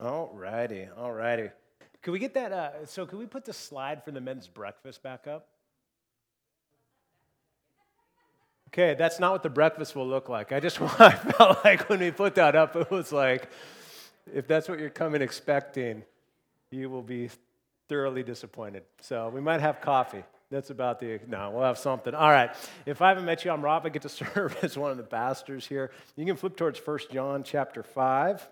All 0.00 0.30
righty, 0.32 0.88
all 0.96 1.12
righty. 1.12 1.50
Could 2.02 2.12
we 2.12 2.18
get 2.18 2.34
that? 2.34 2.52
Uh, 2.52 2.86
so, 2.86 3.04
could 3.04 3.18
we 3.18 3.26
put 3.26 3.44
the 3.44 3.52
slide 3.52 4.04
for 4.04 4.12
the 4.12 4.20
men's 4.20 4.46
breakfast 4.46 5.02
back 5.02 5.26
up? 5.26 5.48
Okay, 8.68 8.94
that's 8.94 9.18
not 9.18 9.32
what 9.32 9.42
the 9.42 9.50
breakfast 9.50 9.96
will 9.96 10.06
look 10.06 10.28
like. 10.28 10.52
I 10.52 10.60
just 10.60 10.80
I 11.00 11.10
felt 11.10 11.64
like 11.64 11.88
when 11.88 12.00
we 12.00 12.10
put 12.10 12.36
that 12.36 12.54
up, 12.54 12.76
it 12.76 12.90
was 12.90 13.12
like, 13.12 13.48
if 14.32 14.46
that's 14.46 14.68
what 14.68 14.78
you're 14.78 14.90
coming 14.90 15.22
expecting, 15.22 16.04
you 16.70 16.90
will 16.90 17.02
be 17.02 17.30
thoroughly 17.88 18.22
disappointed. 18.22 18.84
So 19.00 19.30
we 19.30 19.40
might 19.40 19.60
have 19.60 19.80
coffee. 19.80 20.22
That's 20.50 20.70
about 20.70 21.00
the, 21.00 21.18
no, 21.26 21.50
we'll 21.50 21.64
have 21.64 21.78
something. 21.78 22.14
All 22.14 22.30
right. 22.30 22.50
If 22.86 23.02
I 23.02 23.08
haven't 23.08 23.24
met 23.24 23.44
you, 23.44 23.50
I'm 23.50 23.62
Rob. 23.62 23.84
I 23.84 23.90
get 23.90 24.02
to 24.02 24.08
serve 24.08 24.56
as 24.62 24.78
one 24.78 24.90
of 24.90 24.96
the 24.96 25.02
pastors 25.02 25.66
here. 25.66 25.90
You 26.16 26.24
can 26.24 26.36
flip 26.36 26.56
towards 26.56 26.78
1 26.78 26.98
John 27.10 27.42
chapter 27.42 27.82
5. 27.82 28.48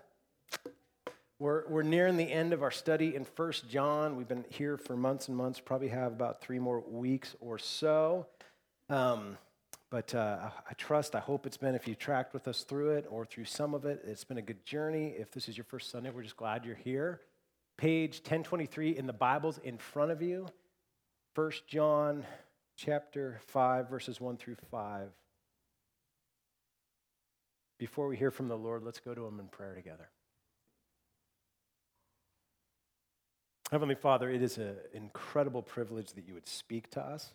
We're, 1.39 1.67
we're 1.67 1.83
nearing 1.83 2.17
the 2.17 2.31
end 2.31 2.51
of 2.51 2.63
our 2.63 2.71
study 2.71 3.15
in 3.15 3.23
1 3.23 3.51
John. 3.69 4.15
We've 4.15 4.27
been 4.27 4.45
here 4.49 4.75
for 4.75 4.97
months 4.97 5.27
and 5.27 5.37
months, 5.37 5.59
probably 5.59 5.89
have 5.89 6.11
about 6.11 6.41
three 6.41 6.57
more 6.57 6.79
weeks 6.79 7.35
or 7.39 7.59
so. 7.59 8.25
Um, 8.89 9.37
but 9.91 10.15
uh, 10.15 10.49
I 10.67 10.73
trust, 10.73 11.13
I 11.13 11.19
hope 11.19 11.45
it's 11.45 11.57
been, 11.57 11.75
if 11.75 11.87
you 11.87 11.93
tracked 11.93 12.33
with 12.33 12.47
us 12.47 12.63
through 12.63 12.91
it 12.91 13.05
or 13.09 13.23
through 13.23 13.45
some 13.45 13.75
of 13.75 13.85
it, 13.85 14.01
it's 14.03 14.23
been 14.23 14.39
a 14.39 14.41
good 14.41 14.65
journey. 14.65 15.13
If 15.17 15.31
this 15.31 15.47
is 15.47 15.55
your 15.55 15.63
first 15.63 15.91
Sunday, 15.91 16.09
we're 16.09 16.23
just 16.23 16.37
glad 16.37 16.65
you're 16.65 16.75
here. 16.75 17.21
Page 17.77 18.17
1023 18.17 18.97
in 18.97 19.05
the 19.05 19.13
Bibles 19.13 19.59
in 19.59 19.77
front 19.77 20.09
of 20.09 20.23
you. 20.23 20.47
1 21.35 21.51
John 21.67 22.25
chapter 22.75 23.39
5, 23.45 23.87
verses 23.87 24.19
1 24.19 24.37
through 24.37 24.57
5. 24.71 25.09
Before 27.77 28.07
we 28.07 28.17
hear 28.17 28.31
from 28.31 28.47
the 28.47 28.57
Lord, 28.57 28.81
let's 28.81 28.99
go 28.99 29.13
to 29.13 29.23
him 29.23 29.39
in 29.39 29.47
prayer 29.49 29.75
together. 29.75 30.09
Heavenly 33.71 33.95
Father, 33.95 34.29
it 34.29 34.41
is 34.41 34.57
an 34.57 34.77
incredible 34.93 35.61
privilege 35.61 36.13
that 36.13 36.25
you 36.25 36.33
would 36.33 36.47
speak 36.47 36.89
to 36.91 37.01
us. 37.01 37.33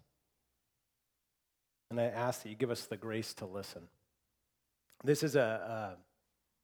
And 1.91 2.00
I 2.00 2.05
ask 2.05 2.42
that 2.42 2.48
you 2.48 2.55
give 2.55 2.70
us 2.70 2.86
the 2.86 2.97
grace 2.97 3.34
to 3.34 3.44
listen. 3.44 3.83
This 5.05 5.22
is 5.22 5.36
a, 5.36 5.98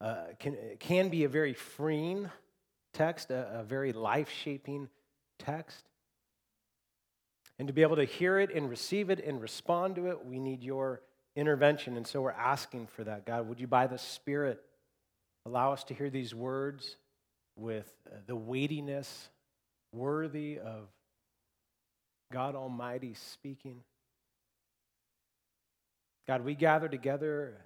a, 0.01 0.05
a 0.07 0.35
can, 0.39 0.57
can 0.79 1.11
be 1.11 1.25
a 1.25 1.29
very 1.29 1.53
freeing 1.53 2.31
text, 2.95 3.31
a, 3.31 3.61
a 3.61 3.63
very 3.63 3.93
life 3.93 4.31
shaping 4.31 4.89
text. 5.39 5.85
And 7.59 7.69
to 7.69 7.75
be 7.75 7.83
able 7.83 7.97
to 7.97 8.05
hear 8.05 8.39
it 8.39 8.55
and 8.55 8.71
receive 8.71 9.11
it 9.11 9.23
and 9.23 9.39
respond 9.39 9.97
to 9.97 10.07
it, 10.07 10.25
we 10.25 10.39
need 10.39 10.63
your 10.63 11.03
intervention. 11.37 11.99
And 11.99 12.07
so 12.07 12.23
we're 12.23 12.31
asking 12.31 12.87
for 12.87 13.05
that. 13.05 13.27
God, 13.27 13.47
would 13.47 13.61
you, 13.61 13.67
by 13.67 13.87
the 13.87 13.99
Spirit, 13.99 14.63
allow 15.45 15.75
us 15.75 15.85
to 15.85 15.95
hear 15.95 16.09
these 16.09 16.35
words 16.35 16.97
with 17.55 17.93
the 18.27 18.37
weightiness 18.37 19.29
worthy 19.93 20.59
of 20.59 20.89
God 22.33 22.55
Almighty 22.55 23.15
speaking? 23.15 23.83
God, 26.27 26.45
we 26.45 26.55
gather 26.55 26.89
together 26.89 27.57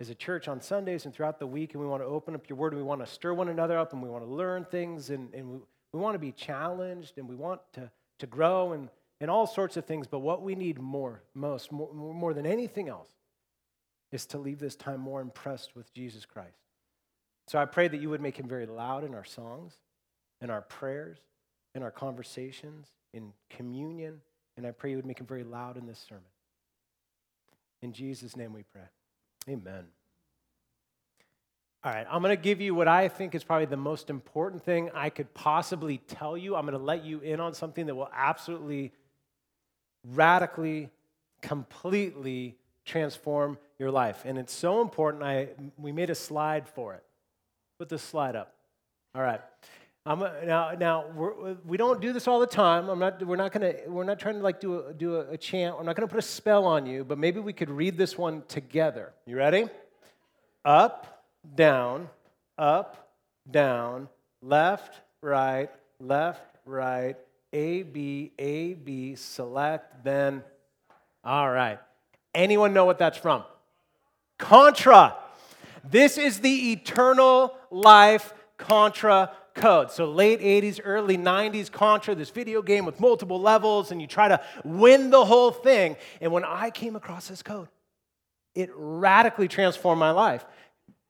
as 0.00 0.08
a 0.08 0.14
church 0.14 0.48
on 0.48 0.60
Sundays 0.60 1.04
and 1.04 1.14
throughout 1.14 1.38
the 1.38 1.46
week, 1.46 1.74
and 1.74 1.82
we 1.82 1.88
want 1.88 2.02
to 2.02 2.06
open 2.06 2.34
up 2.34 2.48
your 2.48 2.56
word, 2.56 2.72
and 2.72 2.80
we 2.80 2.86
want 2.86 3.04
to 3.04 3.06
stir 3.06 3.34
one 3.34 3.48
another 3.48 3.78
up, 3.78 3.92
and 3.92 4.02
we 4.02 4.08
want 4.08 4.24
to 4.24 4.30
learn 4.30 4.64
things, 4.64 5.10
and, 5.10 5.32
and 5.34 5.50
we, 5.50 5.58
we 5.92 6.00
want 6.00 6.14
to 6.14 6.18
be 6.18 6.32
challenged, 6.32 7.18
and 7.18 7.28
we 7.28 7.34
want 7.34 7.60
to, 7.74 7.90
to 8.20 8.26
grow, 8.26 8.72
and, 8.72 8.88
and 9.20 9.30
all 9.30 9.46
sorts 9.46 9.76
of 9.76 9.84
things. 9.84 10.06
But 10.06 10.20
what 10.20 10.42
we 10.42 10.54
need 10.54 10.80
more, 10.80 11.22
most, 11.34 11.72
more, 11.72 11.92
more 11.92 12.32
than 12.32 12.46
anything 12.46 12.88
else, 12.88 13.10
is 14.10 14.24
to 14.26 14.38
leave 14.38 14.58
this 14.58 14.76
time 14.76 15.00
more 15.00 15.20
impressed 15.20 15.76
with 15.76 15.92
Jesus 15.92 16.24
Christ. 16.24 16.56
So 17.48 17.58
I 17.58 17.64
pray 17.64 17.88
that 17.88 18.00
you 18.00 18.08
would 18.10 18.20
make 18.20 18.38
him 18.38 18.48
very 18.48 18.66
loud 18.66 19.04
in 19.04 19.14
our 19.14 19.24
songs, 19.24 19.74
in 20.40 20.48
our 20.48 20.62
prayers, 20.62 21.18
in 21.74 21.82
our 21.82 21.90
conversations, 21.90 22.88
in 23.12 23.32
communion, 23.50 24.20
and 24.56 24.66
I 24.66 24.72
pray 24.72 24.90
you 24.90 24.96
would 24.96 25.06
make 25.06 25.20
him 25.20 25.26
very 25.26 25.44
loud 25.44 25.76
in 25.76 25.86
this 25.86 26.04
sermon. 26.08 26.24
In 27.82 27.92
Jesus' 27.92 28.36
name 28.36 28.52
we 28.52 28.64
pray. 28.64 28.82
Amen. 29.48 29.84
All 31.84 31.92
right, 31.92 32.06
I'm 32.10 32.22
going 32.22 32.36
to 32.36 32.42
give 32.42 32.60
you 32.60 32.74
what 32.74 32.88
I 32.88 33.06
think 33.06 33.36
is 33.36 33.44
probably 33.44 33.66
the 33.66 33.76
most 33.76 34.10
important 34.10 34.64
thing 34.64 34.90
I 34.94 35.10
could 35.10 35.32
possibly 35.32 35.98
tell 35.98 36.36
you. 36.36 36.56
I'm 36.56 36.66
going 36.66 36.76
to 36.76 36.84
let 36.84 37.04
you 37.04 37.20
in 37.20 37.38
on 37.38 37.54
something 37.54 37.86
that 37.86 37.94
will 37.94 38.10
absolutely, 38.12 38.92
radically, 40.04 40.90
completely 41.40 42.56
transform 42.84 43.58
your 43.78 43.92
life. 43.92 44.24
And 44.24 44.38
it's 44.38 44.52
so 44.52 44.82
important, 44.82 45.22
I, 45.22 45.50
we 45.76 45.92
made 45.92 46.10
a 46.10 46.16
slide 46.16 46.68
for 46.68 46.94
it. 46.94 47.04
Put 47.78 47.88
this 47.88 48.02
slide 48.02 48.34
up. 48.34 48.54
All 49.14 49.22
right. 49.22 49.40
I'm, 50.08 50.20
now, 50.46 50.70
now 50.70 51.04
we're, 51.14 51.56
we 51.66 51.76
do 51.76 51.86
not 51.86 52.00
do 52.00 52.14
this 52.14 52.26
all 52.26 52.40
the 52.40 52.46
time. 52.46 52.88
I'm 52.88 52.98
not, 52.98 53.22
we're 53.26 53.36
not 53.36 53.52
gonna, 53.52 53.74
we're 53.86 54.04
not 54.04 54.18
trying 54.18 54.36
to 54.36 54.40
like 54.40 54.58
do 54.58 54.86
a, 54.86 54.94
do 54.94 55.16
a, 55.16 55.32
a 55.32 55.36
chant. 55.36 55.76
I'm 55.78 55.84
not 55.84 55.96
gonna 55.96 56.08
put 56.08 56.18
a 56.18 56.22
spell 56.22 56.64
on 56.64 56.86
you, 56.86 57.04
but 57.04 57.18
maybe 57.18 57.40
we 57.40 57.52
could 57.52 57.68
read 57.68 57.98
this 57.98 58.16
one 58.16 58.42
together. 58.48 59.12
You 59.26 59.36
ready? 59.36 59.66
Up, 60.64 61.26
down, 61.54 62.08
up, 62.56 63.10
down, 63.50 64.08
left, 64.40 64.98
right, 65.20 65.68
left, 66.00 66.56
right, 66.64 67.16
A, 67.52 67.82
B, 67.82 68.32
A, 68.38 68.72
B, 68.72 69.14
select, 69.14 70.04
then. 70.04 70.42
All 71.22 71.50
right. 71.50 71.78
Anyone 72.34 72.72
know 72.72 72.86
what 72.86 72.98
that's 72.98 73.18
from? 73.18 73.44
Contra. 74.38 75.16
This 75.84 76.16
is 76.16 76.40
the 76.40 76.72
eternal 76.72 77.54
life 77.70 78.32
contra 78.56 79.32
code. 79.58 79.90
So, 79.90 80.10
late 80.10 80.40
80s, 80.40 80.80
early 80.82 81.18
90s 81.18 81.70
Contra, 81.70 82.14
this 82.14 82.30
video 82.30 82.62
game 82.62 82.86
with 82.86 83.00
multiple 83.00 83.40
levels, 83.40 83.90
and 83.90 84.00
you 84.00 84.06
try 84.06 84.28
to 84.28 84.40
win 84.64 85.10
the 85.10 85.24
whole 85.24 85.50
thing. 85.50 85.96
And 86.20 86.32
when 86.32 86.44
I 86.44 86.70
came 86.70 86.96
across 86.96 87.28
this 87.28 87.42
code, 87.42 87.68
it 88.54 88.70
radically 88.74 89.48
transformed 89.48 90.00
my 90.00 90.10
life, 90.10 90.44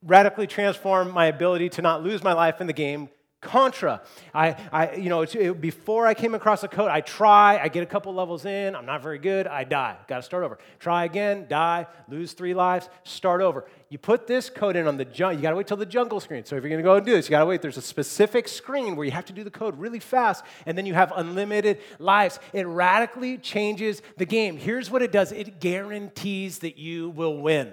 radically 0.03 0.47
transformed 0.47 1.13
my 1.13 1.27
ability 1.27 1.69
to 1.71 1.83
not 1.83 2.03
lose 2.03 2.25
my 2.25 2.33
life 2.33 2.61
in 2.61 2.67
the 2.67 2.73
game 2.73 3.09
Contra. 3.41 4.03
I, 4.35 4.57
I 4.73 4.97
you 4.97 5.09
know, 5.09 5.23
it, 5.23 5.61
before 5.61 6.09
I 6.09 6.15
came 6.15 6.35
across 6.35 6.65
a 6.65 6.69
code, 6.69 6.91
I 6.91 7.01
try, 7.01 7.59
I 7.59 7.69
get 7.69 7.85
a 7.85 7.87
couple 7.87 8.13
levels 8.13 8.45
in, 8.45 8.75
I'm 8.75 8.85
not 8.85 9.01
very 9.01 9.21
good, 9.21 9.47
I 9.47 9.63
die. 9.63 9.97
Got 10.09 10.17
to 10.17 10.23
start 10.23 10.43
over. 10.43 10.59
Try 10.81 11.05
again, 11.05 11.47
die, 11.49 11.87
lose 12.09 12.33
three 12.33 12.53
lives, 12.53 12.89
start 13.05 13.41
over. 13.41 13.65
You 13.91 13.99
put 13.99 14.27
this 14.27 14.51
code 14.51 14.75
in 14.75 14.89
on 14.89 14.97
the 14.97 15.05
jungle, 15.05 15.37
you 15.37 15.43
got 15.43 15.51
to 15.51 15.57
wait 15.57 15.69
till 15.69 15.77
the 15.77 15.87
jungle 15.87 16.19
screen. 16.19 16.45
So 16.45 16.57
if 16.57 16.65
you're 16.65 16.69
going 16.69 16.83
to 16.83 16.85
go 16.85 16.97
and 16.97 17.07
do 17.07 17.13
this, 17.13 17.27
you 17.27 17.31
got 17.31 17.41
to 17.41 17.47
wait. 17.47 17.63
There's 17.63 17.77
a 17.77 17.83
specific 17.83 18.49
screen 18.49 18.97
where 18.97 19.05
you 19.05 19.13
have 19.13 19.27
to 19.27 19.33
do 19.33 19.45
the 19.45 19.53
code 19.53 19.79
really 19.79 20.01
fast, 20.01 20.45
and 20.67 20.77
then 20.77 20.85
you 20.85 20.95
have 20.95 21.13
unlimited 21.15 21.79
lives. 22.01 22.41
It 22.53 22.67
radically 22.67 23.39
changes 23.39 24.03
the 24.17 24.27
game. 24.27 24.57
Here's 24.57 24.91
what 24.91 25.01
it 25.01 25.13
does 25.13 25.31
it 25.31 25.61
guarantees 25.61 26.59
that 26.59 26.77
you 26.77 27.11
will 27.11 27.39
win. 27.39 27.73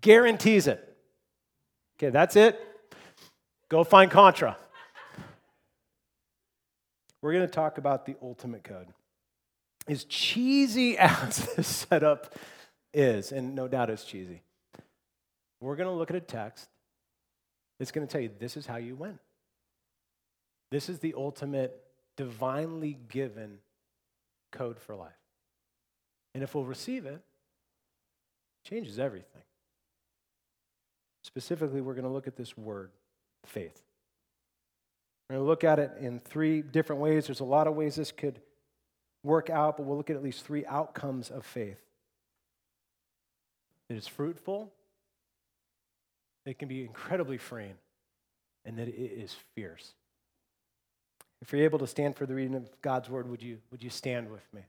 Guarantees 0.00 0.66
it. 0.66 0.84
Okay, 1.96 2.10
that's 2.10 2.34
it. 2.34 2.60
Go 3.68 3.84
find 3.84 4.10
Contra 4.10 4.56
we're 7.22 7.32
going 7.32 7.46
to 7.46 7.52
talk 7.52 7.78
about 7.78 8.06
the 8.06 8.16
ultimate 8.22 8.64
code. 8.64 8.88
As 9.88 10.04
cheesy 10.04 10.96
as 10.98 11.54
this 11.54 11.66
setup 11.66 12.34
is, 12.92 13.32
and 13.32 13.54
no 13.54 13.68
doubt 13.68 13.90
it's 13.90 14.04
cheesy, 14.04 14.42
we're 15.60 15.76
going 15.76 15.88
to 15.88 15.94
look 15.94 16.10
at 16.10 16.16
a 16.16 16.20
text 16.20 16.68
that's 17.78 17.90
going 17.90 18.06
to 18.06 18.10
tell 18.10 18.20
you 18.20 18.30
this 18.38 18.56
is 18.56 18.66
how 18.66 18.76
you 18.76 18.94
win. 18.94 19.18
This 20.70 20.88
is 20.88 21.00
the 21.00 21.14
ultimate 21.16 21.82
divinely 22.16 22.98
given 23.08 23.58
code 24.52 24.78
for 24.78 24.94
life. 24.94 25.12
And 26.34 26.42
if 26.42 26.54
we'll 26.54 26.64
receive 26.64 27.06
it, 27.06 27.20
it 28.64 28.68
changes 28.68 28.98
everything. 28.98 29.42
Specifically, 31.24 31.80
we're 31.80 31.94
going 31.94 32.04
to 32.04 32.10
look 32.10 32.26
at 32.26 32.36
this 32.36 32.56
word, 32.56 32.90
faith. 33.44 33.82
We're 35.30 35.36
going 35.36 35.44
to 35.44 35.48
look 35.48 35.62
at 35.62 35.78
it 35.78 35.92
in 36.00 36.18
three 36.18 36.60
different 36.60 37.00
ways. 37.00 37.28
There's 37.28 37.38
a 37.38 37.44
lot 37.44 37.68
of 37.68 37.76
ways 37.76 37.94
this 37.94 38.10
could 38.10 38.40
work 39.22 39.48
out, 39.48 39.76
but 39.76 39.86
we'll 39.86 39.96
look 39.96 40.10
at 40.10 40.16
at 40.16 40.24
least 40.24 40.44
three 40.44 40.66
outcomes 40.66 41.30
of 41.30 41.46
faith. 41.46 41.78
It 43.88 43.96
is 43.96 44.08
fruitful, 44.08 44.72
it 46.46 46.58
can 46.58 46.66
be 46.66 46.82
incredibly 46.82 47.38
freeing, 47.38 47.76
and 48.64 48.76
that 48.78 48.88
it 48.88 48.96
is 48.96 49.36
fierce. 49.54 49.92
If 51.40 51.52
you're 51.52 51.62
able 51.62 51.78
to 51.78 51.86
stand 51.86 52.16
for 52.16 52.26
the 52.26 52.34
reading 52.34 52.56
of 52.56 52.68
God's 52.82 53.08
word, 53.08 53.30
would 53.30 53.40
you, 53.40 53.58
would 53.70 53.84
you 53.84 53.90
stand 53.90 54.32
with 54.32 54.42
me? 54.52 54.62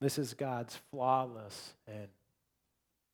This 0.00 0.16
is 0.16 0.32
God's 0.32 0.78
flawless 0.90 1.74
and 1.86 2.08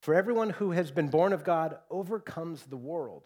For 0.00 0.14
everyone 0.14 0.50
who 0.50 0.70
has 0.70 0.90
been 0.90 1.08
born 1.08 1.32
of 1.32 1.44
God 1.44 1.78
overcomes 1.90 2.64
the 2.64 2.76
world. 2.76 3.22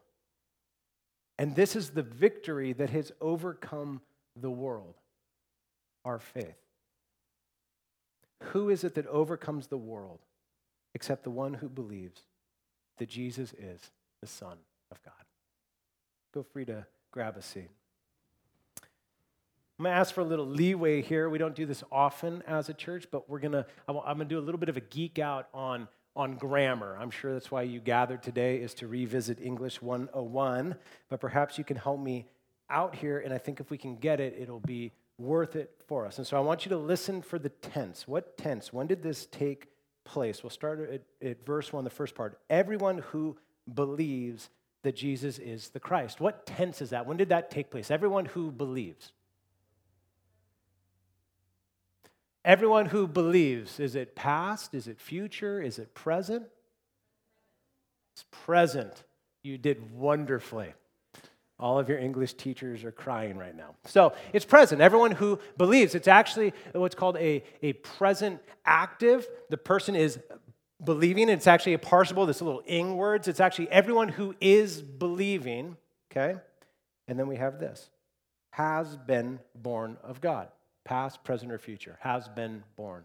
And 1.38 1.55
this 1.55 1.76
is 1.76 1.91
the 1.91 2.03
victory 2.03 2.73
that 2.75 2.91
has 2.91 3.12
overcome 3.21 4.00
the 4.37 4.50
world 4.50 4.94
our 6.05 6.19
faith. 6.19 6.56
Who 8.43 8.69
is 8.69 8.85
it 8.85 8.94
that 8.94 9.06
overcomes 9.06 9.69
the 9.69 9.79
world 9.79 10.19
except 10.94 11.25
the 11.25 11.31
one 11.31 11.55
who 11.55 11.69
believes 11.69 12.21
that 12.99 13.09
Jesus 13.09 13.55
is 13.55 13.81
the 14.21 14.26
Son 14.26 14.59
of 14.91 15.03
God? 15.03 15.15
Feel 16.32 16.43
free 16.43 16.65
to 16.67 16.87
grab 17.11 17.37
a 17.37 17.43
seat. 17.43 17.71
I'm 19.79 19.85
going 19.85 19.94
to 19.94 19.99
ask 19.99 20.15
for 20.15 20.21
a 20.21 20.25
little 20.25 20.47
leeway 20.47 21.03
here. 21.03 21.29
We 21.29 21.38
don't 21.38 21.55
do 21.55 21.67
this 21.67 21.82
often 21.91 22.43
as 22.47 22.69
a 22.69 22.75
church, 22.75 23.06
but 23.11 23.29
we're 23.29 23.41
going 23.41 23.53
to, 23.53 23.67
I'm 23.88 23.94
going 23.97 24.19
to 24.19 24.25
do 24.25 24.38
a 24.38 24.43
little 24.43 24.59
bit 24.59 24.69
of 24.69 24.76
a 24.76 24.81
geek 24.81 25.19
out 25.19 25.49
on, 25.55 25.88
on 26.16 26.37
grammar. 26.37 26.96
I'm 27.00 27.11
sure 27.11 27.32
that's 27.32 27.50
why 27.50 27.62
you 27.62 27.81
gathered 27.81 28.22
today 28.22 28.58
is 28.58 28.75
to 28.75 28.87
revisit 28.87 29.40
English 29.40 29.82
101, 29.82 30.76
but 31.08 31.20
perhaps 31.20 31.58
you 31.58 31.64
can 31.64 31.76
help 31.76 32.00
me 32.00 32.26
out 32.70 32.94
here, 32.94 33.19
and 33.19 33.32
I 33.32 33.38
think 33.38 33.61
if 33.61 33.70
we 33.70 33.78
can 33.78 33.96
get 33.96 34.20
it, 34.20 34.37
it'll 34.38 34.61
be 34.61 34.93
worth 35.19 35.56
it 35.56 35.70
for 35.87 36.06
us. 36.06 36.19
And 36.19 36.26
so 36.26 36.37
I 36.37 36.40
want 36.40 36.64
you 36.64 36.70
to 36.70 36.76
listen 36.76 37.22
for 37.22 37.38
the 37.38 37.49
tense. 37.49 38.08
What 38.08 38.37
tense? 38.37 38.72
When 38.72 38.87
did 38.87 39.02
this 39.02 39.26
take 39.26 39.69
place? 40.05 40.43
We'll 40.43 40.50
start 40.50 40.90
at, 40.90 41.02
at 41.26 41.44
verse 41.46 41.72
1, 41.72 41.84
the 41.84 41.90
first 41.90 42.14
part. 42.14 42.38
Everyone 42.50 42.99
who 42.99 43.37
believes 43.72 44.50
that 44.82 44.96
Jesus 44.96 45.38
is 45.38 45.70
the 45.70 45.81
Christ. 45.81 46.20
What 46.20 46.46
tense 46.46 46.82
is 46.82 46.90
that? 46.90 47.06
When 47.06 47.16
did 47.16 47.31
that 47.31 47.50
take 47.50 47.70
place? 47.70 47.90
Everyone 47.90 48.26
who 48.26 48.52
believes. 48.52 49.12
Everyone 52.44 52.87
who 52.87 53.06
believes. 53.06 53.81
Is 53.81 53.94
it 53.94 54.14
past? 54.14 54.75
Is 54.75 54.87
it 54.87 55.00
future? 55.00 55.62
Is 55.62 55.79
it 55.79 55.94
present? 55.94 56.44
It's 58.14 58.25
present. 58.31 59.02
You 59.43 59.58
did 59.58 59.93
wonderfully. 59.93 60.75
All 61.58 61.79
of 61.79 61.88
your 61.88 61.99
English 61.99 62.35
teachers 62.35 62.85
are 62.85 62.93
crying 62.93 63.38
right 63.38 63.56
now. 63.56 63.76
So 63.87 64.12
it's 64.32 64.44
present. 64.44 64.81
Everyone 64.81 65.12
who 65.12 65.38
believes, 65.56 65.94
it's 65.94 66.08
actually 66.08 66.52
what's 66.73 66.94
called 66.94 67.17
a, 67.17 67.43
a 67.62 67.75
present 67.75 68.41
active. 68.67 69.26
The 69.50 69.56
person 69.56 69.94
is 69.94 70.19
believing. 70.85 71.29
It's 71.29 71.47
actually 71.47 71.75
a 71.75 71.79
participle, 71.79 72.26
this 72.26 72.43
little 72.43 72.62
ing 72.67 72.97
words. 72.97 73.29
It's 73.29 73.40
actually 73.40 73.70
everyone 73.70 74.08
who 74.08 74.35
is 74.40 74.82
believing, 74.82 75.76
okay? 76.11 76.38
And 77.08 77.19
then 77.19 77.26
we 77.26 77.37
have 77.37 77.58
this 77.58 77.88
has 78.50 78.97
been 78.97 79.40
born 79.56 79.97
of 80.05 80.20
God. 80.20 80.49
Past, 80.84 81.25
present, 81.25 81.52
or 81.52 81.58
future. 81.58 81.98
Has 82.00 82.28
been 82.28 82.62
born. 82.76 83.04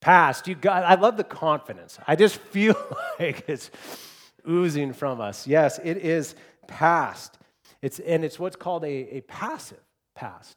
Past, 0.00 0.48
you 0.48 0.54
got, 0.54 0.84
I 0.84 0.94
love 0.96 1.16
the 1.16 1.24
confidence. 1.24 1.98
I 2.06 2.16
just 2.16 2.36
feel 2.52 2.76
like 3.18 3.44
it's 3.48 3.70
oozing 4.48 4.92
from 4.92 5.20
us. 5.20 5.46
Yes, 5.46 5.80
it 5.82 5.98
is 5.98 6.34
past. 6.66 7.38
It's, 7.82 7.98
and 7.98 8.24
it's 8.24 8.38
what's 8.38 8.56
called 8.56 8.84
a, 8.84 9.16
a 9.16 9.20
passive 9.22 9.80
past. 10.14 10.56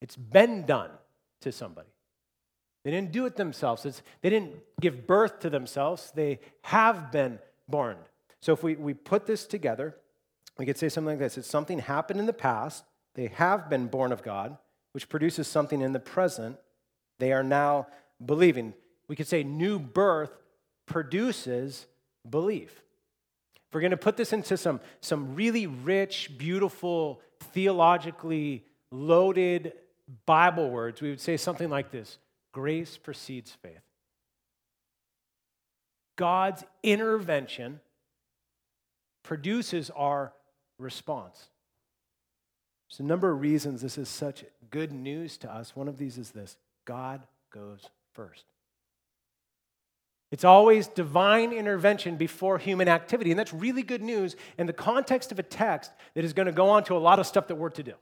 It's 0.00 0.16
been 0.16 0.66
done 0.66 0.90
to 1.42 1.52
somebody. 1.52 1.88
They 2.84 2.90
didn't 2.92 3.10
do 3.10 3.26
it 3.26 3.34
themselves. 3.34 3.84
It's, 3.84 4.02
they 4.20 4.30
didn't 4.30 4.52
give 4.80 5.06
birth 5.06 5.40
to 5.40 5.50
themselves. 5.50 6.12
They 6.14 6.38
have 6.62 7.10
been 7.10 7.40
born. 7.68 7.96
So 8.40 8.52
if 8.52 8.62
we, 8.62 8.76
we 8.76 8.94
put 8.94 9.26
this 9.26 9.46
together, 9.46 9.96
we 10.58 10.66
could 10.66 10.78
say 10.78 10.88
something 10.88 11.12
like 11.12 11.18
this 11.18 11.38
It's 11.38 11.48
something 11.48 11.78
happened 11.78 12.20
in 12.20 12.26
the 12.26 12.32
past. 12.32 12.84
They 13.14 13.28
have 13.28 13.70
been 13.70 13.86
born 13.86 14.12
of 14.12 14.22
God, 14.22 14.56
which 14.92 15.08
produces 15.08 15.48
something 15.48 15.80
in 15.80 15.92
the 15.92 16.00
present. 16.00 16.58
They 17.18 17.32
are 17.32 17.42
now 17.42 17.86
believing. 18.24 18.74
We 19.08 19.16
could 19.16 19.26
say 19.26 19.42
new 19.42 19.78
birth 19.78 20.30
produces 20.86 21.86
belief. 22.28 22.82
If 23.68 23.74
we're 23.74 23.80
going 23.80 23.90
to 23.90 23.96
put 23.96 24.16
this 24.16 24.32
into 24.32 24.56
some, 24.56 24.80
some 25.00 25.34
really 25.34 25.66
rich, 25.66 26.30
beautiful, 26.36 27.20
theologically 27.40 28.64
loaded 28.90 29.72
Bible 30.24 30.70
words, 30.70 31.00
we 31.00 31.10
would 31.10 31.20
say 31.20 31.36
something 31.36 31.70
like 31.70 31.90
this 31.90 32.18
Grace 32.52 32.96
precedes 32.96 33.50
faith. 33.50 33.80
God's 36.16 36.64
intervention 36.82 37.80
produces 39.22 39.90
our 39.90 40.32
response. 40.78 41.48
There's 42.88 43.00
a 43.00 43.04
number 43.04 43.30
of 43.30 43.40
reasons 43.40 43.82
this 43.82 43.98
is 43.98 44.08
such 44.08 44.44
good 44.70 44.92
news 44.92 45.36
to 45.38 45.52
us. 45.52 45.74
One 45.74 45.88
of 45.88 45.98
these 45.98 46.18
is 46.18 46.30
this 46.30 46.56
God 46.84 47.22
goes 47.50 47.88
first. 48.12 48.44
It's 50.32 50.44
always 50.44 50.88
divine 50.88 51.52
intervention 51.52 52.16
before 52.16 52.58
human 52.58 52.88
activity. 52.88 53.30
And 53.30 53.38
that's 53.38 53.52
really 53.52 53.82
good 53.82 54.02
news 54.02 54.34
in 54.58 54.66
the 54.66 54.72
context 54.72 55.30
of 55.30 55.38
a 55.38 55.42
text 55.42 55.92
that 56.14 56.24
is 56.24 56.32
going 56.32 56.46
to 56.46 56.52
go 56.52 56.68
on 56.68 56.84
to 56.84 56.96
a 56.96 56.98
lot 56.98 57.18
of 57.18 57.26
stuff 57.26 57.46
that 57.48 57.54
we're 57.54 57.70
to 57.70 57.82
do. 57.82 57.94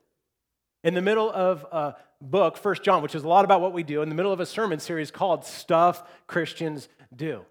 In 0.82 0.94
the 0.94 1.02
middle 1.02 1.30
of 1.30 1.64
a 1.70 1.96
book, 2.20 2.56
First 2.56 2.82
John, 2.82 3.02
which 3.02 3.14
is 3.14 3.24
a 3.24 3.28
lot 3.28 3.44
about 3.44 3.60
what 3.60 3.72
we 3.72 3.82
do, 3.82 4.02
in 4.02 4.08
the 4.08 4.14
middle 4.14 4.32
of 4.32 4.40
a 4.40 4.46
sermon 4.46 4.80
series 4.80 5.10
called 5.10 5.44
Stuff 5.44 6.02
Christians 6.26 6.88
Do. 7.14 7.44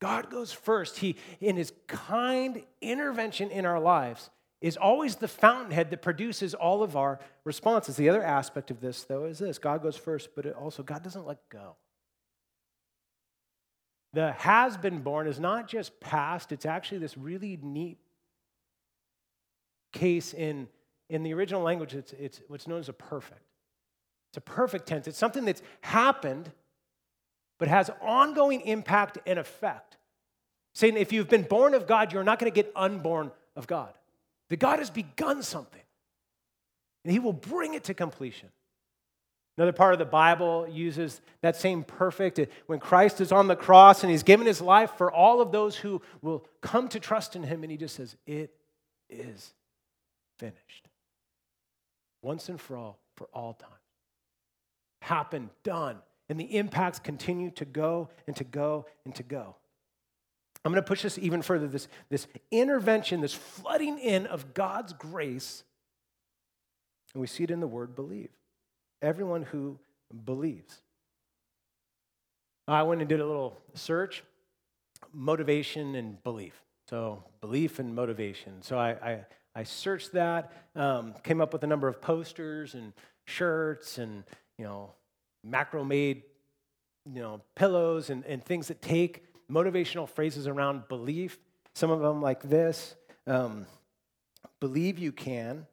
God 0.00 0.30
goes 0.30 0.52
first. 0.52 0.98
He, 0.98 1.16
in 1.40 1.56
his 1.56 1.72
kind 1.86 2.62
intervention 2.80 3.50
in 3.50 3.66
our 3.66 3.80
lives, 3.80 4.30
is 4.60 4.76
always 4.76 5.16
the 5.16 5.28
fountainhead 5.28 5.90
that 5.90 6.02
produces 6.02 6.54
all 6.54 6.82
of 6.82 6.96
our 6.96 7.20
responses. 7.44 7.96
The 7.96 8.08
other 8.08 8.22
aspect 8.22 8.70
of 8.70 8.80
this, 8.80 9.04
though, 9.04 9.24
is 9.24 9.38
this 9.38 9.58
God 9.58 9.82
goes 9.82 9.96
first, 9.96 10.30
but 10.34 10.46
also 10.52 10.82
God 10.82 11.02
doesn't 11.02 11.26
let 11.26 11.48
go. 11.48 11.76
The 14.14 14.32
has 14.32 14.76
been 14.76 15.00
born 15.00 15.26
is 15.26 15.38
not 15.38 15.68
just 15.68 16.00
past, 16.00 16.50
it's 16.50 16.66
actually 16.66 16.98
this 16.98 17.16
really 17.16 17.58
neat 17.62 17.98
case 19.92 20.32
in, 20.32 20.68
in 21.08 21.22
the 21.22 21.34
original 21.34 21.62
language, 21.62 21.94
it's, 21.94 22.12
it's 22.14 22.40
what's 22.48 22.66
known 22.66 22.80
as 22.80 22.88
a 22.88 22.92
perfect. 22.92 23.42
It's 24.30 24.38
a 24.38 24.42
perfect 24.42 24.86
tense. 24.86 25.06
It's 25.06 25.18
something 25.18 25.44
that's 25.44 25.62
happened, 25.80 26.50
but 27.58 27.68
has 27.68 27.90
ongoing 28.00 28.62
impact 28.62 29.18
and 29.26 29.38
effect. 29.38 29.96
Saying 30.74 30.96
if 30.96 31.12
you've 31.12 31.28
been 31.28 31.42
born 31.42 31.74
of 31.74 31.86
God, 31.86 32.12
you're 32.12 32.24
not 32.24 32.38
going 32.38 32.50
to 32.50 32.54
get 32.54 32.72
unborn 32.76 33.32
of 33.56 33.66
God. 33.66 33.92
That 34.48 34.58
God 34.58 34.78
has 34.78 34.90
begun 34.90 35.42
something, 35.42 35.82
and 37.04 37.12
He 37.12 37.18
will 37.18 37.32
bring 37.32 37.74
it 37.74 37.84
to 37.84 37.94
completion. 37.94 38.48
Another 39.58 39.72
part 39.72 39.92
of 39.92 39.98
the 39.98 40.04
Bible 40.04 40.68
uses 40.70 41.20
that 41.40 41.56
same 41.56 41.82
perfect 41.82 42.38
uh, 42.38 42.46
when 42.66 42.78
Christ 42.78 43.20
is 43.20 43.32
on 43.32 43.48
the 43.48 43.56
cross 43.56 44.04
and 44.04 44.10
he's 44.12 44.22
given 44.22 44.46
his 44.46 44.60
life 44.60 44.92
for 44.96 45.12
all 45.12 45.40
of 45.40 45.50
those 45.50 45.74
who 45.74 46.00
will 46.22 46.46
come 46.60 46.88
to 46.90 47.00
trust 47.00 47.34
in 47.34 47.42
him, 47.42 47.64
and 47.64 47.72
he 47.72 47.76
just 47.76 47.96
says, 47.96 48.14
It 48.24 48.54
is 49.10 49.52
finished. 50.38 50.88
Once 52.22 52.48
and 52.48 52.60
for 52.60 52.76
all, 52.76 53.00
for 53.16 53.28
all 53.32 53.54
time. 53.54 53.70
Happened, 55.02 55.50
done. 55.64 55.96
And 56.28 56.38
the 56.38 56.56
impacts 56.56 56.98
continue 56.98 57.50
to 57.52 57.64
go 57.64 58.10
and 58.26 58.36
to 58.36 58.44
go 58.44 58.86
and 59.04 59.14
to 59.14 59.22
go. 59.22 59.56
I'm 60.64 60.72
going 60.72 60.82
to 60.82 60.86
push 60.86 61.02
this 61.02 61.18
even 61.18 61.40
further 61.40 61.66
this, 61.68 61.88
this 62.10 62.26
intervention, 62.50 63.20
this 63.20 63.34
flooding 63.34 63.98
in 63.98 64.26
of 64.26 64.54
God's 64.54 64.92
grace, 64.92 65.62
and 67.14 67.20
we 67.20 67.26
see 67.26 67.44
it 67.44 67.50
in 67.50 67.60
the 67.60 67.66
word 67.66 67.94
believe 67.94 68.30
everyone 69.00 69.44
who 69.44 69.78
believes. 70.24 70.82
I 72.66 72.82
went 72.82 73.00
and 73.00 73.08
did 73.08 73.20
a 73.20 73.26
little 73.26 73.56
search 73.74 74.24
motivation 75.12 75.94
and 75.94 76.22
belief. 76.22 76.60
So, 76.90 77.24
belief 77.40 77.78
and 77.78 77.94
motivation. 77.94 78.62
So, 78.62 78.78
I, 78.78 78.90
I, 78.90 79.24
I 79.54 79.62
searched 79.62 80.12
that, 80.12 80.52
um, 80.74 81.14
came 81.22 81.40
up 81.40 81.52
with 81.52 81.62
a 81.62 81.66
number 81.66 81.88
of 81.88 82.00
posters 82.00 82.74
and 82.74 82.92
shirts 83.26 83.98
and, 83.98 84.24
you 84.58 84.64
know, 84.64 84.92
macro 85.44 85.84
made, 85.84 86.22
you 87.04 87.22
know, 87.22 87.40
pillows 87.54 88.10
and, 88.10 88.24
and 88.24 88.44
things 88.44 88.68
that 88.68 88.82
take 88.82 89.24
motivational 89.50 90.08
phrases 90.08 90.46
around 90.46 90.88
belief. 90.88 91.38
Some 91.74 91.90
of 91.90 92.00
them 92.00 92.20
like 92.20 92.42
this 92.42 92.94
um, 93.26 93.66
believe 94.60 94.98
you 94.98 95.12
can, 95.12 95.66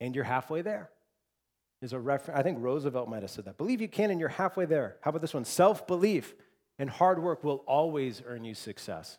and 0.00 0.14
you're 0.14 0.24
halfway 0.24 0.62
there 0.62 0.90
is 1.80 1.92
a 1.92 1.98
reference. 1.98 2.38
I 2.38 2.42
think 2.42 2.58
Roosevelt 2.60 3.08
might 3.08 3.22
have 3.22 3.30
said 3.30 3.44
that. 3.46 3.58
Believe 3.58 3.80
you 3.80 3.88
can, 3.88 4.10
and 4.10 4.20
you're 4.20 4.28
halfway 4.28 4.64
there. 4.64 4.96
How 5.00 5.10
about 5.10 5.20
this 5.20 5.34
one? 5.34 5.44
Self 5.44 5.86
belief 5.86 6.34
and 6.78 6.88
hard 6.88 7.22
work 7.22 7.44
will 7.44 7.64
always 7.66 8.22
earn 8.26 8.44
you 8.44 8.54
success. 8.54 9.18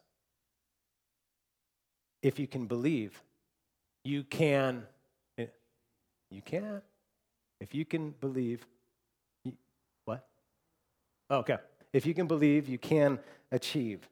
If 2.22 2.40
you 2.40 2.48
can 2.48 2.66
believe, 2.66 3.22
you 4.04 4.24
can. 4.24 4.84
You 5.38 6.42
can. 6.42 6.82
If 7.60 7.76
you 7.76 7.86
can 7.86 8.12
believe, 8.20 8.66
okay. 11.40 11.58
If 11.92 12.06
you 12.06 12.14
can 12.14 12.28
believe, 12.28 12.68
you 12.68 12.78
can 12.78 13.20
achieve. 13.52 14.08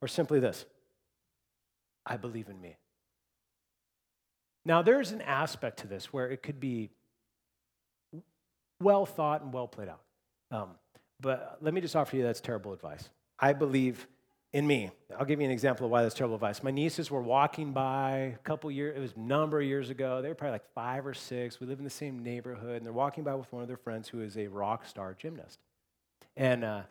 Or 0.00 0.08
simply 0.08 0.40
this 0.40 0.64
I 2.04 2.16
believe 2.16 2.48
in 2.48 2.60
me. 2.60 2.76
Now, 4.64 4.82
there's 4.82 5.10
an 5.12 5.22
aspect 5.22 5.80
to 5.80 5.86
this 5.86 6.12
where 6.12 6.30
it 6.30 6.42
could 6.42 6.60
be 6.60 6.90
well 8.80 9.06
thought 9.06 9.42
and 9.42 9.52
well 9.52 9.66
played 9.66 9.88
out. 9.88 10.02
Um, 10.50 10.70
but 11.20 11.58
let 11.60 11.72
me 11.74 11.80
just 11.80 11.96
offer 11.96 12.16
you 12.16 12.22
that's 12.22 12.40
terrible 12.40 12.72
advice. 12.72 13.08
I 13.38 13.52
believe 13.52 14.06
in 14.52 14.66
me. 14.66 14.90
I'll 15.18 15.24
give 15.24 15.40
you 15.40 15.46
an 15.46 15.52
example 15.52 15.86
of 15.86 15.92
why 15.92 16.02
that's 16.02 16.14
terrible 16.14 16.34
advice. 16.34 16.62
My 16.62 16.70
nieces 16.70 17.10
were 17.10 17.22
walking 17.22 17.72
by 17.72 18.34
a 18.34 18.38
couple 18.38 18.70
years, 18.70 18.96
it 18.96 19.00
was 19.00 19.14
a 19.16 19.20
number 19.20 19.60
of 19.60 19.66
years 19.66 19.90
ago. 19.90 20.20
They 20.20 20.28
were 20.28 20.34
probably 20.34 20.52
like 20.52 20.72
five 20.74 21.06
or 21.06 21.14
six. 21.14 21.58
We 21.58 21.66
live 21.66 21.78
in 21.78 21.84
the 21.84 21.90
same 21.90 22.22
neighborhood, 22.22 22.76
and 22.76 22.86
they're 22.86 22.92
walking 22.92 23.24
by 23.24 23.34
with 23.34 23.50
one 23.52 23.62
of 23.62 23.68
their 23.68 23.76
friends 23.76 24.08
who 24.08 24.20
is 24.20 24.36
a 24.36 24.48
rock 24.48 24.86
star 24.86 25.14
gymnast. 25.14 25.58
And 26.36 26.64
uh, 26.64 26.82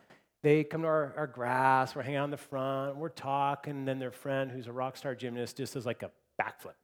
they 0.42 0.64
come 0.64 0.82
to 0.82 0.88
our, 0.88 1.14
our 1.16 1.26
grass, 1.26 1.94
we're 1.94 2.02
hanging 2.02 2.18
out 2.18 2.24
in 2.24 2.30
the 2.30 2.36
front, 2.36 2.96
we're 2.96 3.08
talking, 3.08 3.72
and 3.72 3.88
then 3.88 3.98
their 3.98 4.10
friend, 4.10 4.50
who's 4.50 4.66
a 4.66 4.72
rock 4.72 4.96
star 4.96 5.14
gymnast, 5.14 5.56
just 5.56 5.74
does 5.74 5.86
like 5.86 6.02
a 6.02 6.10
backflip. 6.40 6.74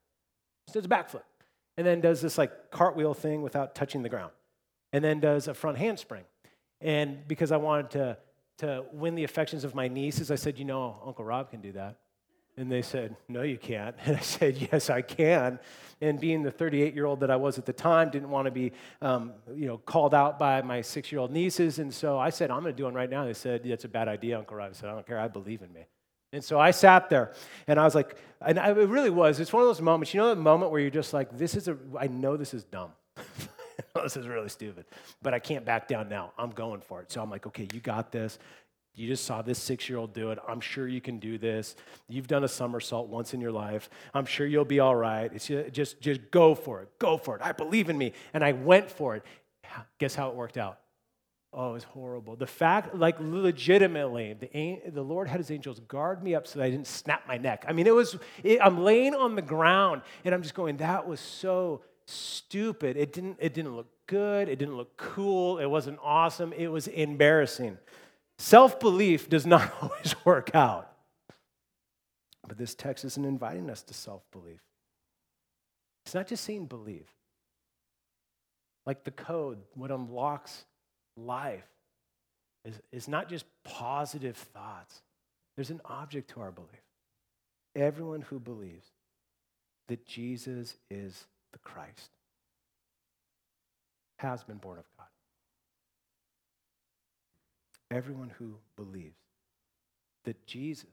Just 0.66 0.74
does 0.74 0.84
a 0.84 0.88
backflip. 0.88 1.22
And 1.76 1.86
then 1.86 2.00
does 2.00 2.20
this 2.20 2.38
like 2.38 2.70
cartwheel 2.70 3.14
thing 3.14 3.42
without 3.42 3.74
touching 3.74 4.02
the 4.02 4.08
ground. 4.08 4.32
And 4.92 5.04
then 5.04 5.20
does 5.20 5.48
a 5.48 5.54
front 5.54 5.78
handspring. 5.78 6.24
And 6.80 7.26
because 7.26 7.52
I 7.52 7.56
wanted 7.56 7.90
to, 7.90 8.18
to 8.58 8.84
win 8.92 9.14
the 9.14 9.24
affections 9.24 9.64
of 9.64 9.74
my 9.74 9.88
nieces, 9.88 10.30
I 10.30 10.36
said, 10.36 10.58
you 10.58 10.64
know, 10.64 11.00
Uncle 11.04 11.24
Rob 11.24 11.50
can 11.50 11.60
do 11.60 11.72
that. 11.72 11.96
And 12.58 12.70
they 12.70 12.82
said, 12.82 13.16
No, 13.28 13.42
you 13.42 13.56
can't. 13.56 13.94
And 14.04 14.16
I 14.16 14.20
said, 14.20 14.56
Yes, 14.56 14.90
I 14.90 15.00
can. 15.00 15.60
And 16.00 16.20
being 16.20 16.42
the 16.42 16.50
38 16.50 16.94
year 16.94 17.06
old 17.06 17.20
that 17.20 17.30
I 17.30 17.36
was 17.36 17.56
at 17.58 17.66
the 17.66 17.72
time, 17.72 18.10
didn't 18.10 18.30
want 18.30 18.46
to 18.46 18.50
be 18.50 18.72
um, 19.00 19.32
you 19.54 19.66
know, 19.66 19.78
called 19.78 20.14
out 20.14 20.38
by 20.38 20.60
my 20.62 20.80
six 20.80 21.12
year 21.12 21.20
old 21.20 21.30
nieces. 21.30 21.78
And 21.78 21.94
so 21.94 22.18
I 22.18 22.30
said, 22.30 22.50
I'm 22.50 22.62
going 22.62 22.74
to 22.74 22.76
do 22.76 22.84
one 22.84 22.94
right 22.94 23.08
now. 23.08 23.24
They 23.24 23.34
said, 23.34 23.62
That's 23.64 23.84
a 23.84 23.88
bad 23.88 24.08
idea, 24.08 24.36
Uncle 24.36 24.56
Rob. 24.56 24.70
I 24.70 24.72
said, 24.74 24.90
I 24.90 24.92
don't 24.92 25.06
care. 25.06 25.20
I 25.20 25.28
believe 25.28 25.62
in 25.62 25.72
me. 25.72 25.86
And 26.32 26.44
so 26.44 26.60
I 26.60 26.72
sat 26.72 27.08
there 27.08 27.32
and 27.66 27.80
I 27.80 27.84
was 27.84 27.94
like, 27.94 28.16
and 28.44 28.58
I, 28.58 28.68
it 28.70 28.88
really 28.88 29.08
was. 29.08 29.40
It's 29.40 29.52
one 29.52 29.62
of 29.62 29.68
those 29.68 29.80
moments, 29.80 30.12
you 30.12 30.20
know, 30.20 30.28
that 30.28 30.36
moment 30.36 30.70
where 30.70 30.80
you're 30.80 30.90
just 30.90 31.12
like, 31.12 31.36
This 31.38 31.54
is 31.54 31.68
a, 31.68 31.76
I 31.98 32.08
know 32.08 32.36
this 32.36 32.54
is 32.54 32.64
dumb. 32.64 32.90
this 34.02 34.16
is 34.16 34.26
really 34.26 34.48
stupid, 34.48 34.84
but 35.22 35.32
I 35.32 35.38
can't 35.38 35.64
back 35.64 35.86
down 35.86 36.08
now. 36.08 36.32
I'm 36.36 36.50
going 36.50 36.80
for 36.80 37.02
it. 37.02 37.12
So 37.12 37.22
I'm 37.22 37.30
like, 37.30 37.46
okay, 37.46 37.68
you 37.72 37.80
got 37.80 38.10
this. 38.10 38.38
You 38.98 39.06
just 39.06 39.24
saw 39.24 39.42
this 39.42 39.60
six 39.60 39.88
year 39.88 39.96
old 39.96 40.12
do 40.12 40.32
it. 40.32 40.38
I'm 40.48 40.60
sure 40.60 40.88
you 40.88 41.00
can 41.00 41.18
do 41.18 41.38
this. 41.38 41.76
You've 42.08 42.26
done 42.26 42.42
a 42.42 42.48
somersault 42.48 43.08
once 43.08 43.32
in 43.32 43.40
your 43.40 43.52
life. 43.52 43.88
I'm 44.12 44.26
sure 44.26 44.44
you'll 44.44 44.64
be 44.64 44.80
all 44.80 44.96
right. 44.96 45.30
It's 45.32 45.46
just, 45.46 46.00
just, 46.00 46.30
go 46.32 46.56
for 46.56 46.82
it. 46.82 46.88
Go 46.98 47.16
for 47.16 47.36
it. 47.36 47.42
I 47.42 47.52
believe 47.52 47.90
in 47.90 47.96
me. 47.96 48.12
And 48.34 48.42
I 48.42 48.52
went 48.52 48.90
for 48.90 49.14
it. 49.14 49.22
Guess 49.98 50.16
how 50.16 50.30
it 50.30 50.34
worked 50.34 50.56
out? 50.56 50.80
Oh, 51.52 51.70
it 51.70 51.74
was 51.74 51.84
horrible. 51.84 52.34
The 52.34 52.46
fact, 52.46 52.94
like, 52.94 53.16
legitimately, 53.20 54.34
the, 54.34 54.90
the 54.90 55.02
Lord 55.02 55.28
had 55.28 55.38
his 55.38 55.50
angels 55.50 55.80
guard 55.80 56.22
me 56.22 56.34
up 56.34 56.46
so 56.46 56.58
that 56.58 56.64
I 56.64 56.70
didn't 56.70 56.88
snap 56.88 57.22
my 57.28 57.38
neck. 57.38 57.64
I 57.68 57.72
mean, 57.72 57.86
it 57.86 57.94
was, 57.94 58.18
it, 58.42 58.58
I'm 58.60 58.82
laying 58.82 59.14
on 59.14 59.36
the 59.36 59.42
ground 59.42 60.02
and 60.24 60.34
I'm 60.34 60.42
just 60.42 60.54
going, 60.54 60.78
that 60.78 61.06
was 61.06 61.20
so 61.20 61.82
stupid. 62.06 62.96
It 62.96 63.12
didn't, 63.12 63.36
it 63.38 63.54
didn't 63.54 63.76
look 63.76 63.86
good. 64.06 64.48
It 64.48 64.58
didn't 64.58 64.76
look 64.76 64.96
cool. 64.96 65.58
It 65.58 65.66
wasn't 65.66 65.98
awesome. 66.02 66.52
It 66.52 66.68
was 66.68 66.88
embarrassing. 66.88 67.78
Self 68.38 68.78
belief 68.78 69.28
does 69.28 69.47
not 69.47 69.73
always 69.83 70.14
work 70.25 70.54
out. 70.54 70.92
But 72.47 72.57
this 72.57 72.75
text 72.75 73.04
isn't 73.04 73.25
inviting 73.25 73.68
us 73.68 73.83
to 73.85 73.95
self 73.95 74.23
belief. 74.33 74.61
It's 76.04 76.14
not 76.14 76.26
just 76.26 76.45
saying 76.45 76.66
believe. 76.66 77.07
Like 78.87 79.04
the 79.04 79.11
code, 79.11 79.59
what 79.75 79.90
unlocks 79.90 80.64
life 81.16 81.68
is, 82.64 82.80
is 82.90 83.09
not 83.09 83.28
just 83.28 83.45
positive 83.64 84.37
thoughts, 84.37 85.02
there's 85.57 85.71
an 85.71 85.83
object 85.85 86.30
to 86.30 86.40
our 86.40 86.50
belief. 86.50 86.71
Everyone 87.76 88.23
who 88.23 88.40
believes 88.40 88.87
that 89.88 90.07
Jesus 90.07 90.76
is 90.90 91.26
the 91.52 91.59
Christ 91.59 92.11
has 94.18 94.42
been 94.42 94.57
born 94.57 94.78
of 94.78 94.85
God 94.97 94.97
everyone 97.90 98.30
who 98.38 98.54
believes 98.76 99.16
that 100.25 100.47
Jesus 100.47 100.87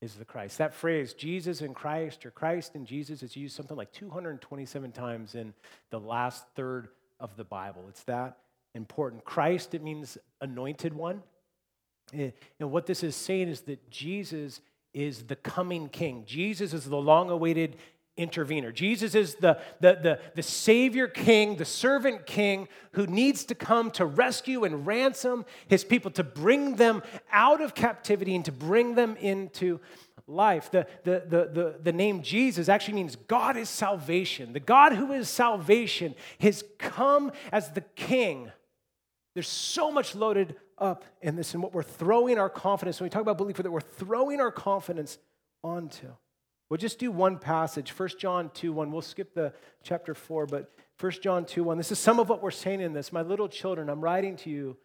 is 0.00 0.14
the 0.14 0.24
Christ. 0.24 0.58
That 0.58 0.74
phrase, 0.74 1.14
Jesus 1.14 1.60
and 1.60 1.74
Christ, 1.74 2.26
or 2.26 2.30
Christ 2.30 2.74
and 2.74 2.86
Jesus, 2.86 3.22
is 3.22 3.36
used 3.36 3.56
something 3.56 3.76
like 3.76 3.92
227 3.92 4.92
times 4.92 5.34
in 5.34 5.54
the 5.90 6.00
last 6.00 6.44
third 6.54 6.88
of 7.20 7.36
the 7.36 7.44
Bible. 7.44 7.84
It's 7.88 8.04
that 8.04 8.38
important. 8.74 9.24
Christ, 9.24 9.74
it 9.74 9.82
means 9.82 10.18
anointed 10.40 10.94
one. 10.94 11.22
Eh, 12.12 12.30
and 12.60 12.70
what 12.70 12.86
this 12.86 13.02
is 13.02 13.16
saying 13.16 13.48
is 13.48 13.62
that 13.62 13.90
Jesus 13.90 14.60
is 14.92 15.24
the 15.24 15.36
coming 15.36 15.88
king. 15.88 16.24
Jesus 16.26 16.72
is 16.72 16.84
the 16.84 16.96
long 16.96 17.30
awaited 17.30 17.76
intervener. 18.16 18.70
Jesus 18.70 19.14
is 19.14 19.34
the, 19.36 19.58
the, 19.80 19.98
the, 20.02 20.20
the 20.34 20.42
Savior 20.42 21.08
King, 21.08 21.56
the 21.56 21.64
servant 21.64 22.26
King 22.26 22.68
who 22.92 23.06
needs 23.06 23.44
to 23.46 23.54
come 23.54 23.90
to 23.92 24.06
rescue 24.06 24.64
and 24.64 24.86
ransom 24.86 25.44
his 25.68 25.84
people, 25.84 26.10
to 26.12 26.24
bring 26.24 26.76
them 26.76 27.02
out 27.32 27.60
of 27.60 27.74
captivity 27.74 28.34
and 28.34 28.44
to 28.44 28.52
bring 28.52 28.94
them 28.94 29.16
into 29.16 29.80
life. 30.26 30.70
The, 30.70 30.86
the, 31.02 31.24
the, 31.28 31.50
the, 31.52 31.78
the 31.82 31.92
name 31.92 32.22
Jesus 32.22 32.68
actually 32.68 32.94
means 32.94 33.16
God 33.16 33.56
is 33.56 33.68
salvation. 33.68 34.52
The 34.52 34.60
God 34.60 34.92
who 34.92 35.12
is 35.12 35.28
salvation 35.28 36.14
has 36.40 36.64
come 36.78 37.32
as 37.52 37.72
the 37.72 37.82
King. 37.96 38.50
There's 39.34 39.48
so 39.48 39.90
much 39.90 40.14
loaded 40.14 40.54
up 40.78 41.04
in 41.20 41.36
this 41.36 41.54
and 41.54 41.62
what 41.62 41.72
we're 41.72 41.82
throwing 41.82 42.38
our 42.38 42.48
confidence, 42.48 43.00
when 43.00 43.06
we 43.06 43.10
talk 43.10 43.22
about 43.22 43.38
belief, 43.38 43.56
that 43.56 43.70
we're 43.70 43.80
throwing 43.80 44.40
our 44.40 44.52
confidence 44.52 45.18
onto. 45.62 46.08
We'll 46.68 46.78
just 46.78 46.98
do 46.98 47.10
one 47.10 47.38
passage, 47.38 47.90
1 47.90 48.08
John 48.18 48.50
2 48.54 48.72
1. 48.72 48.90
We'll 48.90 49.02
skip 49.02 49.34
the 49.34 49.52
chapter 49.82 50.14
4, 50.14 50.46
but 50.46 50.72
1 51.00 51.12
John 51.22 51.44
2 51.44 51.62
1. 51.62 51.76
This 51.76 51.92
is 51.92 51.98
some 51.98 52.18
of 52.18 52.28
what 52.28 52.42
we're 52.42 52.50
saying 52.50 52.80
in 52.80 52.92
this. 52.92 53.12
My 53.12 53.22
little 53.22 53.48
children, 53.48 53.88
I'm 53.88 54.00
writing 54.00 54.36
to 54.38 54.50
you 54.50 54.76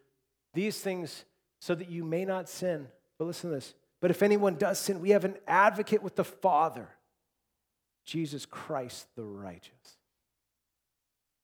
these 0.53 0.79
things 0.79 1.25
so 1.59 1.75
that 1.75 1.89
you 1.89 2.03
may 2.03 2.25
not 2.25 2.50
sin. 2.50 2.88
But 3.17 3.25
listen 3.25 3.50
to 3.50 3.55
this. 3.55 3.74
But 4.01 4.12
if 4.12 4.24
anyone 4.24 4.55
does 4.55 4.79
sin, 4.79 5.01
we 5.01 5.09
have 5.12 5.25
an 5.25 5.36
advocate 5.48 6.01
with 6.01 6.15
the 6.15 6.24
Father, 6.24 6.88
Jesus 8.05 8.45
Christ 8.45 9.07
the 9.15 9.24
righteous. 9.24 9.98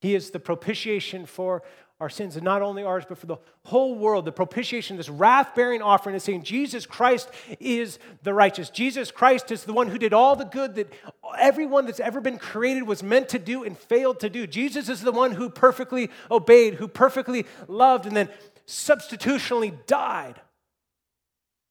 He 0.01 0.15
is 0.15 0.31
the 0.31 0.39
propitiation 0.39 1.25
for 1.25 1.63
our 1.99 2.09
sins, 2.09 2.35
and 2.35 2.43
not 2.43 2.61
only 2.61 2.83
ours, 2.83 3.05
but 3.07 3.17
for 3.17 3.25
the 3.25 3.37
whole 3.63 3.95
world. 3.95 4.25
The 4.25 4.31
propitiation, 4.31 4.97
this 4.97 5.07
wrath 5.07 5.55
bearing 5.55 5.81
offering, 5.81 6.15
is 6.15 6.23
saying 6.23 6.43
Jesus 6.43 6.85
Christ 6.85 7.29
is 7.59 7.99
the 8.23 8.33
righteous. 8.33 8.69
Jesus 8.69 9.11
Christ 9.11 9.49
is 9.51 9.63
the 9.63 9.71
one 9.71 9.87
who 9.87 9.97
did 9.97 10.11
all 10.11 10.35
the 10.35 10.43
good 10.43 10.75
that 10.75 10.91
everyone 11.39 11.85
that's 11.85 12.01
ever 12.01 12.19
been 12.19 12.37
created 12.37 12.83
was 12.83 13.01
meant 13.01 13.29
to 13.29 13.39
do 13.39 13.63
and 13.63 13.77
failed 13.77 14.19
to 14.19 14.29
do. 14.29 14.45
Jesus 14.45 14.89
is 14.89 15.01
the 15.01 15.13
one 15.13 15.31
who 15.31 15.49
perfectly 15.49 16.09
obeyed, 16.29 16.75
who 16.75 16.89
perfectly 16.89 17.45
loved, 17.67 18.05
and 18.05 18.15
then 18.15 18.29
substitutionally 18.65 19.73
died 19.87 20.41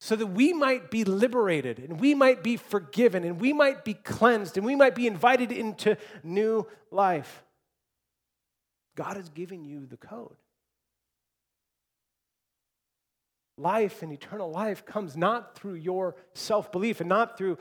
so 0.01 0.17
that 0.17 0.27
we 0.27 0.53
might 0.53 0.91
be 0.91 1.05
liberated 1.05 1.79
and 1.79 2.01
we 2.01 2.15
might 2.15 2.43
be 2.43 2.57
forgiven 2.57 3.25
and 3.25 3.41
we 3.41 3.53
might 3.53 3.85
be 3.85 3.95
cleansed 3.95 4.57
and 4.57 4.65
we 4.65 4.77
might 4.77 4.95
be 4.95 5.07
invited 5.07 5.53
into 5.53 5.97
new 6.23 6.67
life. 6.91 7.44
God 8.97 9.17
is 9.17 9.29
giving 9.29 9.65
you 9.65 9.87
the 9.87 9.97
code. 9.97 10.37
Life 13.57 14.03
and 14.03 14.13
eternal 14.13 14.51
life 14.51 14.85
comes 14.85 15.17
not 15.17 15.57
through 15.57 15.75
your 15.75 16.17
self 16.35 16.73
belief 16.73 17.01
and 17.01 17.09
not 17.09 17.39
through 17.39 17.59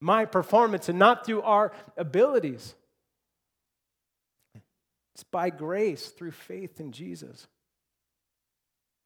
my 0.00 0.24
performance 0.24 0.88
and 0.88 0.98
not 0.98 1.26
through 1.26 1.42
our 1.42 1.72
abilities. 1.96 2.74
It's 5.14 5.24
by 5.24 5.50
grace 5.50 6.08
through 6.08 6.32
faith 6.32 6.80
in 6.80 6.92
Jesus. 6.92 7.46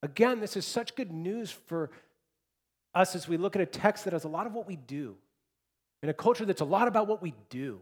Again, 0.03 0.41
this 0.41 0.57
is 0.57 0.65
such 0.65 0.97
good 0.97 1.13
news 1.13 1.51
for 1.51 1.91
us 2.95 3.15
as 3.15 3.29
we 3.29 3.37
look 3.37 3.55
at 3.55 3.63
a 3.63 3.67
text 3.67 4.05
that 4.05 4.13
has 4.13 4.25
a 4.25 4.29
lot 4.29 4.47
of 4.47 4.53
what 4.53 4.67
we 4.67 4.77
do, 4.77 5.17
in 6.03 6.09
a 6.09 6.15
culture 6.15 6.45
that's 6.45 6.63
a 6.63 6.65
lot 6.65 6.89
about 6.89 7.07
what 7.07 7.23
we 7.23 7.35
do, 7.49 7.81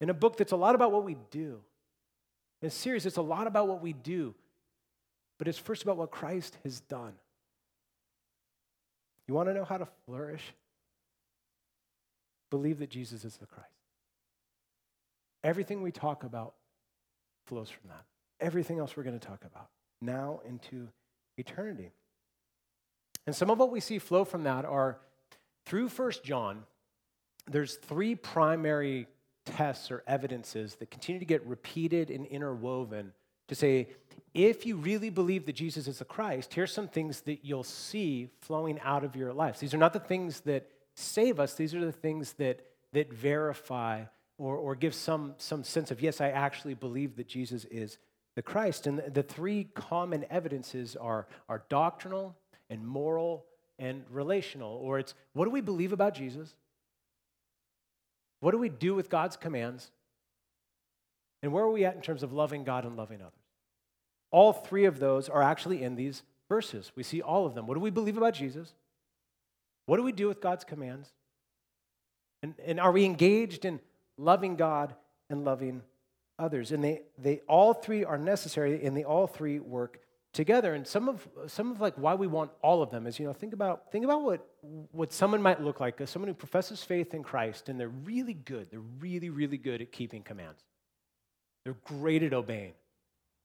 in 0.00 0.10
a 0.10 0.14
book 0.14 0.36
that's 0.36 0.52
a 0.52 0.56
lot 0.56 0.74
about 0.74 0.92
what 0.92 1.04
we 1.04 1.16
do. 1.30 1.60
In 2.64 2.70
series, 2.70 3.04
it's 3.04 3.18
a 3.18 3.22
lot 3.22 3.46
about 3.46 3.68
what 3.68 3.82
we 3.82 3.92
do, 3.92 4.34
but 5.38 5.48
it's 5.48 5.58
first 5.58 5.82
about 5.82 5.98
what 5.98 6.10
Christ 6.10 6.56
has 6.64 6.80
done. 6.80 7.12
You 9.28 9.34
want 9.34 9.50
to 9.50 9.54
know 9.54 9.66
how 9.66 9.76
to 9.76 9.86
flourish? 10.06 10.40
Believe 12.48 12.78
that 12.78 12.88
Jesus 12.88 13.22
is 13.22 13.36
the 13.36 13.44
Christ. 13.44 13.68
Everything 15.42 15.82
we 15.82 15.92
talk 15.92 16.24
about 16.24 16.54
flows 17.44 17.68
from 17.68 17.90
that. 17.90 18.06
Everything 18.40 18.78
else 18.78 18.96
we're 18.96 19.02
going 19.02 19.18
to 19.18 19.28
talk 19.28 19.44
about 19.44 19.68
now 20.00 20.40
into 20.48 20.88
eternity. 21.36 21.90
And 23.26 23.36
some 23.36 23.50
of 23.50 23.58
what 23.58 23.70
we 23.70 23.80
see 23.80 23.98
flow 23.98 24.24
from 24.24 24.44
that 24.44 24.64
are 24.64 24.96
through 25.66 25.90
First 25.90 26.24
John, 26.24 26.62
there's 27.46 27.74
three 27.74 28.14
primary 28.14 29.06
tests 29.44 29.90
or 29.90 30.02
evidences 30.06 30.76
that 30.76 30.90
continue 30.90 31.18
to 31.18 31.26
get 31.26 31.44
repeated 31.46 32.10
and 32.10 32.26
interwoven 32.26 33.12
to 33.48 33.54
say 33.54 33.88
if 34.32 34.66
you 34.66 34.76
really 34.76 35.10
believe 35.10 35.46
that 35.46 35.54
Jesus 35.54 35.86
is 35.86 35.98
the 35.98 36.04
Christ, 36.04 36.54
here's 36.54 36.72
some 36.72 36.88
things 36.88 37.20
that 37.22 37.44
you'll 37.44 37.62
see 37.62 38.28
flowing 38.40 38.80
out 38.80 39.04
of 39.04 39.14
your 39.14 39.32
lives. 39.32 39.60
These 39.60 39.74
are 39.74 39.78
not 39.78 39.92
the 39.92 40.00
things 40.00 40.40
that 40.40 40.68
save 40.94 41.38
us, 41.38 41.54
these 41.54 41.74
are 41.74 41.84
the 41.84 41.92
things 41.92 42.32
that, 42.34 42.60
that 42.92 43.12
verify 43.12 44.04
or, 44.38 44.56
or 44.56 44.74
give 44.74 44.94
some, 44.94 45.34
some 45.38 45.62
sense 45.62 45.90
of, 45.90 46.02
yes, 46.02 46.20
I 46.20 46.30
actually 46.30 46.74
believe 46.74 47.16
that 47.16 47.28
Jesus 47.28 47.64
is 47.66 47.98
the 48.34 48.42
Christ. 48.42 48.86
And 48.86 48.98
the, 48.98 49.10
the 49.10 49.22
three 49.22 49.68
common 49.74 50.24
evidences 50.30 50.96
are, 50.96 51.28
are 51.48 51.62
doctrinal 51.68 52.36
and 52.68 52.84
moral 52.84 53.46
and 53.78 54.04
relational. 54.10 54.72
Or 54.72 54.98
it's 54.98 55.14
what 55.32 55.44
do 55.44 55.50
we 55.50 55.60
believe 55.60 55.92
about 55.92 56.14
Jesus? 56.14 56.54
What 58.44 58.50
do 58.50 58.58
we 58.58 58.68
do 58.68 58.94
with 58.94 59.08
God's 59.08 59.38
commands? 59.38 59.90
And 61.42 61.50
where 61.50 61.64
are 61.64 61.70
we 61.70 61.86
at 61.86 61.94
in 61.94 62.02
terms 62.02 62.22
of 62.22 62.34
loving 62.34 62.62
God 62.62 62.84
and 62.84 62.94
loving 62.94 63.22
others? 63.22 63.32
All 64.30 64.52
three 64.52 64.84
of 64.84 64.98
those 64.98 65.30
are 65.30 65.42
actually 65.42 65.82
in 65.82 65.96
these 65.96 66.22
verses. 66.46 66.92
We 66.94 67.04
see 67.04 67.22
all 67.22 67.46
of 67.46 67.54
them. 67.54 67.66
What 67.66 67.72
do 67.72 67.80
we 67.80 67.88
believe 67.88 68.18
about 68.18 68.34
Jesus? 68.34 68.74
What 69.86 69.96
do 69.96 70.02
we 70.02 70.12
do 70.12 70.28
with 70.28 70.42
God's 70.42 70.62
commands? 70.62 71.08
And, 72.42 72.52
and 72.66 72.78
are 72.78 72.92
we 72.92 73.06
engaged 73.06 73.64
in 73.64 73.80
loving 74.18 74.56
God 74.56 74.94
and 75.30 75.42
loving 75.46 75.80
others? 76.38 76.70
And 76.70 76.84
they, 76.84 77.00
they 77.16 77.40
all 77.48 77.72
three 77.72 78.04
are 78.04 78.18
necessary 78.18 78.84
and 78.84 78.94
they 78.94 79.04
all 79.04 79.26
three 79.26 79.58
work 79.58 80.00
together. 80.34 80.74
And 80.74 80.86
some 80.86 81.08
of 81.08 81.26
some 81.46 81.70
of 81.70 81.80
like 81.80 81.94
why 81.94 82.14
we 82.14 82.26
want 82.26 82.50
all 82.62 82.82
of 82.82 82.90
them 82.90 83.06
is, 83.06 83.18
you 83.18 83.26
know, 83.26 83.32
think 83.32 83.54
about 83.54 83.90
think 83.90 84.04
about 84.04 84.22
what 84.22 84.46
what 84.92 85.12
someone 85.12 85.40
might 85.40 85.62
look 85.62 85.80
like, 85.80 86.00
as 86.00 86.10
someone 86.10 86.28
who 86.28 86.34
professes 86.34 86.82
faith 86.82 87.14
in 87.14 87.22
Christ 87.22 87.68
and 87.68 87.80
they're 87.80 87.88
really 87.88 88.34
good. 88.34 88.70
They're 88.70 88.80
really, 89.00 89.30
really 89.30 89.56
good 89.56 89.80
at 89.80 89.92
keeping 89.92 90.22
commands. 90.22 90.62
They're 91.64 91.76
great 91.84 92.22
at 92.22 92.34
obeying, 92.34 92.74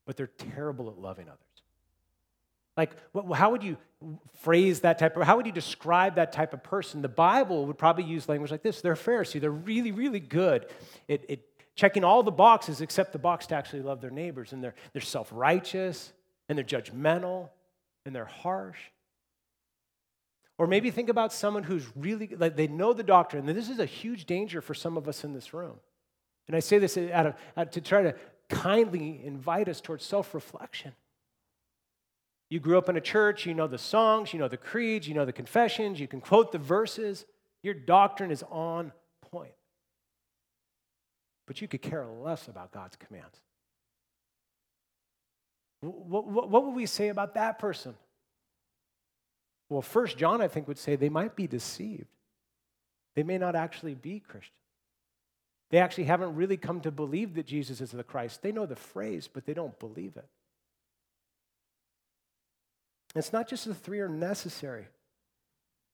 but 0.05 0.17
they're 0.17 0.27
terrible 0.27 0.89
at 0.89 0.97
loving 0.99 1.27
others. 1.27 1.39
Like, 2.79 2.91
how 3.33 3.51
would 3.51 3.61
you 3.61 3.75
phrase 4.41 4.81
that 4.81 4.99
type 4.99 5.17
of, 5.17 5.23
how 5.23 5.35
would 5.35 5.45
you 5.45 5.51
describe 5.51 6.15
that 6.15 6.31
type 6.31 6.53
of 6.53 6.63
person? 6.63 7.01
The 7.01 7.09
Bible 7.09 7.65
would 7.65 7.77
probably 7.77 8.05
use 8.05 8.29
language 8.29 8.51
like 8.51 8.63
this. 8.63 8.79
They're 8.79 8.93
a 8.93 8.97
Pharisee. 8.97 9.41
They're 9.41 9.51
really, 9.51 9.91
really 9.91 10.21
good 10.21 10.65
at, 11.09 11.29
at 11.29 11.39
checking 11.75 12.05
all 12.05 12.23
the 12.23 12.31
boxes 12.31 12.79
except 12.79 13.11
the 13.11 13.19
box 13.19 13.47
to 13.47 13.55
actually 13.55 13.81
love 13.81 13.99
their 13.99 14.11
neighbors. 14.11 14.53
And 14.53 14.63
they're, 14.63 14.75
they're 14.93 15.01
self 15.01 15.29
righteous, 15.33 16.13
and 16.49 16.57
they're 16.57 16.65
judgmental, 16.65 17.49
and 18.05 18.15
they're 18.15 18.25
harsh. 18.25 18.79
Or 20.57 20.67
maybe 20.67 20.91
think 20.91 21.07
about 21.07 21.31
someone 21.31 21.63
who's 21.63 21.85
really, 21.95 22.27
like, 22.35 22.57
they 22.57 22.67
know 22.67 22.91
the 22.91 23.03
doctrine. 23.03 23.47
And 23.47 23.57
this 23.57 23.69
is 23.69 23.79
a 23.79 23.85
huge 23.85 24.25
danger 24.25 24.59
for 24.59 24.73
some 24.73 24.97
of 24.97 25.07
us 25.07 25.23
in 25.23 25.33
this 25.33 25.53
room. 25.53 25.79
And 26.47 26.55
I 26.55 26.59
say 26.59 26.79
this 26.79 26.97
out 26.97 27.27
of, 27.27 27.35
out 27.55 27.71
to 27.73 27.81
try 27.81 28.03
to 28.03 28.15
kindly 28.49 29.21
invite 29.23 29.69
us 29.69 29.79
towards 29.79 30.03
self 30.03 30.33
reflection. 30.33 30.93
You 32.49 32.59
grew 32.59 32.77
up 32.77 32.89
in 32.89 32.97
a 32.97 33.01
church, 33.01 33.45
you 33.45 33.53
know 33.53 33.67
the 33.67 33.77
songs, 33.77 34.33
you 34.33 34.39
know 34.39 34.47
the 34.47 34.57
creeds, 34.57 35.07
you 35.07 35.13
know 35.13 35.25
the 35.25 35.31
confessions, 35.31 35.99
you 35.99 36.07
can 36.07 36.19
quote 36.19 36.51
the 36.51 36.57
verses. 36.57 37.25
Your 37.61 37.75
doctrine 37.75 38.31
is 38.31 38.43
on 38.49 38.91
point. 39.31 39.53
But 41.45 41.61
you 41.61 41.67
could 41.67 41.81
care 41.81 42.05
less 42.05 42.47
about 42.47 42.71
God's 42.71 42.95
commands. 42.95 43.39
What, 45.81 46.27
what, 46.27 46.49
what 46.49 46.65
would 46.65 46.75
we 46.75 46.85
say 46.85 47.09
about 47.09 47.35
that 47.35 47.59
person? 47.59 47.95
Well, 49.69 49.81
first 49.81 50.17
John, 50.17 50.41
I 50.41 50.47
think, 50.47 50.67
would 50.67 50.79
say 50.79 50.95
they 50.95 51.09
might 51.09 51.35
be 51.35 51.47
deceived. 51.47 52.07
They 53.15 53.23
may 53.23 53.37
not 53.37 53.55
actually 53.55 53.95
be 53.95 54.19
Christian. 54.19 54.53
They 55.71 55.77
actually 55.77 56.05
haven't 56.05 56.35
really 56.35 56.57
come 56.57 56.81
to 56.81 56.91
believe 56.91 57.35
that 57.35 57.45
Jesus 57.45 57.79
is 57.79 57.91
the 57.91 58.03
Christ. 58.03 58.41
They 58.41 58.51
know 58.51 58.65
the 58.65 58.75
phrase, 58.75 59.29
but 59.31 59.45
they 59.45 59.53
don't 59.53 59.77
believe 59.79 60.17
it. 60.17 60.27
It's 63.15 63.33
not 63.33 63.47
just 63.47 63.65
the 63.65 63.75
three 63.75 63.99
are 63.99 64.09
necessary, 64.09 64.87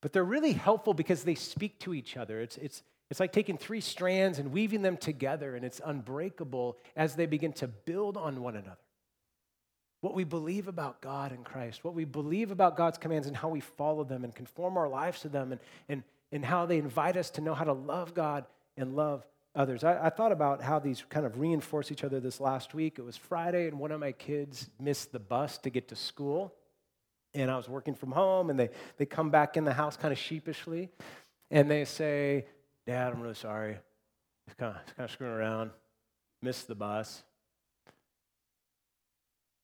but 0.02 0.14
they're 0.14 0.24
really 0.24 0.54
helpful 0.54 0.94
because 0.94 1.24
they 1.24 1.36
speak 1.36 1.80
to 1.80 1.94
each 1.94 2.18
other. 2.18 2.40
It's, 2.42 2.58
it's, 2.58 2.84
it's 3.10 3.20
like 3.20 3.32
taking 3.32 3.58
three 3.58 3.82
strands 3.82 4.40
and 4.40 4.52
weaving 4.52 4.82
them 4.82 4.98
together, 4.98 5.56
and 5.56 5.66
it's 5.66 5.82
unbreakable 5.84 6.78
as 6.96 7.16
they 7.16 7.26
begin 7.26 7.54
to 7.54 7.68
build 7.68 8.18
on 8.18 8.42
one 8.42 8.56
another. 8.56 8.78
What 10.06 10.14
we 10.14 10.24
believe 10.24 10.68
about 10.68 11.02
God 11.02 11.32
and 11.32 11.44
Christ, 11.44 11.84
what 11.84 11.96
we 11.96 12.06
believe 12.06 12.52
about 12.52 12.78
God's 12.78 13.00
commands 13.00 13.26
and 13.26 13.36
how 13.36 13.50
we 13.50 13.60
follow 13.60 14.04
them 14.04 14.24
and 14.24 14.36
conform 14.36 14.78
our 14.78 14.88
lives 14.88 15.22
to 15.22 15.30
them, 15.30 15.52
and, 15.52 15.60
and, 15.90 16.04
and 16.32 16.46
how 16.46 16.68
they 16.68 16.78
invite 16.78 17.18
us 17.18 17.32
to 17.32 17.42
know 17.42 17.56
how 17.56 17.64
to 17.64 17.74
love 17.74 18.14
God 18.14 18.46
and 18.78 18.96
love 18.96 19.26
others. 19.56 19.84
I, 19.84 20.06
I, 20.06 20.10
thought 20.12 20.32
about 20.32 20.62
how 20.62 20.78
these 20.78 21.04
kind 21.10 21.26
of 21.26 21.40
reinforce 21.40 21.92
each 21.92 22.04
other 22.04 22.20
this 22.20 22.40
last 22.40 22.76
week. 22.76 23.00
It 23.00 23.02
was 23.02 23.18
Friday, 23.18 23.68
and 23.68 23.80
one 23.80 23.92
of 23.92 24.00
my 24.00 24.12
kids 24.12 24.70
missed 24.80 25.12
the 25.12 25.18
bus 25.18 25.58
to 25.58 25.72
get 25.72 25.88
to 25.88 25.96
school 25.96 26.54
and 27.34 27.50
I 27.50 27.58
was 27.58 27.68
working 27.68 27.96
from 27.96 28.12
home, 28.12 28.52
and 28.52 28.60
they, 28.60 28.70
they 28.98 29.08
come 29.08 29.32
back 29.32 29.58
in 29.58 29.66
the 29.66 29.74
house 29.74 29.98
kind 29.98 30.12
of 30.12 30.20
sheepishly, 30.20 30.90
and 31.50 31.70
they 31.70 31.84
say, 31.84 32.46
Dad, 32.86 33.12
I'm 33.12 33.22
really 33.22 33.34
sorry. 33.34 33.78
It's 34.46 34.56
kind 34.56 34.76
of, 34.76 34.96
kind 34.96 35.10
of 35.10 35.12
screwing 35.12 35.34
around, 35.34 35.72
missed 36.44 36.68
the 36.68 36.76
bus. 36.76 37.24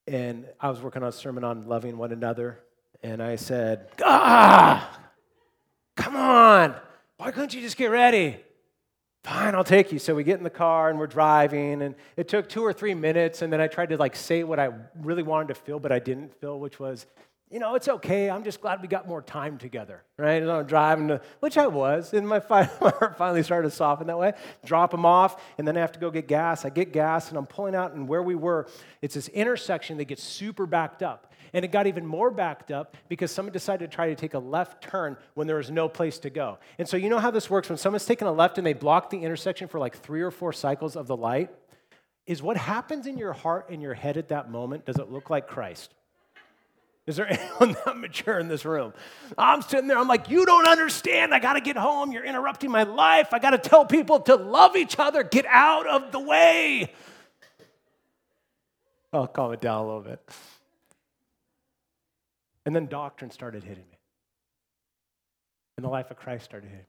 And 0.08 0.46
I 0.60 0.70
was 0.70 0.82
working 0.82 1.04
on 1.04 1.10
a 1.10 1.12
sermon 1.12 1.44
on 1.44 1.68
loving 1.68 1.98
one 1.98 2.12
another, 2.12 2.60
and 3.04 3.22
I 3.22 3.36
said, 3.36 3.88
Ah, 4.04 5.00
come 5.96 6.16
on. 6.16 6.76
Why 7.18 7.32
couldn't 7.32 7.54
you 7.54 7.62
just 7.62 7.78
get 7.78 7.92
ready? 7.92 8.38
Fine, 9.24 9.54
I'll 9.54 9.64
take 9.64 9.92
you. 9.92 10.00
So 10.00 10.16
we 10.16 10.24
get 10.24 10.40
in 10.40 10.44
the 10.44 10.50
car 10.50 10.90
and 10.90 10.98
we're 10.98 11.06
driving, 11.06 11.84
and 11.84 11.94
it 12.18 12.28
took 12.28 12.50
two 12.50 12.64
or 12.64 12.74
three 12.74 12.96
minutes, 12.96 13.44
and 13.44 13.54
then 13.54 13.62
I 13.62 13.68
tried 13.68 13.90
to 13.90 13.98
like 13.98 14.16
say 14.16 14.44
what 14.44 14.60
I 14.60 14.70
really 15.00 15.24
wanted 15.24 15.50
to 15.50 15.56
feel, 15.56 15.80
but 15.80 15.92
I 15.92 16.00
didn't 16.00 16.34
feel, 16.42 16.60
which 16.60 16.80
was, 16.80 17.06
you 17.52 17.60
know, 17.60 17.76
it's 17.76 17.90
okay. 17.90 18.30
I'm 18.30 18.44
just 18.46 18.62
glad 18.62 18.82
we 18.82 18.88
got 18.88 19.08
more 19.08 19.22
time 19.22 19.58
together, 19.58 20.04
right? 20.18 20.42
And 20.42 20.50
I'm 20.50 20.66
driving, 20.66 21.10
to, 21.10 21.22
which 21.42 21.58
I 21.58 21.68
was, 21.68 22.14
and 22.14 22.28
my, 22.28 22.40
heart 22.50 23.18
finally 23.18 23.44
started 23.44 23.70
to 23.70 23.76
soften 23.76 24.08
that 24.08 24.18
way. 24.18 24.34
Drop 24.66 24.92
them 24.92 25.06
off, 25.06 25.42
and 25.58 25.68
then 25.68 25.76
I 25.76 25.82
have 25.82 25.92
to 25.92 26.00
go 26.00 26.10
get 26.10 26.30
gas. 26.30 26.64
I 26.64 26.70
get 26.70 26.94
gas, 26.94 27.28
and 27.28 27.38
I'm 27.38 27.46
pulling 27.46 27.76
out, 27.76 27.92
and 27.92 28.08
where 28.08 28.24
we 28.24 28.36
were, 28.36 28.68
it's 29.02 29.16
this 29.16 29.28
intersection 29.28 29.98
that 29.98 30.06
gets 30.06 30.24
super 30.24 30.66
backed 30.66 31.04
up. 31.04 31.34
And 31.54 31.66
it 31.66 31.74
got 31.74 31.86
even 31.86 32.06
more 32.06 32.32
backed 32.32 32.72
up 32.72 32.96
because 33.10 33.30
someone 33.30 33.52
decided 33.52 33.92
to 33.92 33.94
try 33.94 34.08
to 34.08 34.16
take 34.16 34.34
a 34.34 34.40
left 34.40 34.82
turn 34.82 35.18
when 35.34 35.48
there 35.48 35.58
was 35.58 35.70
no 35.70 35.90
place 35.90 36.18
to 36.20 36.30
go. 36.30 36.60
And 36.80 36.88
so, 36.88 36.96
you 36.96 37.10
know 37.10 37.20
how 37.20 37.32
this 37.32 37.50
works 37.50 37.68
when 37.68 37.78
someone's 37.78 38.06
taking 38.06 38.30
a 38.30 38.32
left 38.32 38.58
and 38.58 38.66
they 38.66 38.72
block 38.72 39.10
the 39.10 39.18
intersection 39.18 39.68
for 39.68 39.78
like 39.78 39.98
three 39.98 40.22
or 40.22 40.32
four 40.32 40.54
cycles 40.54 40.96
of 40.96 41.08
the 41.08 41.18
light? 41.18 41.50
Is 42.26 42.42
what 42.42 42.56
happens 42.56 43.06
in 43.06 43.18
your 43.18 43.34
heart 43.34 43.70
and 43.70 43.82
your 43.82 43.94
head 43.94 44.16
at 44.16 44.30
that 44.30 44.50
moment, 44.50 44.86
does 44.86 44.96
it 44.96 45.12
look 45.12 45.30
like 45.30 45.48
Christ? 45.48 45.94
Is 47.08 47.16
there 47.16 47.28
anyone 47.32 47.76
that 47.86 47.98
mature 47.98 48.40
in 48.40 48.48
this 48.48 48.66
room? 48.66 48.94
I'm 49.38 49.62
sitting 49.62 49.88
there, 49.88 49.98
I'm 49.98 50.08
like, 50.08 50.30
you 50.30 50.46
don't 50.46 50.68
understand. 50.68 51.34
I 51.34 51.40
got 51.40 51.54
to 51.54 51.62
get 51.62 51.78
home. 51.78 52.12
You're 52.12 52.26
interrupting 52.26 52.72
my 52.72 52.84
life. 52.84 53.34
I 53.34 53.40
got 53.40 53.52
to 53.52 53.58
tell 53.58 53.86
people 53.86 54.20
to 54.22 54.36
love 54.36 54.76
each 54.76 54.98
other. 55.00 55.24
Get 55.24 55.46
out 55.48 55.88
of 55.88 56.12
the 56.12 56.20
way. 56.20 56.94
I'll 59.14 59.28
calm 59.28 59.52
it 59.54 59.62
down 59.62 59.84
a 59.84 59.86
little 59.86 60.02
bit. 60.02 60.22
And 62.66 62.76
then 62.76 62.86
doctrine 62.88 63.32
started 63.32 63.64
hitting 63.64 63.84
me. 63.92 63.98
And 65.78 65.84
the 65.84 65.90
life 65.90 66.12
of 66.12 66.18
Christ 66.18 66.46
started 66.46 66.68
hitting 66.68 66.80
me. 66.80 66.86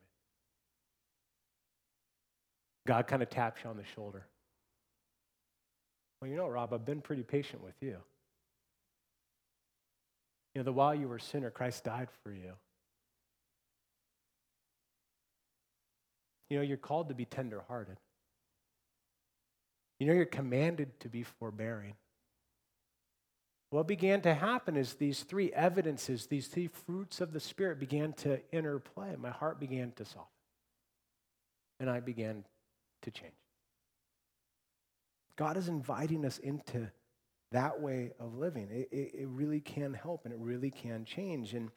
God 2.87 3.07
kind 3.07 3.22
of 3.22 3.31
taps 3.31 3.62
you 3.64 3.70
on 3.70 3.77
the 3.77 3.85
shoulder. 3.94 4.27
Well, 6.20 6.31
you 6.31 6.37
know, 6.37 6.48
Rob, 6.48 6.72
I've 6.72 6.85
been 6.85 7.01
pretty 7.01 7.22
patient 7.22 7.64
with 7.64 7.75
you. 7.81 7.96
You 10.55 10.61
know, 10.61 10.65
that 10.65 10.73
while 10.73 10.95
you 10.95 11.09
were 11.09 11.17
a 11.17 11.21
sinner, 11.21 11.51
Christ 11.51 11.85
died 11.85 12.09
for 12.23 12.33
you. 12.33 12.53
You 16.51 16.59
know, 16.59 16.62
you're 16.62 16.77
called 16.77 17.09
to 17.09 17.15
be 17.15 17.25
tenderhearted. 17.25 17.97
You 19.99 20.07
know, 20.07 20.12
you're 20.12 20.27
commanded 20.27 21.01
to 21.01 21.09
be 21.09 21.23
forbearing. 21.23 21.95
What 23.71 23.88
began 23.88 24.21
to 24.23 24.35
happen 24.35 24.77
is 24.77 24.95
these 24.95 25.23
three 25.23 25.51
evidences, 25.53 26.27
these 26.27 26.49
three 26.49 26.67
fruits 26.67 27.23
of 27.23 27.33
the 27.33 27.41
Spirit 27.41 27.81
began 27.81 28.12
to 28.15 28.38
interplay. 28.53 29.17
My 29.17 29.31
heart 29.31 29.59
began 29.59 29.93
to 29.93 30.05
soften. 30.05 30.27
And 31.81 31.88
I 31.88 32.01
began 32.01 32.45
to 33.01 33.11
change. 33.11 33.33
God 35.37 35.57
is 35.57 35.69
inviting 35.69 36.27
us 36.27 36.37
into 36.37 36.91
that 37.53 37.81
way 37.81 38.12
of 38.19 38.35
living. 38.35 38.69
It, 38.71 38.88
it, 38.91 39.15
it, 39.21 39.29
really 39.29 39.61
can 39.61 39.95
help 39.95 40.25
and 40.25 40.33
it 40.33 40.41
really 40.41 40.71
can 40.71 41.05
change. 41.05 41.55
And, 41.55 41.71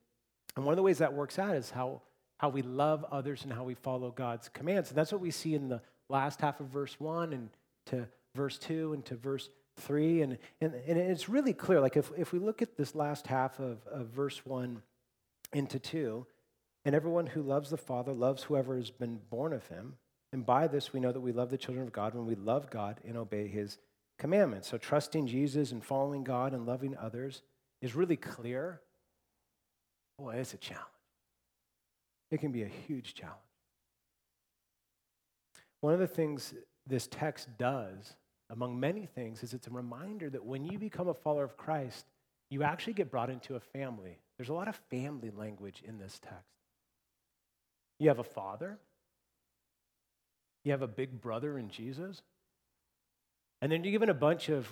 and 0.56 0.66
one 0.66 0.74
of 0.74 0.78
the 0.78 0.84
ways 0.84 0.98
that 0.98 1.14
works 1.14 1.38
out 1.40 1.56
is 1.56 1.70
how, 1.70 2.02
how 2.38 2.50
we 2.50 2.62
love 2.62 3.06
others 3.12 3.44
and 3.44 3.54
how 3.54 3.64
we 3.64 3.76
follow 3.76 4.12
God's 4.12 4.50
commands. 4.50 4.90
And 4.90 4.98
that's 4.98 5.12
what 5.12 5.22
we 5.22 5.32
see 5.32 5.54
in 5.54 5.70
the 5.70 5.82
last 6.10 6.42
half 6.42 6.60
of 6.60 6.68
verse 6.68 7.00
1 7.00 7.34
and 7.34 7.50
to 7.88 8.08
verse 8.36 8.58
2 8.58 8.94
and 8.94 9.06
to 9.06 9.16
verse 9.16 9.50
3. 9.78 10.22
And, 10.22 10.38
and, 10.62 10.74
and 10.74 10.98
it's 10.98 11.30
really 11.30 11.54
clear. 11.54 11.80
Like 11.80 11.98
if, 11.98 12.12
if 12.18 12.34
we 12.34 12.40
look 12.40 12.62
at 12.62 12.78
this 12.78 12.96
last 12.96 13.28
half 13.28 13.60
of, 13.60 13.86
of 13.88 14.08
verse 14.08 14.46
1 14.46 14.82
into 15.54 15.80
2, 15.80 16.26
and 16.86 16.94
everyone 16.94 17.26
who 17.26 17.42
loves 17.42 17.72
the 17.72 17.78
Father 17.78 18.14
loves 18.14 18.44
whoever 18.44 18.78
has 18.78 18.92
been 18.92 19.20
born 19.30 19.54
of 19.54 19.68
him. 19.68 19.96
And 20.32 20.46
by 20.46 20.68
this 20.68 20.94
we 20.94 21.00
know 21.00 21.12
that 21.12 21.22
we 21.22 21.32
love 21.32 21.50
the 21.50 21.58
children 21.58 21.86
of 21.86 21.92
God 21.94 22.14
when 22.14 22.26
we 22.26 22.36
love 22.36 22.70
God 22.70 23.00
and 23.06 23.18
obey 23.18 23.48
his 23.48 23.78
commandments. 24.18 24.70
So, 24.70 24.78
trusting 24.78 25.28
Jesus 25.28 25.72
and 25.72 25.84
following 25.84 26.24
God 26.24 26.54
and 26.54 26.66
loving 26.66 26.96
others 26.98 27.42
is 27.82 27.96
really 27.96 28.18
clear. 28.18 28.82
Boy, 30.18 30.36
it's 30.36 30.54
a 30.54 30.58
challenge. 30.58 30.86
It 32.32 32.40
can 32.40 32.52
be 32.52 32.64
a 32.64 32.68
huge 32.68 33.14
challenge. 33.14 33.40
One 35.82 35.94
of 35.94 36.00
the 36.00 36.08
things 36.08 36.54
this 36.88 37.08
text 37.08 37.50
does, 37.58 38.16
among 38.50 38.80
many 38.80 39.06
things, 39.06 39.44
is 39.44 39.54
it's 39.54 39.68
a 39.68 39.72
reminder 39.72 40.30
that 40.30 40.44
when 40.44 40.66
you 40.66 40.80
become 40.80 41.08
a 41.08 41.14
follower 41.14 41.44
of 41.44 41.58
Christ, 41.58 42.06
you 42.50 42.64
actually 42.64 42.94
get 42.94 43.12
brought 43.12 43.30
into 43.30 43.56
a 43.56 43.60
family. 43.60 44.18
There's 44.38 44.50
a 44.50 44.54
lot 44.54 44.68
of 44.68 44.76
family 44.90 45.32
language 45.36 45.84
in 45.86 45.98
this 45.98 46.20
text. 46.20 46.44
You 48.00 48.10
have 48.10 48.20
a 48.20 48.24
father, 48.24 48.78
you 50.64 50.72
have 50.72 50.82
a 50.82 50.88
big 50.88 51.22
brother 51.22 51.58
in 51.58 51.70
Jesus, 51.70 52.22
and 53.62 53.72
then 53.72 53.84
you're 53.84 53.92
given 53.92 54.10
a 54.10 54.14
bunch 54.14 54.50
of 54.50 54.68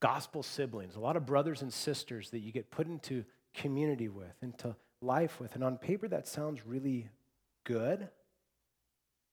gospel 0.00 0.42
siblings, 0.42 0.96
a 0.96 1.00
lot 1.00 1.16
of 1.16 1.24
brothers 1.24 1.62
and 1.62 1.72
sisters 1.72 2.30
that 2.30 2.40
you 2.40 2.52
get 2.52 2.70
put 2.70 2.86
into 2.86 3.24
community 3.54 4.08
with, 4.08 4.34
into 4.42 4.74
life 5.00 5.40
with. 5.40 5.54
And 5.54 5.64
on 5.64 5.78
paper, 5.78 6.08
that 6.08 6.26
sounds 6.26 6.66
really 6.66 7.08
good. 7.64 8.08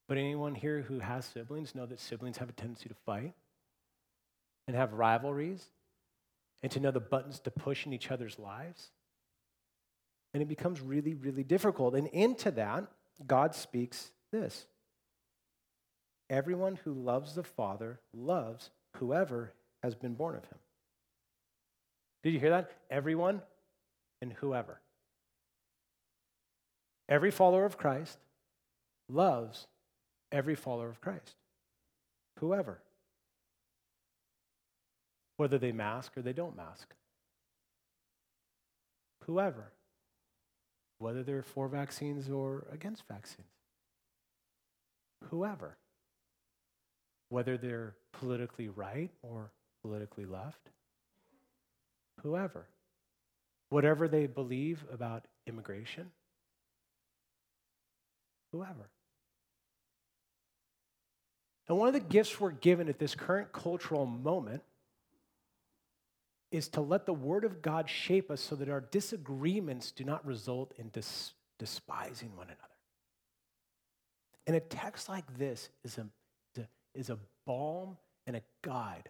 But 0.08 0.18
anyone 0.18 0.54
here 0.54 0.80
who 0.80 0.98
has 0.98 1.24
siblings 1.24 1.74
know 1.74 1.86
that 1.86 2.00
siblings 2.00 2.38
have 2.38 2.48
a 2.48 2.52
tendency 2.52 2.88
to 2.88 2.94
fight 3.06 3.34
and 4.66 4.76
have 4.76 4.92
rivalries 4.92 5.64
and 6.62 6.70
to 6.72 6.80
know 6.80 6.90
the 6.90 7.00
buttons 7.00 7.40
to 7.40 7.50
push 7.50 7.86
in 7.86 7.92
each 7.92 8.10
other's 8.10 8.38
lives. 8.38 8.90
And 10.32 10.42
it 10.42 10.48
becomes 10.48 10.80
really, 10.80 11.14
really 11.14 11.44
difficult. 11.44 11.94
And 11.94 12.06
into 12.08 12.50
that, 12.52 12.84
God 13.26 13.54
speaks 13.54 14.12
this 14.30 14.66
Everyone 16.30 16.76
who 16.84 16.94
loves 16.94 17.34
the 17.34 17.42
Father 17.42 18.00
loves 18.14 18.70
whoever 18.96 19.52
has 19.82 19.94
been 19.94 20.14
born 20.14 20.36
of 20.36 20.44
him. 20.44 20.58
Did 22.22 22.34
you 22.34 22.40
hear 22.40 22.50
that? 22.50 22.70
Everyone 22.90 23.42
and 24.20 24.32
whoever. 24.32 24.80
Every 27.08 27.30
follower 27.30 27.64
of 27.64 27.76
Christ 27.76 28.18
loves 29.08 29.66
every 30.30 30.54
follower 30.54 30.88
of 30.88 31.00
Christ. 31.00 31.36
Whoever. 32.38 32.80
Whether 35.36 35.58
they 35.58 35.72
mask 35.72 36.16
or 36.16 36.22
they 36.22 36.32
don't 36.32 36.56
mask. 36.56 36.94
Whoever. 39.24 39.72
Whether 40.98 41.22
they're 41.22 41.42
for 41.42 41.68
vaccines 41.68 42.30
or 42.30 42.66
against 42.72 43.06
vaccines. 43.08 43.48
Whoever. 45.30 45.76
Whether 47.32 47.56
they're 47.56 47.94
politically 48.12 48.68
right 48.68 49.08
or 49.22 49.50
politically 49.80 50.26
left. 50.26 50.68
Whoever. 52.22 52.66
Whatever 53.70 54.06
they 54.06 54.26
believe 54.26 54.84
about 54.92 55.24
immigration. 55.46 56.10
Whoever. 58.52 58.90
And 61.70 61.78
one 61.78 61.88
of 61.88 61.94
the 61.94 62.00
gifts 62.00 62.38
we're 62.38 62.50
given 62.50 62.90
at 62.90 62.98
this 62.98 63.14
current 63.14 63.50
cultural 63.50 64.04
moment 64.04 64.62
is 66.50 66.68
to 66.68 66.82
let 66.82 67.06
the 67.06 67.14
Word 67.14 67.44
of 67.44 67.62
God 67.62 67.88
shape 67.88 68.30
us 68.30 68.42
so 68.42 68.56
that 68.56 68.68
our 68.68 68.82
disagreements 68.82 69.90
do 69.90 70.04
not 70.04 70.26
result 70.26 70.74
in 70.76 70.90
dis- 70.90 71.32
despising 71.58 72.36
one 72.36 72.48
another. 72.48 72.58
And 74.46 74.54
a 74.54 74.60
text 74.60 75.08
like 75.08 75.38
this 75.38 75.70
is 75.82 75.96
a, 75.96 76.06
is 76.94 77.10
a 77.10 77.18
balm 77.46 77.96
and 78.26 78.36
a 78.36 78.42
guide 78.62 79.08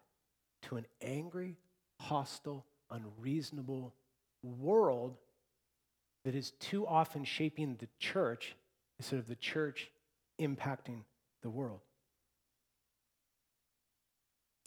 to 0.62 0.76
an 0.76 0.86
angry, 1.00 1.56
hostile, 2.00 2.64
unreasonable 2.90 3.94
world 4.42 5.16
that 6.24 6.34
is 6.34 6.52
too 6.52 6.86
often 6.86 7.24
shaping 7.24 7.76
the 7.76 7.88
church 7.98 8.54
instead 8.98 9.18
of 9.18 9.26
the 9.26 9.36
church 9.36 9.90
impacting 10.40 11.02
the 11.42 11.50
world. 11.50 11.80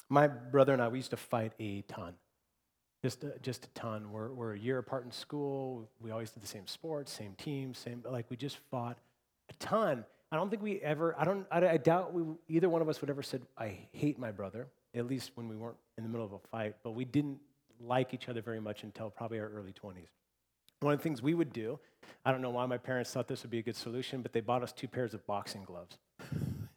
My 0.10 0.28
brother 0.28 0.74
and 0.74 0.82
I, 0.82 0.88
we 0.88 1.00
used 1.00 1.12
to 1.12 1.18
fight 1.18 1.54
a 1.60 1.82
ton. 1.84 2.14
Just 3.04 3.24
a, 3.24 3.34
just 3.42 3.66
a 3.66 3.70
ton. 3.70 4.12
We're, 4.12 4.32
we're 4.32 4.54
a 4.54 4.60
year 4.60 4.78
apart 4.78 5.06
in 5.06 5.12
school. 5.12 5.90
We 6.00 6.12
always 6.12 6.32
did 6.32 6.44
the 6.44 6.48
same 6.48 6.68
sports, 6.68 7.12
same 7.12 7.34
teams, 7.36 7.78
same, 7.78 8.04
like 8.08 8.30
we 8.30 8.38
just 8.38 8.58
fought 8.70 8.98
a 9.50 9.54
ton. 9.54 10.06
I 10.36 10.38
don't 10.38 10.50
think 10.50 10.62
we 10.62 10.82
ever, 10.82 11.16
I 11.18 11.24
don't, 11.24 11.48
I, 11.50 11.66
I 11.66 11.78
doubt 11.78 12.14
we, 12.14 12.24
either 12.50 12.68
one 12.68 12.82
of 12.82 12.90
us 12.90 13.00
would 13.00 13.10
ever 13.10 13.24
said, 13.24 13.42
I 13.58 13.78
hate 13.94 14.20
my 14.20 14.32
brother, 14.32 14.68
at 14.94 15.08
least 15.08 15.32
when 15.36 15.48
we 15.48 15.56
weren't 15.56 15.78
in 15.98 16.04
the 16.04 16.10
middle 16.10 16.26
of 16.26 16.34
a 16.34 16.40
fight, 16.40 16.76
but 16.84 16.92
we 16.92 17.06
didn't 17.06 17.40
like 17.80 18.14
each 18.14 18.28
other 18.28 18.42
very 18.42 18.60
much 18.60 18.84
until 18.84 19.10
probably 19.10 19.40
our 19.40 19.48
early 19.48 19.72
20s. 19.72 20.10
One 20.82 20.92
of 20.92 21.00
the 21.00 21.04
things 21.04 21.22
we 21.22 21.34
would 21.34 21.54
do, 21.54 21.80
I 22.26 22.34
don't 22.34 22.42
know 22.42 22.50
why 22.50 22.66
my 22.66 22.78
parents 22.78 23.12
thought 23.12 23.30
this 23.30 23.44
would 23.44 23.50
be 23.50 23.60
a 23.60 23.64
good 23.64 23.78
solution, 23.78 24.22
but 24.22 24.34
they 24.34 24.42
bought 24.42 24.62
us 24.62 24.74
two 24.74 24.90
pairs 24.90 25.14
of 25.14 25.26
boxing 25.26 25.64
gloves. 25.64 25.98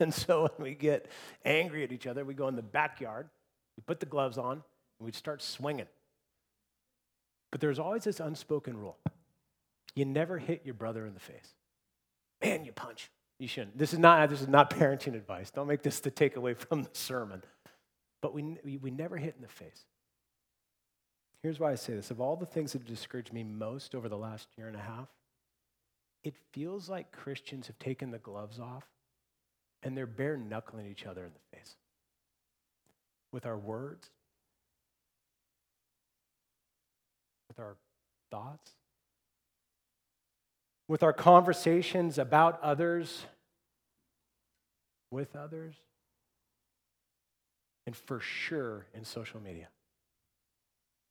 And 0.00 0.14
so 0.14 0.42
when 0.42 0.68
we 0.68 0.74
get 0.76 1.10
angry 1.44 1.82
at 1.82 1.90
each 1.90 2.06
other, 2.06 2.24
we 2.24 2.32
go 2.32 2.46
in 2.46 2.54
the 2.54 2.62
backyard, 2.62 3.28
we 3.76 3.82
put 3.84 3.98
the 3.98 4.06
gloves 4.06 4.38
on, 4.38 4.52
and 4.52 4.62
we'd 5.00 5.16
start 5.16 5.42
swinging. 5.42 5.88
But 7.50 7.60
there's 7.60 7.80
always 7.80 8.04
this 8.04 8.20
unspoken 8.20 8.76
rule 8.76 8.96
you 9.96 10.04
never 10.04 10.38
hit 10.38 10.62
your 10.64 10.74
brother 10.74 11.04
in 11.04 11.14
the 11.14 11.18
face. 11.20 11.52
Man, 12.40 12.64
you 12.64 12.70
punch. 12.70 13.10
You 13.38 13.46
shouldn't. 13.46 13.78
This 13.78 13.92
is 13.92 13.98
not, 13.98 14.28
this 14.30 14.40
is 14.40 14.48
not 14.48 14.70
parenting 14.70 15.14
advice. 15.14 15.50
Don't 15.50 15.68
make 15.68 15.82
this 15.82 16.00
the 16.00 16.10
takeaway 16.10 16.56
from 16.56 16.82
the 16.82 16.90
sermon. 16.92 17.42
But 18.20 18.34
we, 18.34 18.58
we 18.64 18.90
never 18.90 19.16
hit 19.16 19.34
in 19.36 19.42
the 19.42 19.48
face. 19.48 19.84
Here's 21.42 21.60
why 21.60 21.70
I 21.70 21.76
say 21.76 21.94
this. 21.94 22.10
Of 22.10 22.20
all 22.20 22.34
the 22.34 22.46
things 22.46 22.72
that 22.72 22.82
have 22.82 22.88
discouraged 22.88 23.32
me 23.32 23.44
most 23.44 23.94
over 23.94 24.08
the 24.08 24.18
last 24.18 24.48
year 24.56 24.66
and 24.66 24.76
a 24.76 24.80
half, 24.80 25.08
it 26.24 26.34
feels 26.52 26.88
like 26.88 27.12
Christians 27.12 27.68
have 27.68 27.78
taken 27.78 28.10
the 28.10 28.18
gloves 28.18 28.58
off 28.58 28.84
and 29.84 29.96
they're 29.96 30.06
bare 30.06 30.36
knuckling 30.36 30.86
each 30.86 31.06
other 31.06 31.24
in 31.24 31.30
the 31.32 31.56
face 31.56 31.76
with 33.30 33.46
our 33.46 33.56
words, 33.56 34.10
with 37.46 37.60
our 37.60 37.76
thoughts, 38.30 38.72
with 40.88 41.02
our 41.02 41.12
conversations 41.12 42.18
about 42.18 42.60
others, 42.62 43.26
with 45.10 45.36
others, 45.36 45.74
and 47.86 47.94
for 47.94 48.20
sure 48.20 48.86
in 48.94 49.04
social 49.04 49.40
media. 49.40 49.68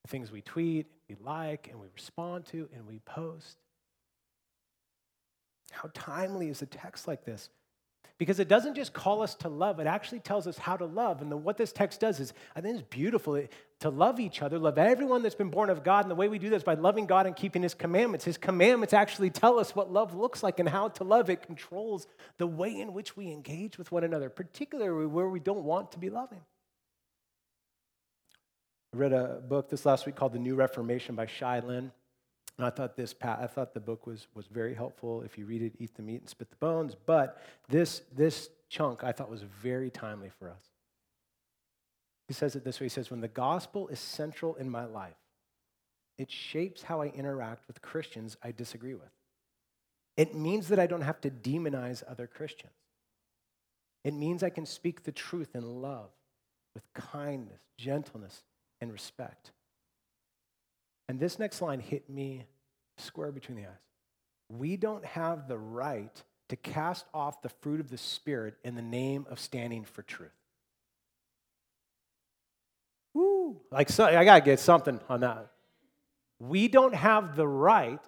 The 0.03 0.09
things 0.09 0.31
we 0.31 0.41
tweet, 0.41 0.87
we 1.07 1.15
like, 1.23 1.69
and 1.71 1.79
we 1.79 1.87
respond 1.93 2.45
to, 2.47 2.67
and 2.75 2.87
we 2.87 2.99
post. 2.99 3.57
How 5.71 5.89
timely 5.93 6.49
is 6.49 6.61
a 6.61 6.65
text 6.65 7.07
like 7.07 7.23
this? 7.23 7.49
Because 8.17 8.39
it 8.39 8.47
doesn't 8.47 8.73
just 8.73 8.93
call 8.93 9.21
us 9.21 9.35
to 9.35 9.49
love, 9.49 9.79
it 9.79 9.85
actually 9.85 10.21
tells 10.21 10.47
us 10.47 10.57
how 10.57 10.75
to 10.75 10.85
love. 10.85 11.21
And 11.21 11.31
the, 11.31 11.37
what 11.37 11.57
this 11.57 11.71
text 11.71 11.99
does 11.99 12.19
is, 12.19 12.33
I 12.55 12.61
think 12.61 12.79
it's 12.79 12.87
beautiful 12.89 13.35
it, 13.35 13.51
to 13.79 13.89
love 13.89 14.19
each 14.19 14.41
other, 14.41 14.57
love 14.57 14.77
everyone 14.77 15.21
that's 15.21 15.35
been 15.35 15.49
born 15.49 15.69
of 15.69 15.83
God. 15.83 16.03
And 16.03 16.11
the 16.11 16.15
way 16.15 16.27
we 16.27 16.39
do 16.39 16.49
this 16.49 16.63
by 16.63 16.73
loving 16.73 17.05
God 17.05 17.27
and 17.27 17.35
keeping 17.35 17.61
His 17.61 17.73
commandments. 17.73 18.25
His 18.25 18.37
commandments 18.37 18.93
actually 18.93 19.29
tell 19.29 19.59
us 19.59 19.75
what 19.75 19.91
love 19.91 20.15
looks 20.15 20.41
like 20.41 20.59
and 20.59 20.67
how 20.67 20.87
to 20.89 21.03
love. 21.03 21.29
It 21.29 21.43
controls 21.43 22.07
the 22.37 22.47
way 22.47 22.79
in 22.79 22.93
which 22.93 23.15
we 23.15 23.31
engage 23.31 23.77
with 23.77 23.91
one 23.91 24.03
another, 24.03 24.29
particularly 24.29 25.05
where 25.05 25.29
we 25.29 25.39
don't 25.39 25.63
want 25.63 25.91
to 25.91 25.99
be 25.99 26.09
loving. 26.09 26.41
I 28.93 28.97
read 28.97 29.13
a 29.13 29.41
book 29.47 29.69
this 29.69 29.85
last 29.85 30.05
week 30.05 30.15
called 30.15 30.33
The 30.33 30.39
New 30.39 30.55
Reformation 30.55 31.15
by 31.15 31.27
Shai 31.27 31.59
Linne. 31.59 31.91
And 32.57 32.65
I 32.65 32.71
thought 32.71 32.95
this, 32.95 33.13
I 33.21 33.45
thought 33.45 33.75
the 33.75 33.79
book 33.79 34.07
was, 34.07 34.27
was 34.33 34.47
very 34.47 34.73
helpful. 34.73 35.21
If 35.21 35.37
you 35.37 35.45
read 35.45 35.61
it, 35.61 35.73
eat 35.77 35.93
the 35.95 36.01
meat 36.01 36.21
and 36.21 36.29
spit 36.29 36.49
the 36.49 36.55
bones. 36.55 36.95
But 37.05 37.39
this, 37.69 38.01
this 38.15 38.49
chunk 38.69 39.03
I 39.03 39.11
thought 39.11 39.29
was 39.29 39.43
very 39.43 39.91
timely 39.91 40.29
for 40.39 40.49
us. 40.49 40.63
He 42.27 42.33
says 42.33 42.55
it 42.55 42.63
this 42.63 42.79
way 42.79 42.85
He 42.85 42.89
says, 42.89 43.09
When 43.09 43.21
the 43.21 43.27
gospel 43.27 43.87
is 43.87 43.99
central 43.99 44.55
in 44.55 44.69
my 44.69 44.85
life, 44.85 45.15
it 46.17 46.31
shapes 46.31 46.83
how 46.83 47.01
I 47.01 47.07
interact 47.07 47.67
with 47.67 47.81
Christians 47.81 48.37
I 48.43 48.51
disagree 48.51 48.95
with. 48.95 49.09
It 50.15 50.33
means 50.33 50.69
that 50.69 50.79
I 50.79 50.87
don't 50.87 51.01
have 51.01 51.21
to 51.21 51.29
demonize 51.29 52.03
other 52.07 52.25
Christians. 52.25 52.73
It 54.03 54.13
means 54.13 54.41
I 54.41 54.49
can 54.49 54.65
speak 54.65 55.03
the 55.03 55.11
truth 55.11 55.55
in 55.55 55.81
love 55.81 56.09
with 56.73 56.83
kindness, 56.93 57.61
gentleness, 57.77 58.43
and 58.81 58.91
respect. 58.91 59.51
And 61.07 61.19
this 61.19 61.39
next 61.39 61.61
line 61.61 61.79
hit 61.79 62.09
me 62.09 62.45
square 62.97 63.31
between 63.31 63.57
the 63.57 63.67
eyes. 63.67 63.75
We 64.49 64.77
don't 64.77 65.05
have 65.05 65.47
the 65.47 65.57
right 65.57 66.23
to 66.49 66.55
cast 66.55 67.05
off 67.13 67.41
the 67.41 67.49
fruit 67.49 67.79
of 67.79 67.89
the 67.89 67.97
Spirit 67.97 68.55
in 68.63 68.75
the 68.75 68.81
name 68.81 69.25
of 69.29 69.39
standing 69.39 69.83
for 69.83 70.01
truth. 70.01 70.31
Like, 73.71 73.89
so, 73.89 74.05
I 74.05 74.23
got 74.25 74.39
to 74.39 74.45
get 74.45 74.60
something 74.60 74.99
on 75.10 75.21
that. 75.21 75.51
We 76.39 76.67
don't 76.67 76.95
have 76.95 77.36
the 77.36 77.47
right 77.47 78.01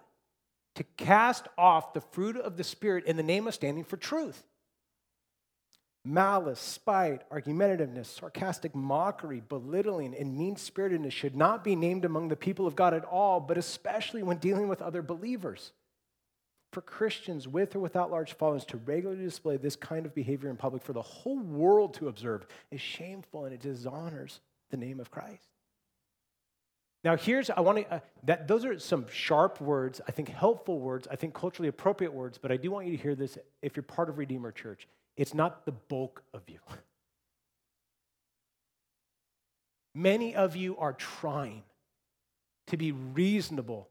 to 0.75 0.83
cast 0.97 1.47
off 1.57 1.93
the 1.93 2.01
fruit 2.01 2.37
of 2.37 2.57
the 2.57 2.63
Spirit 2.63 3.05
in 3.05 3.17
the 3.17 3.23
name 3.23 3.47
of 3.47 3.53
standing 3.53 3.83
for 3.83 3.97
truth. 3.97 4.45
Malice, 6.05 6.59
spite, 6.59 7.29
argumentativeness, 7.29 8.05
sarcastic 8.05 8.73
mockery, 8.73 9.41
belittling, 9.47 10.15
and 10.15 10.37
mean 10.37 10.55
spiritedness 10.55 11.13
should 11.13 11.35
not 11.35 11.63
be 11.63 11.75
named 11.75 12.05
among 12.05 12.29
the 12.29 12.35
people 12.35 12.65
of 12.65 12.75
God 12.75 12.93
at 12.93 13.03
all, 13.03 13.39
but 13.41 13.57
especially 13.57 14.23
when 14.23 14.37
dealing 14.37 14.69
with 14.69 14.81
other 14.81 15.01
believers. 15.01 15.73
For 16.71 16.81
Christians, 16.81 17.47
with 17.47 17.75
or 17.75 17.79
without 17.79 18.11
large 18.11 18.33
followings, 18.33 18.63
to 18.65 18.77
regularly 18.77 19.23
display 19.23 19.57
this 19.57 19.75
kind 19.75 20.05
of 20.05 20.15
behavior 20.15 20.49
in 20.49 20.55
public 20.55 20.83
for 20.83 20.93
the 20.93 21.01
whole 21.01 21.39
world 21.39 21.95
to 21.95 22.07
observe 22.07 22.45
is 22.71 22.79
shameful 22.79 23.45
and 23.45 23.53
it 23.53 23.61
dishonors 23.61 24.39
the 24.69 24.77
name 24.77 24.99
of 24.99 25.11
Christ. 25.11 25.47
Now, 27.03 27.15
here's, 27.15 27.49
I 27.49 27.61
want 27.61 27.77
to, 27.77 27.93
uh, 27.93 27.99
that, 28.23 28.47
those 28.47 28.65
are 28.65 28.77
some 28.77 29.05
sharp 29.09 29.61
words, 29.61 30.01
I 30.07 30.11
think 30.11 30.27
helpful 30.29 30.79
words, 30.79 31.07
I 31.09 31.15
think 31.15 31.33
culturally 31.33 31.69
appropriate 31.69 32.13
words, 32.13 32.37
but 32.37 32.51
I 32.51 32.57
do 32.57 32.71
want 32.71 32.87
you 32.87 32.97
to 32.97 33.01
hear 33.01 33.15
this 33.15 33.37
if 33.61 33.75
you're 33.75 33.83
part 33.83 34.09
of 34.09 34.17
Redeemer 34.17 34.51
Church. 34.51 34.87
It's 35.15 35.33
not 35.33 35.65
the 35.65 35.71
bulk 35.71 36.23
of 36.33 36.41
you. 36.47 36.59
Many 39.95 40.35
of 40.35 40.55
you 40.55 40.77
are 40.77 40.93
trying 40.93 41.63
to 42.67 42.77
be 42.77 42.91
reasonable 42.91 43.89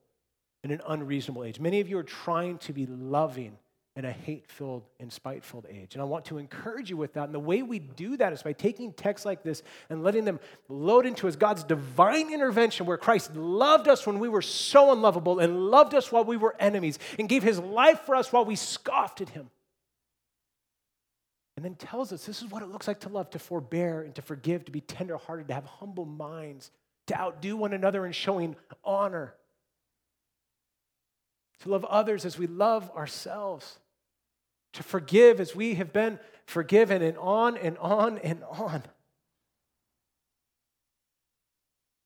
in 0.63 0.71
an 0.71 0.81
unreasonable 0.87 1.45
age. 1.45 1.59
Many 1.59 1.81
of 1.81 1.89
you 1.89 1.99
are 1.99 2.05
trying 2.05 2.59
to 2.59 2.73
be 2.73 2.87
loving 2.87 3.57
in 3.99 4.05
a 4.05 4.13
hate 4.13 4.47
filled 4.47 4.85
and 5.01 5.13
spiteful 5.13 5.65
age. 5.69 5.95
And 5.95 6.01
I 6.01 6.05
want 6.05 6.27
to 6.27 6.39
encourage 6.39 6.89
you 6.89 6.97
with 6.97 7.15
that. 7.15 7.25
And 7.25 7.35
the 7.35 7.41
way 7.41 7.63
we 7.63 7.81
do 7.81 8.17
that 8.19 8.33
is 8.33 8.45
by 8.45 8.53
taking 8.53 8.93
texts 8.93 9.27
like 9.27 9.43
this 9.43 9.65
and 9.91 10.05
letting 10.05 10.25
them 10.25 10.39
load 10.69 11.05
into 11.05 11.27
us 11.27 11.35
God's 11.35 11.65
divine 11.65 12.33
intervention, 12.33 12.87
where 12.87 12.97
Christ 12.97 13.35
loved 13.35 13.89
us 13.89 14.07
when 14.07 14.21
we 14.21 14.29
were 14.29 14.41
so 14.41 14.93
unlovable 14.93 15.41
and 15.41 15.69
loved 15.69 15.95
us 15.95 16.13
while 16.13 16.25
we 16.25 16.37
were 16.37 16.55
enemies 16.61 17.01
and 17.19 17.29
gave 17.29 17.43
his 17.43 17.59
life 17.59 18.03
for 18.03 18.15
us 18.15 18.33
while 18.33 18.45
we 18.45 18.55
scoffed 18.55 19.21
at 19.21 19.31
him. 19.31 19.51
And 21.57 21.65
then 21.65 21.75
tells 21.75 22.13
us 22.13 22.25
this 22.25 22.41
is 22.41 22.49
what 22.53 22.63
it 22.63 22.69
looks 22.69 22.87
like 22.87 23.01
to 23.01 23.09
love, 23.09 23.31
to 23.31 23.41
forbear 23.41 24.03
and 24.03 24.15
to 24.15 24.23
forgive, 24.23 24.65
to 24.67 24.71
be 24.71 24.81
tenderhearted, 24.81 25.49
to 25.49 25.55
have 25.55 25.67
humble 25.67 26.05
minds, 26.05 26.71
to 27.09 27.19
outdo 27.19 27.57
one 27.57 27.73
another 27.73 28.07
in 28.07 28.13
showing 28.13 28.55
honor, 28.85 29.35
to 31.63 31.69
love 31.69 31.85
others 31.85 32.25
as 32.25 32.39
we 32.39 32.47
love 32.47 32.89
ourselves 32.93 33.81
to 34.75 34.83
forgive 34.83 35.41
as 35.41 35.55
we 35.55 35.75
have 35.75 35.93
been 35.93 36.19
forgiven, 36.47 37.03
and 37.03 37.19
on 37.19 37.57
and 37.57 37.77
on 37.79 38.19
and 38.19 38.43
on. 38.51 38.83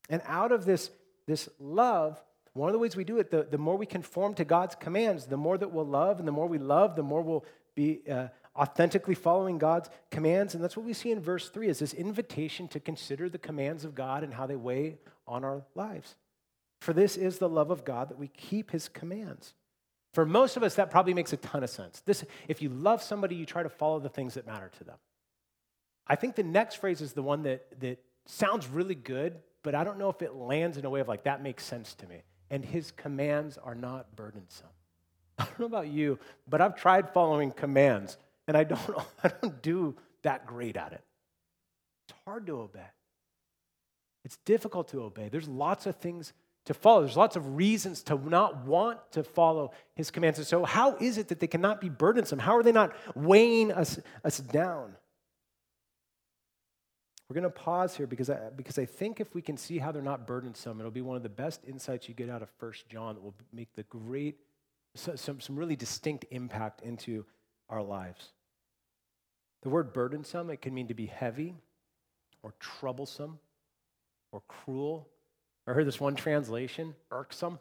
And 0.09 0.21
out 0.27 0.53
of 0.53 0.65
this, 0.65 0.91
this 1.27 1.49
love, 1.59 2.23
one 2.55 2.69
of 2.69 2.73
the 2.73 2.79
ways 2.79 2.97
we 2.97 3.05
do 3.05 3.19
it, 3.19 3.31
the, 3.31 3.45
the 3.45 3.59
more 3.59 3.77
we 3.77 3.87
conform 3.87 4.35
to 4.35 4.45
God's 4.45 4.75
commands, 4.75 5.27
the 5.27 5.37
more 5.37 5.57
that 5.57 5.73
we'll 5.73 5.87
love, 5.87 6.19
and 6.19 6.29
the 6.29 6.33
more 6.33 6.47
we 6.47 6.59
love, 6.59 6.97
the 6.97 7.03
more 7.03 7.23
we'll 7.23 7.45
be 7.75 8.01
uh, 8.11 8.29
authentically 8.55 9.15
following 9.15 9.59
God's 9.59 9.89
commands. 10.11 10.55
And 10.55 10.63
that's 10.63 10.77
what 10.77 10.85
we 10.85 10.93
see 10.93 11.11
in 11.11 11.21
verse 11.21 11.49
3 11.49 11.69
is 11.69 11.79
this 11.79 11.95
invitation 11.95 12.69
to 12.69 12.81
consider 12.81 13.29
the 13.29 13.39
commands 13.39 13.85
of 13.85 13.95
God 13.95 14.23
and 14.23 14.35
how 14.35 14.47
they 14.47 14.57
weigh 14.57 14.99
on 15.27 15.45
our 15.45 15.63
lives. 15.75 16.17
For 16.81 16.93
this 16.93 17.17
is 17.17 17.39
the 17.39 17.49
love 17.49 17.71
of 17.71 17.85
God 17.85 18.11
that 18.11 18.19
we 18.19 18.29
keep 18.29 18.73
his 18.73 18.89
commands. 18.89 19.55
For 20.13 20.27
most 20.27 20.57
of 20.57 20.63
us, 20.63 20.75
that 20.75 20.91
probably 20.91 21.15
makes 21.15 21.33
a 21.33 21.39
ton 21.39 21.65
of 21.65 21.71
sense. 21.71 22.03
This, 22.05 22.25
if 22.47 22.61
you 22.61 22.69
love 22.69 23.03
somebody, 23.03 23.35
you 23.35 23.47
try 23.47 23.63
to 23.63 23.69
follow 23.69 23.99
the 23.99 24.11
things 24.11 24.35
that 24.35 24.47
matter 24.47 24.71
to 24.79 24.85
them. 24.85 24.97
I 26.07 26.17
think 26.17 26.35
the 26.35 26.43
next 26.43 26.77
phrase 26.77 27.01
is 27.01 27.13
the 27.13 27.23
one 27.23 27.45
that, 27.45 27.81
that 27.81 27.99
sounds 28.27 28.67
really 28.69 28.95
good, 28.95 29.39
but 29.63 29.75
I 29.75 29.85
don't 29.85 29.99
know 29.99 30.11
if 30.11 30.21
it 30.21 30.35
lands 30.35 30.77
in 30.77 30.85
a 30.85 30.91
way 30.91 31.01
of 31.01 31.09
like, 31.09 31.25
that 31.25 31.43
makes 31.43 31.65
sense 31.65 31.95
to 31.97 32.07
me. 32.07 32.23
And 32.51 32.65
his 32.65 32.91
commands 32.91 33.57
are 33.57 33.75
not 33.75 34.15
burdensome. 34.15 34.69
I 35.39 35.45
don't 35.45 35.61
know 35.61 35.67
about 35.67 35.89
you, 35.89 36.19
but 36.47 36.61
I've 36.61 36.77
tried 36.77 37.11
following 37.11 37.51
commands, 37.51 38.19
and 38.47 38.57
I 38.57 38.65
don't, 38.65 38.81
I 39.25 39.31
don't 39.41 39.63
do 39.63 39.95
that 40.23 40.47
great 40.47 40.77
at 40.77 40.93
it. 40.93 41.03
It's 42.09 42.19
hard 42.27 42.47
to 42.49 42.61
obey. 42.61 42.81
It's 44.25 44.37
difficult 44.45 44.89
to 44.89 45.03
obey. 45.03 45.29
There's 45.29 45.49
lots 45.49 45.87
of 45.87 45.97
things 45.97 46.33
to 46.65 46.75
follow. 46.75 47.01
There's 47.01 47.17
lots 47.17 47.37
of 47.37 47.57
reasons 47.57 48.03
to 48.05 48.17
not 48.17 48.65
want 48.65 48.99
to 49.13 49.25
follow 49.25 49.73
his 49.95 50.11
commands. 50.11 50.39
And 50.39 50.47
so, 50.47 50.65
how 50.65 50.97
is 50.97 51.19
it 51.19 51.29
that 51.29 51.41
they 51.41 51.47
cannot 51.47 51.81
be 51.81 51.89
burdensome? 51.89 52.39
How 52.39 52.57
are 52.57 52.63
they 52.63 52.73
not 52.73 52.95
weighing 53.15 53.73
us, 53.73 53.99
us 54.25 54.39
down? 54.39 54.95
We're 57.29 57.41
going 57.41 57.45
to 57.45 57.51
pause 57.51 57.97
here 57.97 58.07
because 58.07 58.29
I, 58.29 58.51
because 58.55 58.79
I 58.79 58.85
think 58.85 59.19
if 59.19 59.35
we 59.35 59.41
can 59.41 59.57
see 59.57 59.79
how 59.79 59.91
they're 59.91 60.03
not 60.03 60.27
burdensome, 60.27 60.79
it'll 60.79 60.91
be 60.91 61.01
one 61.01 61.17
of 61.17 61.23
the 61.23 61.31
best 61.31 61.63
insights 61.67 62.09
you 62.09 62.15
get 62.15 62.29
out 62.29 62.43
of 62.43 62.51
First 62.59 62.89
John 62.89 63.15
that 63.15 63.23
will 63.23 63.35
make 63.53 63.75
the 63.75 63.85
great, 63.85 64.37
some, 64.95 65.41
some 65.41 65.57
really 65.57 65.77
distinct 65.77 66.27
impact 66.31 66.83
into 66.83 67.25
our 67.71 67.83
lives. 67.83 68.33
The 69.63 69.71
word 69.71 69.93
burdensome, 69.93 70.51
it 70.51 70.61
can 70.61 70.75
mean 70.75 70.89
to 70.89 70.95
be 70.95 71.07
heavy 71.07 71.55
or 72.43 72.53
troublesome 72.61 73.39
or 74.31 74.43
cruel 74.47 75.09
I 75.67 75.73
heard 75.73 75.87
this 75.87 76.01
one 76.01 76.15
translation, 76.15 76.95
irksome. 77.11 77.59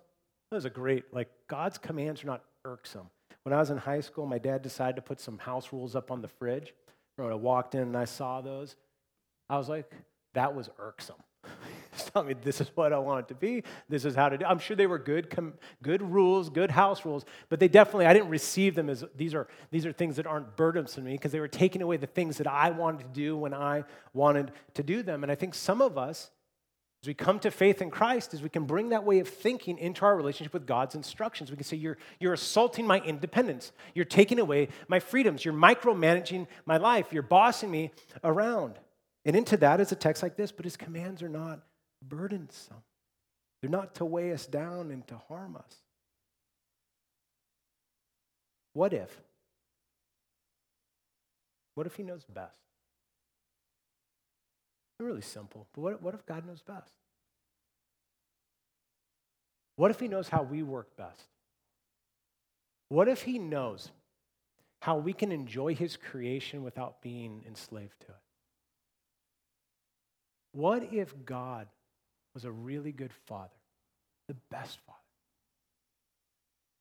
That 0.49 0.57
was 0.57 0.65
a 0.65 0.69
great, 0.69 1.13
like, 1.13 1.29
God's 1.47 1.77
commands 1.77 2.23
are 2.23 2.27
not 2.27 2.43
irksome. 2.65 3.09
When 3.43 3.53
I 3.53 3.59
was 3.59 3.69
in 3.69 3.77
high 3.77 4.01
school, 4.01 4.25
my 4.25 4.37
dad 4.37 4.61
decided 4.61 4.95
to 4.97 5.01
put 5.01 5.19
some 5.19 5.37
house 5.37 5.71
rules 5.71 5.95
up 5.95 6.11
on 6.11 6.21
the 6.21 6.27
fridge. 6.27 6.73
When 7.15 7.31
I 7.31 7.35
walked 7.35 7.75
in 7.75 7.81
and 7.81 7.97
I 7.97 8.05
saw 8.05 8.41
those, 8.41 8.75
I 9.49 9.57
was 9.57 9.69
like, 9.69 9.91
that 10.33 10.55
was 10.55 10.69
irksome. 10.79 11.15
Tell 12.13 12.23
me 12.23 12.33
this 12.33 12.61
is 12.61 12.71
what 12.75 12.93
I 12.93 12.99
want 12.99 13.25
it 13.25 13.27
to 13.29 13.35
be. 13.35 13.63
This 13.89 14.05
is 14.05 14.15
how 14.15 14.29
to 14.29 14.37
do. 14.37 14.45
I'm 14.45 14.59
sure 14.59 14.75
they 14.75 14.87
were 14.87 14.99
good, 14.99 15.29
com- 15.29 15.53
good 15.81 16.01
rules, 16.01 16.49
good 16.49 16.71
house 16.71 17.03
rules, 17.03 17.25
but 17.49 17.59
they 17.59 17.67
definitely 17.67 18.05
I 18.05 18.13
didn't 18.13 18.29
receive 18.29 18.75
them 18.75 18.89
as 18.89 19.03
these 19.15 19.33
are 19.33 19.47
these 19.71 19.85
are 19.85 19.91
things 19.91 20.15
that 20.15 20.25
aren't 20.25 20.55
burdensome 20.55 21.03
to 21.03 21.09
me 21.09 21.15
because 21.15 21.31
they 21.31 21.39
were 21.39 21.47
taking 21.47 21.81
away 21.81 21.97
the 21.97 22.07
things 22.07 22.37
that 22.37 22.47
I 22.47 22.69
wanted 22.69 22.99
to 22.99 23.09
do 23.09 23.35
when 23.35 23.53
I 23.53 23.83
wanted 24.13 24.51
to 24.75 24.83
do 24.83 25.03
them. 25.03 25.23
And 25.23 25.31
I 25.31 25.35
think 25.35 25.53
some 25.53 25.81
of 25.81 25.97
us 25.97 26.31
as 27.01 27.07
we 27.07 27.15
come 27.15 27.39
to 27.39 27.49
faith 27.49 27.81
in 27.81 27.89
Christ, 27.89 28.33
is 28.33 28.43
we 28.43 28.49
can 28.49 28.65
bring 28.65 28.89
that 28.89 29.03
way 29.03 29.19
of 29.19 29.27
thinking 29.27 29.79
into 29.79 30.05
our 30.05 30.15
relationship 30.15 30.53
with 30.53 30.67
God's 30.67 30.93
instructions. 30.93 31.49
We 31.49 31.57
can 31.57 31.65
say, 31.65 31.77
You're, 31.77 31.97
you're 32.19 32.33
assaulting 32.33 32.85
my 32.85 32.99
independence. 32.99 33.71
You're 33.95 34.05
taking 34.05 34.39
away 34.39 34.67
my 34.87 34.99
freedoms. 34.99 35.43
You're 35.43 35.55
micromanaging 35.55 36.45
my 36.65 36.77
life. 36.77 37.07
You're 37.11 37.23
bossing 37.23 37.71
me 37.71 37.91
around. 38.23 38.75
And 39.25 39.35
into 39.35 39.57
that 39.57 39.81
is 39.81 39.91
a 39.91 39.95
text 39.95 40.21
like 40.21 40.35
this, 40.35 40.51
but 40.51 40.65
his 40.65 40.77
commands 40.77 41.23
are 41.23 41.29
not 41.29 41.61
burdensome. 42.07 42.83
They're 43.61 43.71
not 43.71 43.95
to 43.95 44.05
weigh 44.05 44.31
us 44.31 44.45
down 44.45 44.91
and 44.91 45.05
to 45.07 45.17
harm 45.27 45.55
us. 45.55 45.75
What 48.73 48.93
if? 48.93 49.21
What 51.73 51.87
if 51.87 51.95
he 51.95 52.03
knows 52.03 52.25
best? 52.25 52.59
Really 55.01 55.21
simple. 55.21 55.67
But 55.73 55.81
what, 55.81 56.01
what 56.01 56.13
if 56.13 56.25
God 56.25 56.45
knows 56.45 56.61
best? 56.61 56.91
What 59.75 59.91
if 59.91 59.99
He 59.99 60.07
knows 60.07 60.29
how 60.29 60.43
we 60.43 60.63
work 60.63 60.95
best? 60.95 61.27
What 62.89 63.07
if 63.07 63.23
He 63.23 63.39
knows 63.39 63.89
how 64.81 64.97
we 64.97 65.13
can 65.13 65.31
enjoy 65.31 65.75
His 65.75 65.97
creation 65.97 66.63
without 66.63 67.01
being 67.01 67.43
enslaved 67.47 67.99
to 68.01 68.07
it? 68.07 68.21
What 70.53 70.93
if 70.93 71.13
God 71.25 71.67
was 72.33 72.45
a 72.45 72.51
really 72.51 72.91
good 72.91 73.13
father, 73.27 73.49
the 74.27 74.35
best 74.49 74.79
father, 74.85 74.99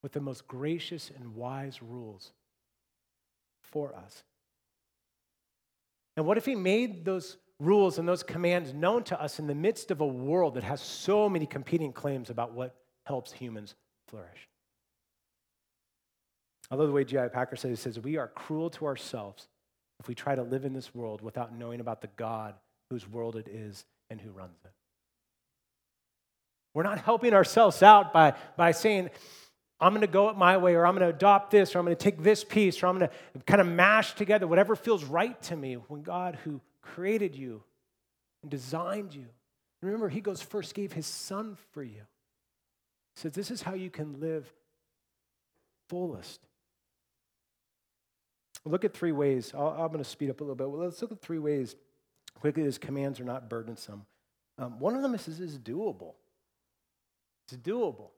with 0.02 0.12
the 0.12 0.20
most 0.20 0.48
gracious 0.48 1.10
and 1.14 1.34
wise 1.34 1.80
rules 1.80 2.32
for 3.62 3.94
us? 3.94 4.24
And 6.16 6.26
what 6.26 6.38
if 6.38 6.44
He 6.44 6.56
made 6.56 7.04
those 7.04 7.36
rules 7.60 7.98
and 7.98 8.08
those 8.08 8.22
commands 8.22 8.72
known 8.72 9.04
to 9.04 9.20
us 9.20 9.38
in 9.38 9.46
the 9.46 9.54
midst 9.54 9.90
of 9.90 10.00
a 10.00 10.06
world 10.06 10.54
that 10.54 10.64
has 10.64 10.80
so 10.80 11.28
many 11.28 11.46
competing 11.46 11.92
claims 11.92 12.30
about 12.30 12.52
what 12.52 12.74
helps 13.04 13.30
humans 13.30 13.74
flourish. 14.08 14.48
I 16.70 16.76
love 16.76 16.88
the 16.88 16.92
way 16.92 17.04
J.I. 17.04 17.28
Packer 17.28 17.56
says, 17.56 17.70
he 17.70 17.76
says, 17.76 18.00
We 18.00 18.16
are 18.16 18.28
cruel 18.28 18.70
to 18.70 18.86
ourselves 18.86 19.48
if 19.98 20.08
we 20.08 20.14
try 20.14 20.34
to 20.34 20.42
live 20.42 20.64
in 20.64 20.72
this 20.72 20.94
world 20.94 21.20
without 21.20 21.56
knowing 21.56 21.80
about 21.80 22.00
the 22.00 22.08
God 22.16 22.54
whose 22.90 23.08
world 23.08 23.36
it 23.36 23.48
is 23.48 23.84
and 24.08 24.20
who 24.20 24.30
runs 24.30 24.56
it. 24.64 24.70
We're 26.72 26.84
not 26.84 26.98
helping 26.98 27.34
ourselves 27.34 27.82
out 27.82 28.12
by, 28.12 28.34
by 28.56 28.70
saying, 28.70 29.10
I'm 29.80 29.92
going 29.92 30.02
to 30.02 30.06
go 30.06 30.28
it 30.28 30.36
my 30.36 30.56
way, 30.56 30.74
or 30.74 30.86
I'm 30.86 30.94
going 30.94 31.08
to 31.08 31.14
adopt 31.14 31.50
this, 31.50 31.74
or 31.74 31.78
I'm 31.78 31.84
going 31.84 31.96
to 31.96 32.02
take 32.02 32.22
this 32.22 32.44
piece, 32.44 32.82
or 32.82 32.86
I'm 32.86 32.98
going 32.98 33.10
to 33.10 33.44
kind 33.44 33.60
of 33.60 33.66
mash 33.66 34.14
together 34.14 34.46
whatever 34.46 34.76
feels 34.76 35.04
right 35.04 35.40
to 35.44 35.56
me 35.56 35.74
when 35.74 36.02
God, 36.02 36.38
who 36.44 36.60
created 36.82 37.34
you 37.34 37.62
and 38.42 38.50
designed 38.50 39.14
you. 39.14 39.26
Remember, 39.82 40.08
he 40.08 40.20
goes 40.20 40.42
first, 40.42 40.74
gave 40.74 40.92
his 40.92 41.06
son 41.06 41.56
for 41.72 41.82
you. 41.82 42.02
He 43.14 43.20
says, 43.20 43.32
This 43.32 43.50
is 43.50 43.62
how 43.62 43.74
you 43.74 43.90
can 43.90 44.20
live 44.20 44.52
fullest. 45.88 46.40
Look 48.64 48.84
at 48.84 48.92
three 48.92 49.12
ways. 49.12 49.52
i 49.54 49.58
am 49.58 49.88
going 49.88 49.98
to 49.98 50.04
speed 50.04 50.30
up 50.30 50.40
a 50.40 50.44
little 50.44 50.54
bit. 50.54 50.68
Well, 50.68 50.82
let's 50.82 51.00
look 51.00 51.12
at 51.12 51.22
three 51.22 51.38
ways 51.38 51.76
quickly 52.38 52.62
his 52.62 52.78
commands 52.78 53.20
are 53.20 53.24
not 53.24 53.48
burdensome. 53.48 54.06
Um, 54.58 54.78
one 54.78 54.94
of 54.94 55.02
them 55.02 55.14
is, 55.14 55.26
is 55.28 55.58
doable. 55.58 56.14
It's 57.46 57.56
doable. 57.56 58.10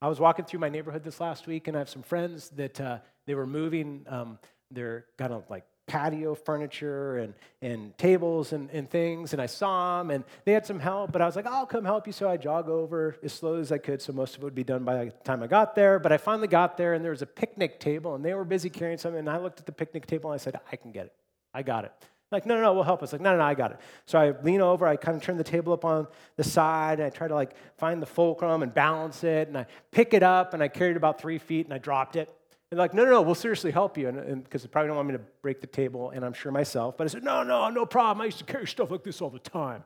I 0.00 0.08
was 0.08 0.20
walking 0.20 0.44
through 0.44 0.60
my 0.60 0.68
neighborhood 0.68 1.04
this 1.04 1.20
last 1.20 1.46
week, 1.46 1.68
and 1.68 1.76
I 1.76 1.80
have 1.80 1.88
some 1.88 2.02
friends 2.02 2.50
that 2.50 2.80
uh, 2.80 2.98
they 3.26 3.34
were 3.34 3.46
moving. 3.46 4.04
Um, 4.08 4.38
they're 4.70 5.06
kind 5.18 5.32
of 5.32 5.48
like 5.48 5.64
patio 5.94 6.34
furniture 6.34 7.18
and, 7.18 7.34
and 7.62 7.96
tables 7.96 8.52
and, 8.52 8.68
and 8.70 8.90
things, 8.90 9.32
and 9.32 9.40
I 9.40 9.46
saw 9.46 9.98
them, 9.98 10.10
and 10.10 10.24
they 10.44 10.52
had 10.52 10.66
some 10.66 10.80
help, 10.80 11.12
but 11.12 11.22
I 11.22 11.26
was 11.26 11.36
like, 11.36 11.46
I'll 11.46 11.66
come 11.66 11.84
help 11.84 12.08
you. 12.08 12.12
So 12.12 12.28
I 12.28 12.36
jog 12.36 12.68
over 12.68 13.16
as 13.22 13.32
slowly 13.32 13.60
as 13.60 13.70
I 13.70 13.78
could, 13.78 14.02
so 14.02 14.12
most 14.12 14.34
of 14.34 14.42
it 14.42 14.44
would 14.44 14.56
be 14.56 14.64
done 14.64 14.82
by 14.82 15.04
the 15.04 15.10
time 15.22 15.40
I 15.40 15.46
got 15.46 15.76
there. 15.76 16.00
But 16.00 16.10
I 16.10 16.16
finally 16.16 16.48
got 16.48 16.76
there, 16.76 16.94
and 16.94 17.04
there 17.04 17.12
was 17.12 17.22
a 17.22 17.26
picnic 17.26 17.78
table, 17.78 18.16
and 18.16 18.24
they 18.24 18.34
were 18.34 18.44
busy 18.44 18.70
carrying 18.70 18.98
something, 18.98 19.20
and 19.20 19.30
I 19.30 19.38
looked 19.38 19.60
at 19.60 19.66
the 19.66 19.72
picnic 19.72 20.08
table, 20.08 20.32
and 20.32 20.40
I 20.40 20.42
said, 20.42 20.58
I 20.72 20.74
can 20.74 20.90
get 20.90 21.06
it. 21.06 21.12
I 21.54 21.62
got 21.62 21.84
it. 21.84 21.92
Like, 22.32 22.44
no, 22.44 22.56
no, 22.56 22.62
no, 22.62 22.74
we'll 22.74 22.82
help 22.82 23.04
us. 23.04 23.12
Like, 23.12 23.20
no, 23.20 23.30
no, 23.30 23.38
no, 23.38 23.44
I 23.44 23.54
got 23.54 23.70
it. 23.70 23.78
So 24.06 24.18
I 24.18 24.34
lean 24.42 24.60
over, 24.60 24.88
I 24.88 24.96
kind 24.96 25.16
of 25.16 25.22
turn 25.22 25.36
the 25.36 25.44
table 25.44 25.72
up 25.72 25.84
on 25.84 26.08
the 26.34 26.42
side, 26.42 26.98
and 26.98 27.06
I 27.06 27.10
try 27.10 27.28
to 27.28 27.34
like 27.36 27.54
find 27.76 28.02
the 28.02 28.06
fulcrum 28.06 28.64
and 28.64 28.74
balance 28.74 29.22
it, 29.22 29.46
and 29.46 29.56
I 29.56 29.66
pick 29.92 30.12
it 30.12 30.24
up, 30.24 30.54
and 30.54 30.62
I 30.62 30.66
carried 30.66 30.92
it 30.92 30.96
about 30.96 31.20
three 31.20 31.38
feet, 31.38 31.66
and 31.66 31.72
I 31.72 31.78
dropped 31.78 32.16
it. 32.16 32.34
And 32.74 32.78
like, 32.80 32.92
no, 32.92 33.04
no, 33.04 33.12
no, 33.12 33.22
we'll 33.22 33.36
seriously 33.36 33.70
help 33.70 33.96
you, 33.96 34.08
and 34.08 34.42
because 34.42 34.62
they 34.62 34.68
probably 34.68 34.88
don't 34.88 34.96
want 34.96 35.06
me 35.06 35.14
to 35.14 35.22
break 35.42 35.60
the 35.60 35.68
table, 35.68 36.10
and 36.10 36.24
I'm 36.24 36.32
sure 36.32 36.50
myself. 36.50 36.96
But 36.96 37.04
I 37.04 37.06
said, 37.06 37.22
no, 37.22 37.44
no, 37.44 37.70
no 37.70 37.86
problem. 37.86 38.20
I 38.20 38.24
used 38.24 38.38
to 38.38 38.44
carry 38.44 38.66
stuff 38.66 38.90
like 38.90 39.04
this 39.04 39.20
all 39.20 39.30
the 39.30 39.38
time. 39.38 39.84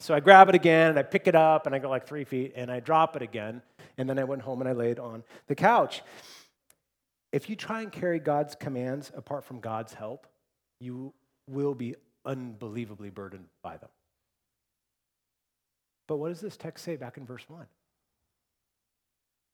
So 0.00 0.12
I 0.12 0.20
grab 0.20 0.50
it 0.50 0.54
again, 0.54 0.90
and 0.90 0.98
I 0.98 1.02
pick 1.02 1.28
it 1.28 1.34
up, 1.34 1.64
and 1.64 1.74
I 1.74 1.78
go 1.78 1.88
like 1.88 2.06
three 2.06 2.24
feet, 2.24 2.52
and 2.56 2.70
I 2.70 2.80
drop 2.80 3.16
it 3.16 3.22
again, 3.22 3.62
and 3.96 4.06
then 4.06 4.18
I 4.18 4.24
went 4.24 4.42
home 4.42 4.60
and 4.60 4.68
I 4.68 4.72
laid 4.72 4.98
on 4.98 5.24
the 5.46 5.54
couch. 5.54 6.02
If 7.32 7.48
you 7.48 7.56
try 7.56 7.80
and 7.80 7.90
carry 7.90 8.18
God's 8.18 8.54
commands 8.54 9.10
apart 9.16 9.42
from 9.42 9.60
God's 9.60 9.94
help, 9.94 10.26
you 10.78 11.14
will 11.48 11.74
be 11.74 11.94
unbelievably 12.26 13.08
burdened 13.08 13.46
by 13.62 13.78
them. 13.78 13.88
But 16.06 16.18
what 16.18 16.28
does 16.28 16.42
this 16.42 16.58
text 16.58 16.84
say 16.84 16.96
back 16.96 17.16
in 17.16 17.24
verse 17.24 17.48
1? 17.48 17.64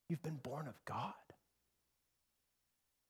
You've 0.08 0.24
been 0.24 0.40
born 0.42 0.66
of 0.66 0.74
God. 0.84 1.12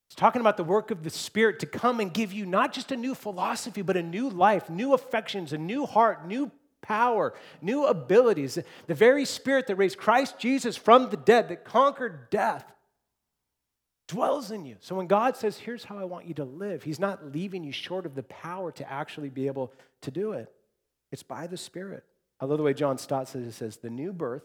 It's 0.06 0.14
talking 0.14 0.40
about 0.40 0.56
the 0.56 0.64
work 0.64 0.90
of 0.90 1.02
the 1.02 1.10
Spirit 1.10 1.58
to 1.60 1.66
come 1.66 2.00
and 2.00 2.12
give 2.12 2.32
you 2.32 2.46
not 2.46 2.72
just 2.72 2.92
a 2.92 2.96
new 2.96 3.14
philosophy, 3.14 3.82
but 3.82 3.96
a 3.96 4.02
new 4.02 4.28
life, 4.28 4.70
new 4.70 4.94
affections, 4.94 5.52
a 5.52 5.58
new 5.58 5.84
heart, 5.84 6.26
new 6.26 6.50
power, 6.80 7.34
new 7.60 7.86
abilities. 7.86 8.58
The 8.86 8.94
very 8.94 9.24
Spirit 9.24 9.66
that 9.66 9.76
raised 9.76 9.98
Christ 9.98 10.38
Jesus 10.38 10.76
from 10.76 11.10
the 11.10 11.16
dead, 11.16 11.48
that 11.48 11.64
conquered 11.64 12.30
death, 12.30 12.64
dwells 14.06 14.52
in 14.52 14.64
you. 14.64 14.76
So 14.80 14.94
when 14.94 15.08
God 15.08 15.36
says, 15.36 15.58
Here's 15.58 15.84
how 15.84 15.98
I 15.98 16.04
want 16.04 16.26
you 16.26 16.34
to 16.34 16.44
live, 16.44 16.84
He's 16.84 17.00
not 17.00 17.32
leaving 17.32 17.64
you 17.64 17.72
short 17.72 18.06
of 18.06 18.14
the 18.14 18.22
power 18.22 18.70
to 18.72 18.90
actually 18.90 19.30
be 19.30 19.48
able 19.48 19.72
to 20.02 20.12
do 20.12 20.32
it. 20.32 20.52
It's 21.10 21.24
by 21.24 21.48
the 21.48 21.56
Spirit. 21.56 22.04
I 22.38 22.44
love 22.44 22.58
the 22.58 22.64
way 22.64 22.74
John 22.74 22.98
Stott 22.98 23.28
says 23.28 23.46
it 23.46 23.52
says, 23.52 23.78
The 23.78 23.90
new 23.90 24.12
birth 24.12 24.44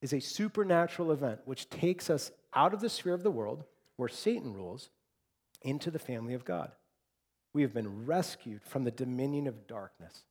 is 0.00 0.12
a 0.12 0.20
supernatural 0.20 1.12
event 1.12 1.40
which 1.44 1.70
takes 1.70 2.10
us 2.10 2.32
out 2.54 2.74
of 2.74 2.80
the 2.80 2.88
sphere 2.88 3.14
of 3.14 3.22
the 3.22 3.30
world 3.30 3.64
where 3.96 4.08
Satan 4.08 4.52
rules 4.52 4.90
into 5.62 5.90
the 5.90 5.98
family 5.98 6.34
of 6.34 6.44
God. 6.44 6.72
We 7.54 7.62
have 7.62 7.74
been 7.74 8.06
rescued 8.06 8.62
from 8.64 8.84
the 8.84 8.90
dominion 8.90 9.46
of 9.46 9.66
darkness 9.66 10.22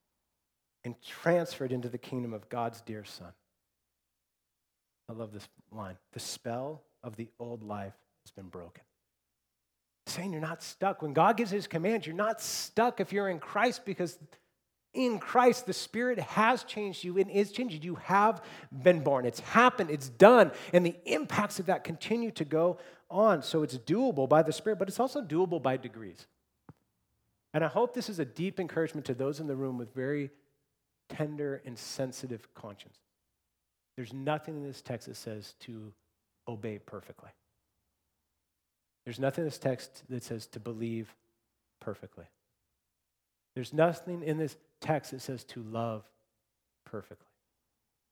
and 0.83 0.95
transferred 1.01 1.71
into 1.71 1.89
the 1.89 1.97
kingdom 1.97 2.33
of 2.33 2.49
God's 2.49 2.81
dear 2.81 3.03
Son. 3.03 3.31
I 5.09 5.13
love 5.13 5.31
this 5.31 5.47
line. 5.71 5.97
The 6.13 6.19
spell 6.19 6.81
of 7.03 7.15
the 7.15 7.29
old 7.39 7.63
life 7.63 7.93
has 8.23 8.31
been 8.31 8.47
broken. 8.47 8.83
Saying 10.07 10.31
you're 10.31 10.41
not 10.41 10.63
stuck. 10.63 11.01
When 11.01 11.13
God 11.13 11.37
gives 11.37 11.51
his 11.51 11.67
commands, 11.67 12.07
you're 12.07 12.15
not 12.15 12.41
stuck 12.41 12.99
if 12.99 13.13
you're 13.13 13.29
in 13.29 13.39
Christ 13.39 13.85
because 13.85 14.17
in 14.93 15.19
Christ, 15.19 15.65
the 15.65 15.73
Spirit 15.73 16.19
has 16.19 16.63
changed 16.63 17.03
you 17.03 17.17
and 17.17 17.31
is 17.31 17.51
changing. 17.51 17.81
You 17.81 17.95
have 17.95 18.41
been 18.71 18.99
born. 19.01 19.25
It's 19.25 19.39
happened. 19.39 19.89
It's 19.89 20.09
done. 20.09 20.51
And 20.73 20.85
the 20.85 20.95
impacts 21.05 21.59
of 21.59 21.67
that 21.67 21.85
continue 21.85 22.31
to 22.31 22.43
go 22.43 22.77
on. 23.11 23.43
So 23.43 23.63
it's 23.63 23.77
doable 23.77 24.27
by 24.27 24.41
the 24.41 24.53
Spirit, 24.53 24.79
but 24.79 24.87
it's 24.87 24.99
also 24.99 25.21
doable 25.21 25.61
by 25.61 25.77
degrees. 25.77 26.25
And 27.53 27.63
I 27.63 27.67
hope 27.67 27.93
this 27.93 28.09
is 28.09 28.19
a 28.19 28.25
deep 28.25 28.59
encouragement 28.59 29.05
to 29.07 29.13
those 29.13 29.39
in 29.39 29.47
the 29.47 29.55
room 29.55 29.77
with 29.77 29.93
very 29.93 30.31
tender 31.09 31.61
and 31.65 31.77
sensitive 31.77 32.53
conscience. 32.53 32.97
There's 33.95 34.13
nothing 34.13 34.55
in 34.55 34.63
this 34.63 34.81
text 34.81 35.07
that 35.07 35.17
says 35.17 35.55
to 35.61 35.91
obey 36.47 36.79
perfectly. 36.79 37.29
There's 39.03 39.19
nothing 39.19 39.43
in 39.43 39.47
this 39.47 39.57
text 39.57 40.03
that 40.09 40.23
says 40.23 40.47
to 40.47 40.59
believe 40.59 41.13
perfectly. 41.79 42.25
There's 43.53 43.73
nothing 43.73 44.23
in 44.23 44.37
this 44.37 44.55
text 44.79 45.11
that 45.11 45.21
says 45.21 45.43
to 45.45 45.61
love 45.63 46.03
perfectly. 46.85 47.27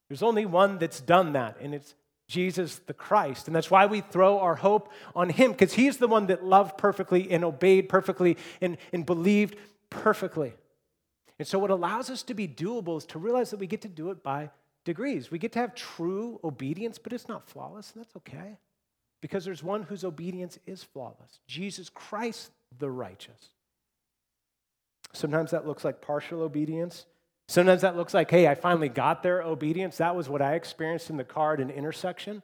There's 0.09 0.23
only 0.23 0.45
one 0.45 0.79
that's 0.79 0.99
done 0.99 1.33
that, 1.33 1.57
and 1.61 1.73
it's 1.73 1.95
Jesus 2.29 2.79
the 2.85 2.93
Christ. 2.93 3.47
And 3.47 3.55
that's 3.55 3.71
why 3.71 3.87
we 3.87 4.01
throw 4.01 4.39
our 4.39 4.55
hope 4.55 4.93
on 5.15 5.29
him, 5.29 5.51
because 5.51 5.73
he's 5.73 5.97
the 5.97 6.07
one 6.07 6.27
that 6.27 6.45
loved 6.45 6.77
perfectly 6.77 7.29
and 7.31 7.43
obeyed 7.43 7.89
perfectly 7.89 8.37
and, 8.61 8.77
and 8.93 9.05
believed 9.05 9.57
perfectly. 9.89 10.53
And 11.39 11.47
so, 11.47 11.57
what 11.57 11.71
allows 11.71 12.09
us 12.09 12.21
to 12.23 12.33
be 12.33 12.47
doable 12.47 12.97
is 12.97 13.05
to 13.07 13.19
realize 13.19 13.49
that 13.49 13.59
we 13.59 13.67
get 13.67 13.81
to 13.81 13.87
do 13.87 14.11
it 14.11 14.23
by 14.23 14.51
degrees. 14.85 15.31
We 15.31 15.39
get 15.39 15.53
to 15.53 15.59
have 15.59 15.73
true 15.73 16.39
obedience, 16.43 16.99
but 16.99 17.13
it's 17.13 17.27
not 17.27 17.49
flawless, 17.49 17.91
and 17.93 18.03
that's 18.03 18.15
okay. 18.17 18.57
Because 19.21 19.43
there's 19.43 19.63
one 19.63 19.83
whose 19.83 20.03
obedience 20.03 20.59
is 20.65 20.83
flawless 20.83 21.39
Jesus 21.47 21.89
Christ 21.89 22.51
the 22.77 22.91
righteous. 22.91 23.49
Sometimes 25.13 25.51
that 25.51 25.65
looks 25.65 25.83
like 25.83 26.01
partial 26.01 26.41
obedience. 26.41 27.07
Sometimes 27.49 27.81
that 27.81 27.97
looks 27.97 28.13
like, 28.13 28.29
hey, 28.29 28.47
I 28.47 28.53
finally 28.53 28.89
got 28.89 29.23
their 29.23 29.41
obedience. 29.41 29.97
That 29.97 30.15
was 30.15 30.29
what 30.29 30.39
I 30.39 30.53
experienced 30.53 31.09
in 31.09 31.17
the 31.17 31.23
car 31.23 31.55
at 31.55 31.59
an 31.59 31.71
intersection. 31.71 32.43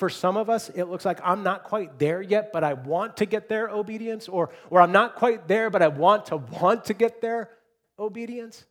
For 0.00 0.10
some 0.10 0.36
of 0.36 0.50
us, 0.50 0.70
it 0.70 0.86
looks 0.86 1.04
like 1.04 1.20
I'm 1.22 1.44
not 1.44 1.62
quite 1.62 2.00
there 2.00 2.20
yet, 2.20 2.52
but 2.52 2.64
I 2.64 2.72
want 2.72 3.18
to 3.18 3.26
get 3.26 3.48
their 3.48 3.68
obedience, 3.68 4.26
or, 4.26 4.50
or 4.70 4.80
I'm 4.80 4.90
not 4.90 5.14
quite 5.14 5.46
there, 5.46 5.70
but 5.70 5.82
I 5.82 5.88
want 5.88 6.26
to 6.26 6.38
want 6.38 6.86
to 6.86 6.94
get 6.94 7.20
their 7.20 7.50
obedience. 7.96 8.66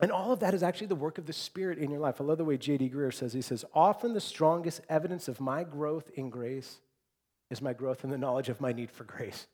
And 0.00 0.10
all 0.10 0.32
of 0.32 0.40
that 0.40 0.54
is 0.54 0.62
actually 0.62 0.86
the 0.86 0.94
work 0.94 1.18
of 1.18 1.26
the 1.26 1.34
Spirit 1.34 1.76
in 1.76 1.90
your 1.90 2.00
life. 2.00 2.18
I 2.18 2.24
love 2.24 2.38
the 2.38 2.46
way 2.46 2.56
J.D. 2.56 2.88
Greear 2.88 3.12
says, 3.12 3.34
he 3.34 3.42
says, 3.42 3.66
often 3.74 4.14
the 4.14 4.22
strongest 4.22 4.80
evidence 4.88 5.28
of 5.28 5.38
my 5.38 5.64
growth 5.64 6.10
in 6.14 6.30
grace 6.30 6.78
is 7.50 7.60
my 7.60 7.74
growth 7.74 8.04
in 8.04 8.10
the 8.10 8.16
knowledge 8.16 8.48
of 8.48 8.58
my 8.58 8.72
need 8.72 8.90
for 8.90 9.04
grace. 9.04 9.46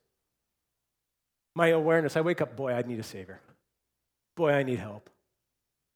My 1.56 1.68
awareness, 1.68 2.16
I 2.16 2.20
wake 2.20 2.40
up, 2.40 2.54
boy, 2.54 2.72
I 2.72 2.82
need 2.82 3.00
a 3.00 3.02
Savior. 3.02 3.40
Boy, 4.36 4.52
I 4.52 4.62
need 4.62 4.78
help. 4.78 5.10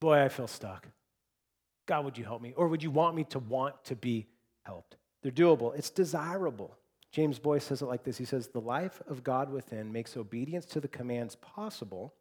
Boy, 0.01 0.25
I 0.25 0.29
feel 0.29 0.49
stuck. 0.49 0.89
God, 1.87 2.05
would 2.05 2.19
you 2.19 2.25
help 2.25 2.43
me? 2.43 2.55
Or 2.57 2.69
would 2.69 2.83
you 2.83 2.91
want 2.91 3.15
me 3.15 3.25
to 3.25 3.39
want 3.39 3.85
to 3.85 3.97
be 3.97 4.27
helped? 4.65 4.97
They're 5.23 5.31
doable, 5.31 5.77
it's 5.77 5.91
desirable. 5.91 6.77
James 7.13 7.41
Boice 7.41 7.65
says 7.65 7.83
it 7.83 7.87
like 7.87 8.05
this 8.05 8.19
He 8.19 8.25
says, 8.25 8.49
The 8.49 8.61
life 8.61 9.03
of 9.09 9.25
God 9.25 9.51
within 9.51 9.93
makes 9.93 10.17
obedience 10.17 10.65
to 10.67 10.81
the 10.81 10.89
commands 10.89 11.37
possible 11.37 12.15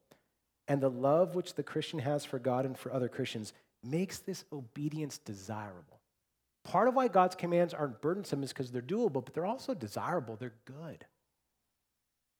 and 0.67 0.82
the 0.82 0.89
love 0.89 1.36
which 1.36 1.55
the 1.55 1.63
Christian 1.63 1.99
has 1.99 2.25
for 2.25 2.39
God 2.39 2.65
and 2.65 2.77
for 2.77 2.93
other 2.93 3.08
Christians 3.08 3.53
makes 3.84 4.19
this 4.19 4.45
obedience 4.51 5.17
desirable. 5.17 5.99
Part 6.63 6.88
of 6.88 6.95
why 6.95 7.08
God's 7.08 7.36
commands 7.36 7.73
aren't 7.73 8.01
burdensome 8.01 8.43
is 8.43 8.49
because 8.49 8.71
they're 8.71 8.82
doable, 8.82 9.23
but 9.23 9.34
they're 9.34 9.45
also 9.45 9.73
desirable. 9.73 10.36
They're 10.36 10.53
good. 10.65 11.05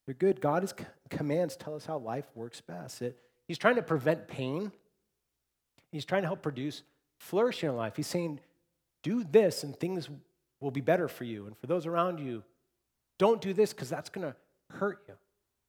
They're 0.06 0.14
good. 0.14 0.42
God's 0.42 0.74
commands 1.10 1.56
tell 1.56 1.76
us 1.76 1.86
how 1.86 1.98
life 1.98 2.26
works 2.36 2.62
best. 2.62 3.02
It, 3.02 3.18
he's 3.50 3.58
trying 3.58 3.76
to 3.76 3.82
prevent 3.82 4.30
pain, 4.30 4.72
He's 5.92 6.06
trying 6.06 6.22
to 6.22 6.28
help 6.28 6.42
produce 6.42 6.84
flourishing 7.18 7.70
in 7.70 7.76
life. 7.76 7.96
He's 7.96 8.08
saying, 8.08 8.40
do 9.02 9.24
this 9.24 9.64
and 9.64 9.76
things 9.76 10.10
will 10.60 10.72
be 10.72 10.82
better 10.82 11.08
for 11.08 11.24
you 11.24 11.48
and 11.48 11.58
for 11.58 11.68
those 11.68 11.86
around 11.86 12.20
you. 12.20 12.44
Don't 13.18 13.42
do 13.42 13.54
this 13.54 13.74
because 13.74 13.90
that's 13.90 14.10
going 14.10 14.28
to 14.28 14.36
hurt 14.70 15.02
you. 15.08 15.16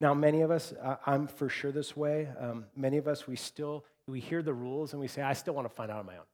Now, 0.00 0.14
many 0.14 0.42
of 0.42 0.50
us, 0.50 0.72
uh, 0.82 0.96
I'm 1.06 1.26
for 1.26 1.48
sure 1.48 1.72
this 1.72 1.96
way. 1.96 2.28
Um, 2.38 2.66
many 2.76 2.96
of 2.96 3.06
us, 3.06 3.26
we 3.26 3.36
still 3.36 3.84
we 4.06 4.18
hear 4.18 4.42
the 4.42 4.54
rules 4.54 4.92
and 4.92 5.00
we 5.00 5.06
say, 5.06 5.22
I 5.22 5.34
still 5.34 5.54
want 5.54 5.68
to 5.68 5.74
find 5.74 5.90
out 5.90 6.00
on 6.00 6.06
my 6.06 6.16
own. 6.16 6.24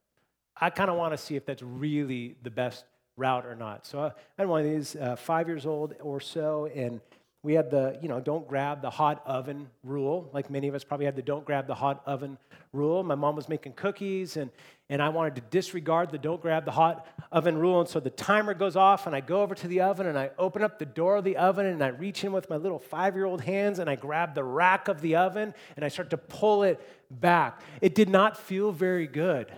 I 0.59 0.71
kind 0.71 0.89
of 0.89 0.97
want 0.97 1.13
to 1.13 1.19
see 1.19 1.37
if 1.37 1.45
that's 1.45 1.63
really 1.63 2.37
the 2.43 2.51
best 2.51 2.85
route 3.17 3.45
or 3.45 3.55
not. 3.55 3.87
So 3.87 3.99
uh, 3.99 4.11
I 4.39 4.43
had 4.43 4.49
one 4.49 4.65
of 4.65 4.71
these, 4.71 4.97
uh, 4.97 5.17
five 5.17 5.47
years 5.47 5.67
old 5.67 5.95
or 6.01 6.21
so, 6.21 6.71
and 6.75 7.01
we 7.47 7.55
had 7.55 7.71
the, 7.71 7.97
you 8.03 8.09
know, 8.09 8.19
don't 8.19 8.49
grab 8.49 8.83
the 8.83 8.91
hot 8.91 9.23
oven 9.25 9.69
rule. 9.85 10.29
Like 10.33 10.51
many 10.51 10.67
of 10.67 10.75
us 10.75 10.83
probably 10.83 11.07
had 11.07 11.15
the 11.15 11.23
don't 11.23 11.45
grab 11.45 11.69
the 11.69 11.77
hot 11.77 12.03
oven 12.05 12.39
rule. 12.73 13.05
My 13.05 13.15
mom 13.15 13.37
was 13.37 13.49
making 13.49 13.75
cookies, 13.75 14.37
and, 14.37 14.51
and 14.91 15.01
I 15.01 15.11
wanted 15.11 15.37
to 15.37 15.43
disregard 15.43 16.11
the 16.11 16.19
don't 16.19 16.43
grab 16.43 16.65
the 16.65 16.73
hot 16.73 17.07
oven 17.31 17.57
rule. 17.57 17.79
And 17.79 17.89
so 17.89 18.01
the 18.01 18.11
timer 18.11 18.53
goes 18.53 18.75
off, 18.75 19.07
and 19.07 19.15
I 19.15 19.21
go 19.21 19.43
over 19.43 19.55
to 19.55 19.69
the 19.69 19.83
oven, 19.83 20.09
and 20.09 20.19
I 20.19 20.33
open 20.41 20.65
up 20.65 20.81
the 20.81 20.87
door 20.87 21.19
of 21.19 21.25
the 21.25 21.37
oven, 21.37 21.67
and 21.67 21.85
I 21.85 21.89
reach 21.89 22.25
in 22.25 22.33
with 22.33 22.51
my 22.51 22.57
little 22.57 22.81
five 22.81 23.15
year 23.15 23.27
old 23.27 23.43
hands, 23.43 23.79
and 23.79 23.89
I 23.89 23.95
grab 23.95 24.35
the 24.35 24.43
rack 24.43 24.89
of 24.89 25.01
the 25.01 25.15
oven, 25.15 25.55
and 25.77 25.85
I 25.85 25.89
start 25.89 26.11
to 26.11 26.19
pull 26.19 26.65
it 26.65 26.81
back. 27.13 27.61
It 27.81 27.95
did 27.95 28.09
not 28.09 28.37
feel 28.37 28.73
very 28.73 29.07
good. 29.07 29.53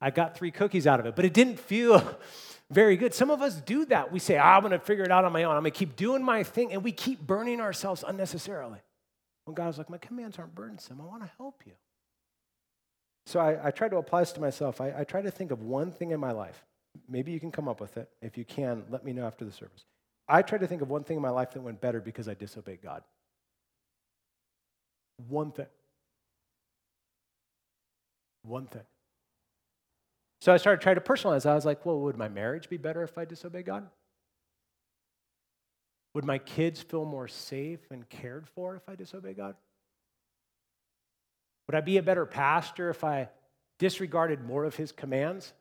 I 0.00 0.08
got 0.10 0.34
three 0.34 0.50
cookies 0.50 0.86
out 0.86 0.98
of 0.98 1.04
it, 1.04 1.14
but 1.14 1.26
it 1.26 1.34
didn't 1.34 1.60
feel 1.60 2.18
very 2.72 2.96
good. 2.96 3.14
Some 3.14 3.30
of 3.30 3.42
us 3.42 3.56
do 3.60 3.84
that. 3.86 4.10
We 4.10 4.18
say, 4.18 4.38
ah, 4.38 4.56
I'm 4.56 4.62
going 4.62 4.72
to 4.72 4.78
figure 4.78 5.04
it 5.04 5.10
out 5.10 5.24
on 5.24 5.32
my 5.32 5.44
own. 5.44 5.56
I'm 5.56 5.62
going 5.62 5.72
to 5.72 5.78
keep 5.78 5.96
doing 5.96 6.22
my 6.22 6.42
thing, 6.42 6.72
and 6.72 6.82
we 6.82 6.92
keep 6.92 7.20
burning 7.20 7.60
ourselves 7.60 8.04
unnecessarily. 8.06 8.78
When 9.44 9.54
God's 9.54 9.78
like, 9.78 9.90
my 9.90 9.98
commands 9.98 10.38
aren't 10.38 10.54
burdensome. 10.54 11.00
I 11.00 11.04
want 11.04 11.22
to 11.22 11.30
help 11.36 11.62
you. 11.66 11.72
So 13.26 13.40
I, 13.40 13.68
I 13.68 13.70
try 13.70 13.88
to 13.88 13.96
apply 13.96 14.20
this 14.20 14.32
to 14.32 14.40
myself. 14.40 14.80
I, 14.80 14.92
I 14.98 15.04
try 15.04 15.22
to 15.22 15.30
think 15.30 15.50
of 15.50 15.62
one 15.62 15.92
thing 15.92 16.10
in 16.10 16.20
my 16.20 16.32
life. 16.32 16.64
Maybe 17.08 17.32
you 17.32 17.40
can 17.40 17.50
come 17.50 17.68
up 17.68 17.80
with 17.80 17.96
it. 17.96 18.08
If 18.20 18.36
you 18.36 18.44
can, 18.44 18.84
let 18.90 19.04
me 19.04 19.12
know 19.12 19.26
after 19.26 19.44
the 19.44 19.52
service. 19.52 19.84
I 20.28 20.42
try 20.42 20.58
to 20.58 20.66
think 20.66 20.82
of 20.82 20.90
one 20.90 21.04
thing 21.04 21.16
in 21.16 21.22
my 21.22 21.30
life 21.30 21.52
that 21.52 21.60
went 21.60 21.80
better 21.80 22.00
because 22.00 22.28
I 22.28 22.34
disobeyed 22.34 22.82
God. 22.82 23.02
One 25.28 25.52
thing. 25.52 25.66
One 28.42 28.66
thing. 28.66 28.82
So 30.42 30.52
I 30.52 30.56
started 30.56 30.82
trying 30.82 30.96
to 30.96 31.00
personalize. 31.00 31.46
I 31.46 31.54
was 31.54 31.64
like, 31.64 31.86
well, 31.86 32.00
would 32.00 32.16
my 32.16 32.26
marriage 32.26 32.68
be 32.68 32.76
better 32.76 33.04
if 33.04 33.16
I 33.16 33.24
disobeyed 33.24 33.64
God? 33.64 33.86
Would 36.14 36.24
my 36.24 36.38
kids 36.38 36.82
feel 36.82 37.04
more 37.04 37.28
safe 37.28 37.78
and 37.92 38.08
cared 38.08 38.48
for 38.48 38.74
if 38.74 38.82
I 38.88 38.96
disobeyed 38.96 39.36
God? 39.36 39.54
Would 41.68 41.76
I 41.76 41.80
be 41.80 41.96
a 41.96 42.02
better 42.02 42.26
pastor 42.26 42.90
if 42.90 43.04
I 43.04 43.28
disregarded 43.78 44.42
more 44.44 44.64
of 44.64 44.74
his 44.74 44.90
commands? 44.90 45.52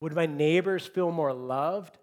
Would 0.00 0.14
my 0.14 0.24
neighbors 0.24 0.86
feel 0.86 1.12
more 1.12 1.34
loved 1.34 1.98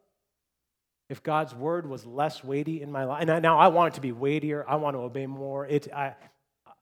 if 1.09 1.23
God's 1.23 1.55
word 1.55 1.89
was 1.89 2.05
less 2.05 2.43
weighty 2.43 2.83
in 2.83 2.91
my 2.91 3.05
life? 3.05 3.27
And 3.27 3.41
now 3.41 3.57
I 3.57 3.69
want 3.69 3.93
it 3.93 3.95
to 3.95 4.01
be 4.01 4.11
weightier. 4.11 4.63
I 4.69 4.75
want 4.75 4.93
to 4.95 4.99
obey 4.99 5.25
more. 5.25 5.65
It, 5.65 5.91
I, 5.91 6.13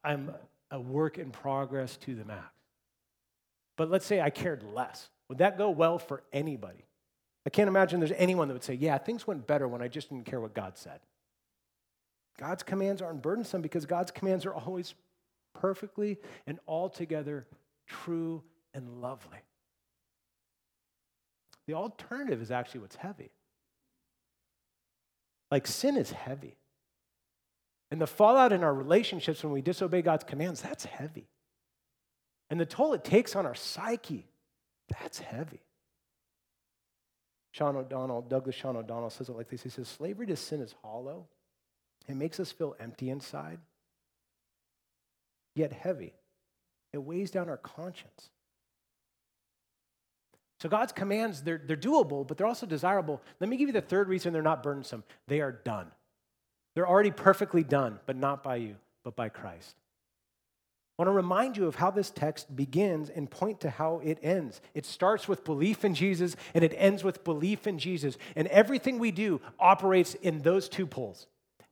I'm 0.04 0.32
a 0.70 0.78
work 0.78 1.16
in 1.16 1.30
progress 1.30 1.96
to 2.02 2.14
the 2.14 2.26
max. 2.26 2.55
But 3.76 3.90
let's 3.90 4.06
say 4.06 4.20
I 4.20 4.30
cared 4.30 4.62
less. 4.62 5.08
Would 5.28 5.38
that 5.38 5.58
go 5.58 5.70
well 5.70 5.98
for 5.98 6.22
anybody? 6.32 6.86
I 7.44 7.50
can't 7.50 7.68
imagine 7.68 8.00
there's 8.00 8.12
anyone 8.12 8.48
that 8.48 8.54
would 8.54 8.64
say, 8.64 8.74
Yeah, 8.74 8.98
things 8.98 9.26
went 9.26 9.46
better 9.46 9.68
when 9.68 9.82
I 9.82 9.88
just 9.88 10.08
didn't 10.08 10.26
care 10.26 10.40
what 10.40 10.54
God 10.54 10.76
said. 10.76 11.00
God's 12.38 12.62
commands 12.62 13.00
aren't 13.00 13.22
burdensome 13.22 13.62
because 13.62 13.86
God's 13.86 14.10
commands 14.10 14.44
are 14.44 14.54
always 14.54 14.94
perfectly 15.54 16.18
and 16.46 16.58
altogether 16.66 17.46
true 17.86 18.42
and 18.74 19.00
lovely. 19.00 19.38
The 21.66 21.74
alternative 21.74 22.42
is 22.42 22.50
actually 22.50 22.80
what's 22.80 22.96
heavy. 22.96 23.30
Like 25.50 25.66
sin 25.66 25.96
is 25.96 26.10
heavy. 26.10 26.56
And 27.90 28.00
the 28.00 28.06
fallout 28.06 28.52
in 28.52 28.64
our 28.64 28.74
relationships 28.74 29.42
when 29.42 29.52
we 29.52 29.62
disobey 29.62 30.02
God's 30.02 30.24
commands, 30.24 30.60
that's 30.60 30.84
heavy. 30.84 31.28
And 32.50 32.60
the 32.60 32.66
toll 32.66 32.92
it 32.92 33.04
takes 33.04 33.34
on 33.34 33.46
our 33.46 33.54
psyche, 33.54 34.26
that's 34.88 35.18
heavy. 35.18 35.60
Sean 37.50 37.76
O'Donnell, 37.76 38.22
Douglas 38.22 38.54
Sean 38.54 38.76
O'Donnell 38.76 39.10
says 39.10 39.28
it 39.28 39.36
like 39.36 39.48
this. 39.48 39.62
He 39.62 39.70
says, 39.70 39.88
Slavery 39.88 40.26
to 40.26 40.36
sin 40.36 40.60
is 40.60 40.74
hollow. 40.82 41.26
It 42.06 42.14
makes 42.14 42.38
us 42.38 42.52
feel 42.52 42.76
empty 42.78 43.10
inside, 43.10 43.58
yet 45.54 45.72
heavy. 45.72 46.12
It 46.92 46.98
weighs 46.98 47.30
down 47.30 47.48
our 47.48 47.56
conscience. 47.56 48.30
So 50.60 50.68
God's 50.68 50.92
commands, 50.92 51.42
they're, 51.42 51.60
they're 51.64 51.76
doable, 51.76 52.26
but 52.26 52.38
they're 52.38 52.46
also 52.46 52.66
desirable. 52.66 53.20
Let 53.40 53.50
me 53.50 53.56
give 53.56 53.68
you 53.68 53.72
the 53.72 53.80
third 53.80 54.08
reason 54.08 54.32
they're 54.32 54.42
not 54.42 54.62
burdensome. 54.62 55.04
They 55.26 55.40
are 55.40 55.52
done. 55.52 55.90
They're 56.74 56.88
already 56.88 57.10
perfectly 57.10 57.62
done, 57.62 57.98
but 58.06 58.16
not 58.16 58.42
by 58.42 58.56
you, 58.56 58.76
but 59.02 59.16
by 59.16 59.28
Christ. 59.28 59.74
I 60.98 61.02
want 61.02 61.08
to 61.08 61.16
remind 61.16 61.58
you 61.58 61.66
of 61.66 61.74
how 61.74 61.90
this 61.90 62.08
text 62.08 62.56
begins 62.56 63.10
and 63.10 63.30
point 63.30 63.60
to 63.60 63.70
how 63.70 64.00
it 64.02 64.18
ends. 64.22 64.62
It 64.72 64.86
starts 64.86 65.28
with 65.28 65.44
belief 65.44 65.84
in 65.84 65.94
Jesus 65.94 66.36
and 66.54 66.64
it 66.64 66.72
ends 66.74 67.04
with 67.04 67.22
belief 67.22 67.66
in 67.66 67.78
Jesus. 67.78 68.16
And 68.34 68.48
everything 68.48 68.98
we 68.98 69.10
do 69.10 69.42
operates 69.60 70.14
in 70.14 70.40
those 70.40 70.70
two 70.70 70.86
poles. 70.86 71.26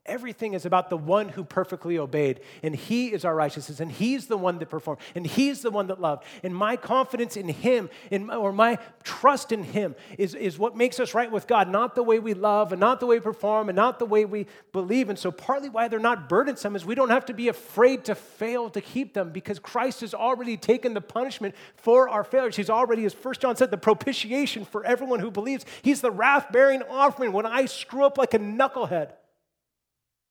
Everything 0.06 0.52
is 0.52 0.66
about 0.66 0.90
the 0.90 0.98
one 0.98 1.30
who 1.30 1.44
perfectly 1.44 1.98
obeyed, 1.98 2.40
and 2.62 2.76
he 2.76 3.08
is 3.08 3.24
our 3.24 3.34
righteousness, 3.34 3.80
and 3.80 3.90
he's 3.90 4.26
the 4.26 4.36
one 4.36 4.58
that 4.58 4.68
performed, 4.68 5.00
and 5.14 5.26
he's 5.26 5.62
the 5.62 5.70
one 5.70 5.86
that 5.86 5.98
loved. 5.98 6.24
And 6.42 6.54
my 6.54 6.76
confidence 6.76 7.38
in 7.38 7.48
him, 7.48 7.88
in, 8.10 8.28
or 8.28 8.52
my 8.52 8.78
trust 9.02 9.50
in 9.50 9.62
him, 9.62 9.94
is, 10.18 10.34
is 10.34 10.58
what 10.58 10.76
makes 10.76 11.00
us 11.00 11.14
right 11.14 11.32
with 11.32 11.46
God, 11.46 11.70
not 11.70 11.94
the 11.94 12.02
way 12.02 12.18
we 12.18 12.34
love, 12.34 12.70
and 12.70 12.80
not 12.80 13.00
the 13.00 13.06
way 13.06 13.16
we 13.16 13.22
perform, 13.22 13.70
and 13.70 13.76
not 13.76 13.98
the 13.98 14.04
way 14.04 14.26
we 14.26 14.46
believe. 14.72 15.08
And 15.08 15.18
so, 15.18 15.32
partly 15.32 15.70
why 15.70 15.88
they're 15.88 15.98
not 15.98 16.28
burdensome 16.28 16.76
is 16.76 16.84
we 16.84 16.94
don't 16.94 17.08
have 17.08 17.24
to 17.26 17.32
be 17.32 17.48
afraid 17.48 18.04
to 18.04 18.14
fail 18.14 18.68
to 18.70 18.82
keep 18.82 19.14
them 19.14 19.30
because 19.30 19.58
Christ 19.58 20.02
has 20.02 20.12
already 20.12 20.58
taken 20.58 20.92
the 20.92 21.00
punishment 21.00 21.54
for 21.76 22.10
our 22.10 22.24
failures. 22.24 22.56
He's 22.56 22.68
already, 22.68 23.06
as 23.06 23.14
First 23.14 23.40
John 23.40 23.56
said, 23.56 23.70
the 23.70 23.78
propitiation 23.78 24.66
for 24.66 24.84
everyone 24.84 25.20
who 25.20 25.30
believes. 25.30 25.64
He's 25.80 26.02
the 26.02 26.10
wrath 26.10 26.52
bearing 26.52 26.82
offering 26.90 27.32
when 27.32 27.46
I 27.46 27.64
screw 27.64 28.04
up 28.04 28.18
like 28.18 28.34
a 28.34 28.38
knucklehead. 28.38 29.12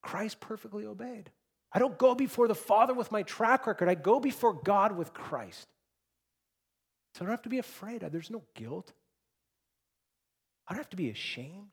Christ 0.04 0.40
perfectly 0.40 0.86
obeyed. 0.86 1.32
I 1.72 1.80
don't 1.80 1.98
go 1.98 2.14
before 2.14 2.48
the 2.48 2.54
Father 2.56 2.94
with 2.94 3.12
my 3.12 3.24
track 3.24 3.66
record, 3.66 3.90
I 3.90 3.96
go 3.96 4.20
before 4.20 4.54
God 4.54 4.96
with 4.96 5.14
Christ. 5.14 5.68
So 7.16 7.22
I 7.22 7.26
don't 7.26 7.32
have 7.32 7.42
to 7.44 7.50
be 7.50 7.60
afraid. 7.60 8.02
There's 8.12 8.30
no 8.30 8.44
guilt. 8.56 8.92
I 10.68 10.74
don't 10.74 10.80
have 10.80 10.90
to 10.92 10.98
be 10.98 11.10
ashamed. 11.10 11.70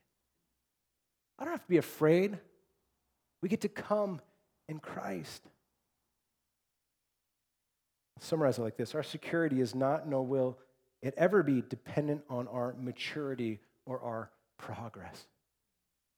I 1.38 1.44
don't 1.44 1.52
have 1.52 1.62
to 1.62 1.68
be 1.68 1.78
afraid. 1.78 2.38
We 3.42 3.48
get 3.48 3.62
to 3.62 3.68
come 3.68 4.20
in 4.68 4.78
Christ. 4.78 5.42
I'll 8.18 8.24
summarize 8.24 8.58
it 8.58 8.62
like 8.62 8.76
this 8.76 8.94
Our 8.94 9.02
security 9.02 9.60
is 9.60 9.74
not, 9.74 10.06
nor 10.06 10.22
will 10.22 10.58
it 11.02 11.14
ever 11.16 11.42
be, 11.42 11.62
dependent 11.62 12.22
on 12.28 12.46
our 12.48 12.74
maturity 12.78 13.60
or 13.86 14.00
our 14.00 14.30
progress. 14.58 15.26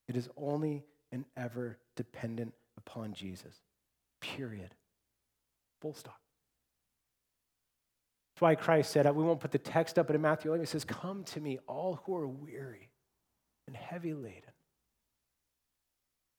It 0.08 0.16
is 0.16 0.28
only 0.36 0.82
and 1.12 1.24
ever 1.36 1.78
dependent 1.94 2.54
upon 2.76 3.12
Jesus. 3.12 3.54
Period. 4.20 4.74
Full 5.80 5.94
stop. 5.94 6.18
That's 8.34 8.42
why 8.42 8.54
Christ 8.54 8.90
said, 8.90 9.04
we 9.14 9.22
won't 9.22 9.40
put 9.40 9.52
the 9.52 9.58
text 9.58 9.98
up, 9.98 10.06
but 10.06 10.16
in 10.16 10.22
Matthew 10.22 10.50
11, 10.50 10.64
he 10.64 10.70
says, 10.70 10.84
Come 10.84 11.24
to 11.24 11.40
me, 11.40 11.58
all 11.68 12.00
who 12.04 12.16
are 12.16 12.26
weary 12.26 12.88
and 13.66 13.76
heavy 13.76 14.14
laden. 14.14 14.42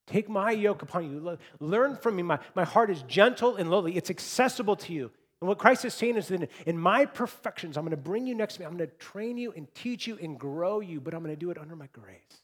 Take 0.07 0.27
my 0.27 0.51
yoke 0.51 0.81
upon 0.81 1.09
you. 1.09 1.37
Learn 1.59 1.95
from 1.95 2.15
me. 2.17 2.23
My, 2.23 2.39
my 2.55 2.65
heart 2.65 2.89
is 2.89 3.01
gentle 3.03 3.55
and 3.55 3.69
lowly, 3.69 3.95
it's 3.95 4.09
accessible 4.09 4.75
to 4.77 4.93
you. 4.93 5.11
And 5.39 5.47
what 5.49 5.57
Christ 5.57 5.83
is 5.83 5.93
saying 5.93 6.15
is 6.15 6.29
that 6.29 6.49
in 6.65 6.77
my 6.77 7.05
perfections, 7.05 7.75
I'm 7.75 7.83
going 7.83 7.91
to 7.91 7.97
bring 7.97 8.25
you 8.25 8.33
next 8.33 8.55
to 8.55 8.59
me. 8.61 8.65
I'm 8.65 8.77
going 8.77 8.89
to 8.89 8.95
train 8.95 9.37
you 9.37 9.51
and 9.51 9.67
teach 9.75 10.07
you 10.07 10.17
and 10.21 10.39
grow 10.39 10.79
you, 10.79 11.01
but 11.01 11.13
I'm 11.13 11.21
going 11.21 11.35
to 11.35 11.39
do 11.39 11.51
it 11.51 11.57
under 11.57 11.75
my 11.75 11.87
grace. 11.91 12.42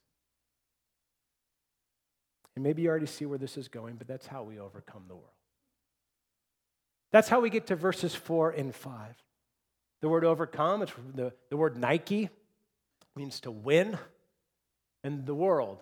And 2.56 2.64
maybe 2.64 2.82
you 2.82 2.89
already 2.89 3.06
see 3.06 3.26
where 3.26 3.38
this 3.38 3.58
is 3.58 3.68
going, 3.68 3.95
but 3.95 4.08
that's 4.08 4.28
how 4.28 4.43
we 4.43 4.60
overcome 4.60 5.04
the 5.08 5.16
world. 5.16 5.30
That's 7.12 7.30
how 7.30 7.39
we 7.39 7.50
get 7.50 7.68
to 7.68 7.76
verses 7.76 8.14
four 8.14 8.52
and 8.52 8.74
five. 8.74 9.16
The 10.02 10.10
word 10.10 10.24
overcome, 10.24 10.82
it's 10.82 10.93
the, 11.16 11.34
the 11.50 11.58
word 11.58 11.78
Nike, 11.78 12.30
means 13.16 13.39
to 13.41 13.52
win, 13.52 13.97
and 15.04 15.26
the 15.26 15.36
world. 15.36 15.82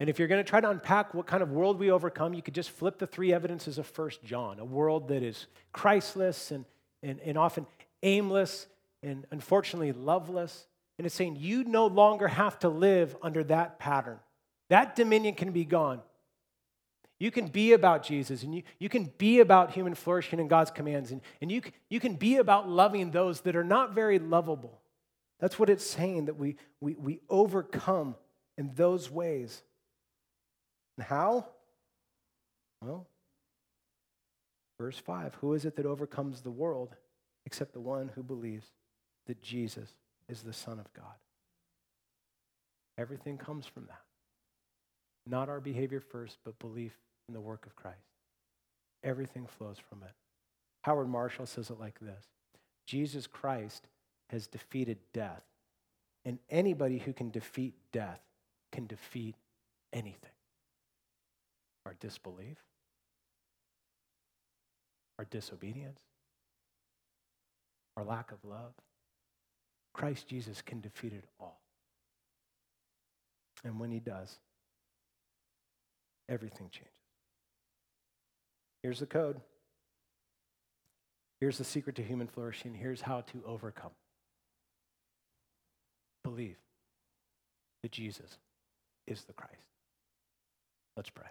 And 0.00 0.10
if 0.10 0.18
you're 0.18 0.28
going 0.28 0.42
to 0.42 0.48
try 0.48 0.60
to 0.60 0.70
unpack 0.70 1.14
what 1.14 1.26
kind 1.26 1.42
of 1.42 1.50
world 1.50 1.78
we 1.78 1.90
overcome, 1.90 2.34
you 2.34 2.42
could 2.42 2.54
just 2.54 2.70
flip 2.70 2.98
the 2.98 3.06
three 3.06 3.32
evidences 3.32 3.78
of 3.78 3.86
First 3.86 4.24
John 4.24 4.58
a 4.58 4.64
world 4.64 5.08
that 5.08 5.22
is 5.22 5.46
Christless 5.72 6.50
and, 6.50 6.64
and, 7.02 7.20
and 7.20 7.38
often 7.38 7.66
aimless 8.02 8.66
and 9.02 9.26
unfortunately 9.30 9.92
loveless. 9.92 10.66
And 10.98 11.06
it's 11.06 11.14
saying 11.14 11.36
you 11.36 11.64
no 11.64 11.86
longer 11.86 12.28
have 12.28 12.58
to 12.60 12.68
live 12.68 13.16
under 13.22 13.44
that 13.44 13.78
pattern. 13.78 14.18
That 14.74 14.96
dominion 14.96 15.36
can 15.36 15.52
be 15.52 15.64
gone. 15.64 16.00
You 17.20 17.30
can 17.30 17.46
be 17.46 17.74
about 17.74 18.02
Jesus 18.02 18.42
and 18.42 18.52
you, 18.52 18.64
you 18.80 18.88
can 18.88 19.04
be 19.18 19.38
about 19.38 19.70
human 19.70 19.94
flourishing 19.94 20.40
and 20.40 20.50
God's 20.50 20.72
commands, 20.72 21.12
and, 21.12 21.20
and 21.40 21.52
you, 21.52 21.62
you 21.88 22.00
can 22.00 22.16
be 22.16 22.38
about 22.38 22.68
loving 22.68 23.12
those 23.12 23.42
that 23.42 23.54
are 23.54 23.62
not 23.62 23.94
very 23.94 24.18
lovable. 24.18 24.80
That's 25.38 25.60
what 25.60 25.70
it's 25.70 25.86
saying 25.86 26.24
that 26.24 26.36
we, 26.36 26.56
we, 26.80 26.96
we 26.96 27.20
overcome 27.30 28.16
in 28.58 28.72
those 28.74 29.12
ways. 29.12 29.62
And 30.96 31.06
how? 31.06 31.46
Well, 32.82 33.06
verse 34.76 34.98
5 34.98 35.34
Who 35.34 35.54
is 35.54 35.64
it 35.64 35.76
that 35.76 35.86
overcomes 35.86 36.40
the 36.40 36.50
world 36.50 36.96
except 37.46 37.74
the 37.74 37.80
one 37.80 38.10
who 38.16 38.24
believes 38.24 38.66
that 39.28 39.40
Jesus 39.40 39.90
is 40.28 40.42
the 40.42 40.52
Son 40.52 40.80
of 40.80 40.92
God? 40.94 41.14
Everything 42.98 43.38
comes 43.38 43.66
from 43.66 43.84
that. 43.86 44.00
Not 45.26 45.48
our 45.48 45.60
behavior 45.60 46.00
first, 46.00 46.38
but 46.44 46.58
belief 46.58 46.92
in 47.28 47.34
the 47.34 47.40
work 47.40 47.66
of 47.66 47.74
Christ. 47.76 47.98
Everything 49.02 49.46
flows 49.46 49.78
from 49.78 50.02
it. 50.02 50.12
Howard 50.82 51.08
Marshall 51.08 51.46
says 51.46 51.70
it 51.70 51.80
like 51.80 51.98
this 52.00 52.24
Jesus 52.86 53.26
Christ 53.26 53.86
has 54.30 54.46
defeated 54.46 54.98
death, 55.12 55.42
and 56.24 56.38
anybody 56.50 56.98
who 56.98 57.12
can 57.12 57.30
defeat 57.30 57.74
death 57.92 58.20
can 58.72 58.86
defeat 58.86 59.36
anything. 59.92 60.30
Our 61.86 61.94
disbelief, 62.00 62.58
our 65.18 65.26
disobedience, 65.26 66.00
our 67.96 68.04
lack 68.04 68.32
of 68.32 68.38
love. 68.44 68.72
Christ 69.92 70.26
Jesus 70.26 70.60
can 70.60 70.80
defeat 70.80 71.12
it 71.12 71.24
all. 71.38 71.60
And 73.62 73.78
when 73.78 73.90
he 73.90 74.00
does, 74.00 74.38
everything 76.28 76.68
changes. 76.70 76.92
Here's 78.82 79.00
the 79.00 79.06
code. 79.06 79.40
Here's 81.40 81.58
the 81.58 81.64
secret 81.64 81.96
to 81.96 82.02
human 82.02 82.26
flourishing. 82.26 82.74
Here's 82.74 83.02
how 83.02 83.22
to 83.22 83.42
overcome. 83.46 83.90
Believe. 86.22 86.56
that 87.82 87.92
Jesus 87.92 88.38
is 89.06 89.24
the 89.24 89.34
Christ. 89.34 89.52
Let's 90.96 91.10
pray. 91.10 91.26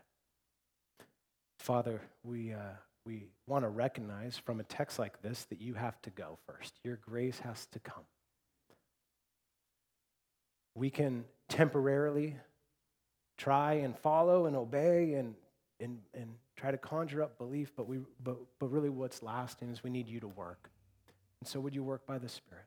Father, 1.58 2.02
we, 2.24 2.54
uh, 2.54 2.76
we 3.06 3.30
want 3.48 3.64
to 3.64 3.70
recognize 3.70 4.38
from 4.38 4.60
a 4.60 4.64
text 4.64 5.00
like 5.00 5.22
this 5.22 5.46
that 5.46 5.62
you 5.62 5.74
have 5.74 6.00
to 6.04 6.10
go 6.12 6.38
first. 6.48 6.80
Your 6.84 6.98
grace 6.98 7.40
has 7.40 7.66
to 7.72 7.80
come. 7.80 8.04
We 10.76 10.90
can 10.90 11.26
temporarily 11.50 12.38
try 13.38 13.74
and 13.74 13.98
follow 13.98 14.46
and 14.46 14.56
obey 14.56 15.14
and, 15.14 15.36
and, 15.80 16.00
and 16.14 16.30
try 16.56 16.72
to 16.72 16.78
conjure 16.78 17.24
up 17.24 17.38
belief, 17.38 17.72
but, 17.76 17.88
we, 17.88 18.00
but, 18.24 18.38
but 18.60 18.68
really 18.68 18.90
what's 18.90 19.24
lasting 19.24 19.70
is 19.70 19.84
we 19.84 19.90
need 19.90 20.08
you 20.08 20.20
to 20.20 20.28
work. 20.28 20.70
And 21.42 21.48
so 21.48 21.60
would 21.60 21.76
you 21.76 21.84
work 21.84 22.06
by 22.06 22.18
the 22.18 22.30
Spirit? 22.30 22.66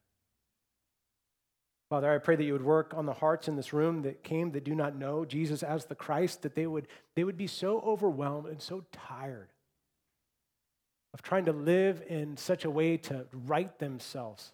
Father, 1.89 2.13
I 2.13 2.19
pray 2.19 2.35
that 2.35 2.43
you 2.43 2.53
would 2.53 2.65
work 2.65 2.95
on 2.97 3.07
the 3.07 3.13
hearts 3.13 3.47
in 3.47 3.55
this 3.55 3.73
room 3.73 4.03
that 4.03 4.25
came 4.25 4.51
that 4.53 4.65
do 4.65 4.75
not 4.75 4.97
know 4.97 5.25
Jesus 5.25 5.63
as 5.63 5.85
the 5.85 5.95
Christ, 5.95 6.43
that 6.43 6.57
they 6.57 6.67
would, 6.67 6.89
they 7.15 7.23
would 7.23 7.37
be 7.37 7.47
so 7.47 7.81
overwhelmed 7.81 8.49
and 8.49 8.61
so 8.61 8.85
tired 8.93 9.49
of 11.15 11.23
trying 11.23 11.45
to 11.45 11.53
live 11.53 12.03
in 12.09 12.37
such 12.37 12.65
a 12.65 12.71
way 12.71 12.97
to 12.97 13.27
right 13.33 13.79
themselves 13.79 14.53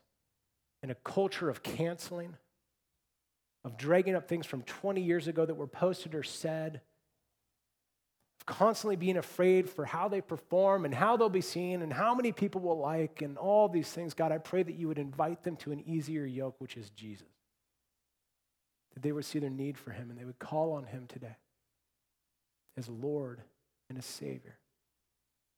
in 0.83 0.91
a 0.91 0.95
culture 0.95 1.49
of 1.49 1.63
canceling, 1.63 2.37
of 3.65 3.77
dragging 3.77 4.15
up 4.15 4.29
things 4.29 4.47
from 4.47 4.63
20 4.63 5.01
years 5.01 5.29
ago 5.29 5.47
that 5.47 5.55
were 5.55 5.67
posted 5.67 6.15
or 6.15 6.23
said, 6.23 6.81
of 8.41 8.47
constantly 8.47 8.97
being 8.97 9.17
afraid 9.17 9.71
for 9.71 9.85
how 9.85 10.09
they 10.09 10.21
perform 10.21 10.85
and 10.85 10.95
how 10.95 11.17
they'll 11.17 11.29
be 11.29 11.41
seen 11.41 11.83
and 11.83 11.93
how 11.93 12.15
many 12.15 12.33
people 12.33 12.61
will 12.61 12.79
like 12.79 13.23
and 13.23 13.39
all 13.39 13.69
these 13.69 13.89
things. 13.89 14.15
God, 14.15 14.33
I 14.33 14.39
pray 14.39 14.63
that 14.63 14.75
you 14.75 14.89
would 14.89 14.99
invite 14.99 15.45
them 15.45 15.57
to 15.57 15.73
an 15.73 15.81
easier 15.87 16.25
yoke, 16.25 16.57
which 16.59 16.77
is 16.77 16.91
Jesus. 16.91 17.29
That 18.95 19.03
they 19.03 19.13
would 19.13 19.25
see 19.25 19.39
their 19.39 19.51
need 19.51 19.79
for 19.79 19.91
him 19.93 20.11
and 20.11 20.19
they 20.19 20.25
would 20.25 20.39
call 20.39 20.73
on 20.73 20.85
him 20.85 21.07
today 21.07 21.37
as 22.77 22.89
Lord 22.89 23.43
and 23.89 23.97
as 23.97 24.05
Savior. 24.05 24.59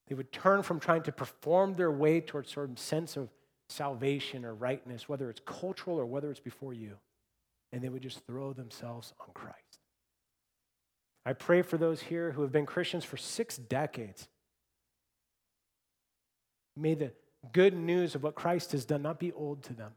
They 0.09 0.14
would 0.14 0.32
turn 0.32 0.62
from 0.62 0.80
trying 0.80 1.05
to 1.05 1.12
perform 1.12 1.74
their 1.74 1.90
way 1.90 2.20
towards 2.20 2.52
some 2.52 2.76
sense 2.76 3.16
of 3.16 3.30
salvation 3.68 4.44
or 4.44 4.55
rightness, 4.55 5.09
whether 5.09 5.30
it's 5.30 5.40
cultural 5.46 5.98
or 5.98 6.05
whether 6.05 6.30
it's 6.30 6.40
before 6.40 6.74
you, 6.74 6.98
and 7.75 7.83
they 7.83 7.89
would 7.89 8.03
just 8.03 8.25
throw 8.25 8.53
themselves 8.53 9.12
on 9.20 9.27
Christ. 9.35 9.59
I 11.27 11.33
pray 11.33 11.61
for 11.62 11.77
those 11.77 12.01
here 12.01 12.31
who 12.31 12.43
have 12.43 12.53
been 12.53 12.66
Christians 12.66 13.05
for 13.05 13.16
six 13.16 13.57
decades. 13.57 14.29
May 16.77 16.95
the 16.95 17.11
good 17.53 17.75
news 17.75 18.14
of 18.14 18.22
what 18.22 18.37
Christ 18.37 18.70
has 18.72 18.85
done 18.85 19.03
not 19.03 19.18
be 19.18 19.33
old 19.33 19.64
to 19.64 19.72
them. 19.72 19.91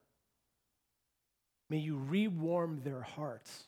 May 1.70 1.78
you 1.78 2.02
rewarm 2.10 2.82
their 2.84 3.02
hearts 3.02 3.66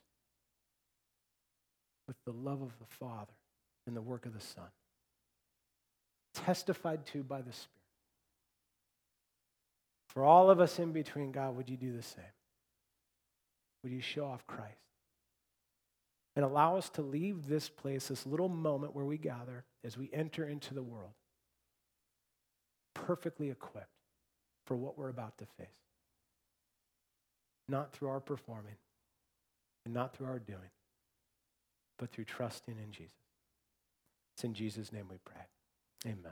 with 2.07 2.18
the 2.26 2.34
love 2.34 2.64
of 2.64 2.72
the 2.80 2.88
Father 2.99 3.34
and 3.86 3.95
the 3.95 4.01
work 4.01 4.26
of 4.26 4.34
the 4.34 4.39
Son, 4.39 4.70
testified 6.34 7.05
to 7.07 7.22
by 7.22 7.43
the 7.43 7.53
Spirit. 7.53 7.70
For 10.07 10.24
all 10.24 10.49
of 10.49 10.60
us 10.60 10.80
in 10.80 10.93
between, 10.93 11.32
God, 11.32 11.55
would 11.55 11.70
you 11.70 11.78
do 11.78 11.95
the 11.95 12.01
same? 12.01 12.24
Would 13.84 13.91
you 13.91 14.01
show 14.01 14.25
off 14.25 14.45
Christ? 14.47 14.89
and 16.39 16.45
allow 16.45 16.77
us 16.77 16.89
to 16.91 17.01
leave 17.01 17.47
this 17.47 17.67
place, 17.67 18.07
this 18.07 18.25
little 18.25 18.47
moment 18.47 18.95
where 18.95 19.03
we 19.03 19.17
gather 19.17 19.65
as 19.84 19.97
we 19.97 20.09
enter 20.13 20.45
into 20.45 20.73
the 20.73 20.82
world, 20.82 21.11
perfectly 22.93 23.49
equipped 23.49 23.88
for 24.65 24.77
what 24.77 24.97
we're 24.97 25.09
about 25.09 25.38
to 25.39 25.45
face. 25.57 25.67
Not 27.67 27.91
through 27.91 28.07
our 28.07 28.21
performing 28.21 28.77
and 29.84 29.93
not 29.93 30.15
through 30.15 30.27
our 30.27 30.39
doing, 30.39 30.71
but 31.97 32.09
through 32.09 32.23
trusting 32.23 32.77
in 32.82 32.91
Jesus. 32.93 33.11
It's 34.36 34.45
in 34.45 34.53
Jesus' 34.53 34.93
name 34.93 35.07
we 35.09 35.17
pray. 35.25 35.41
Amen. 36.05 36.32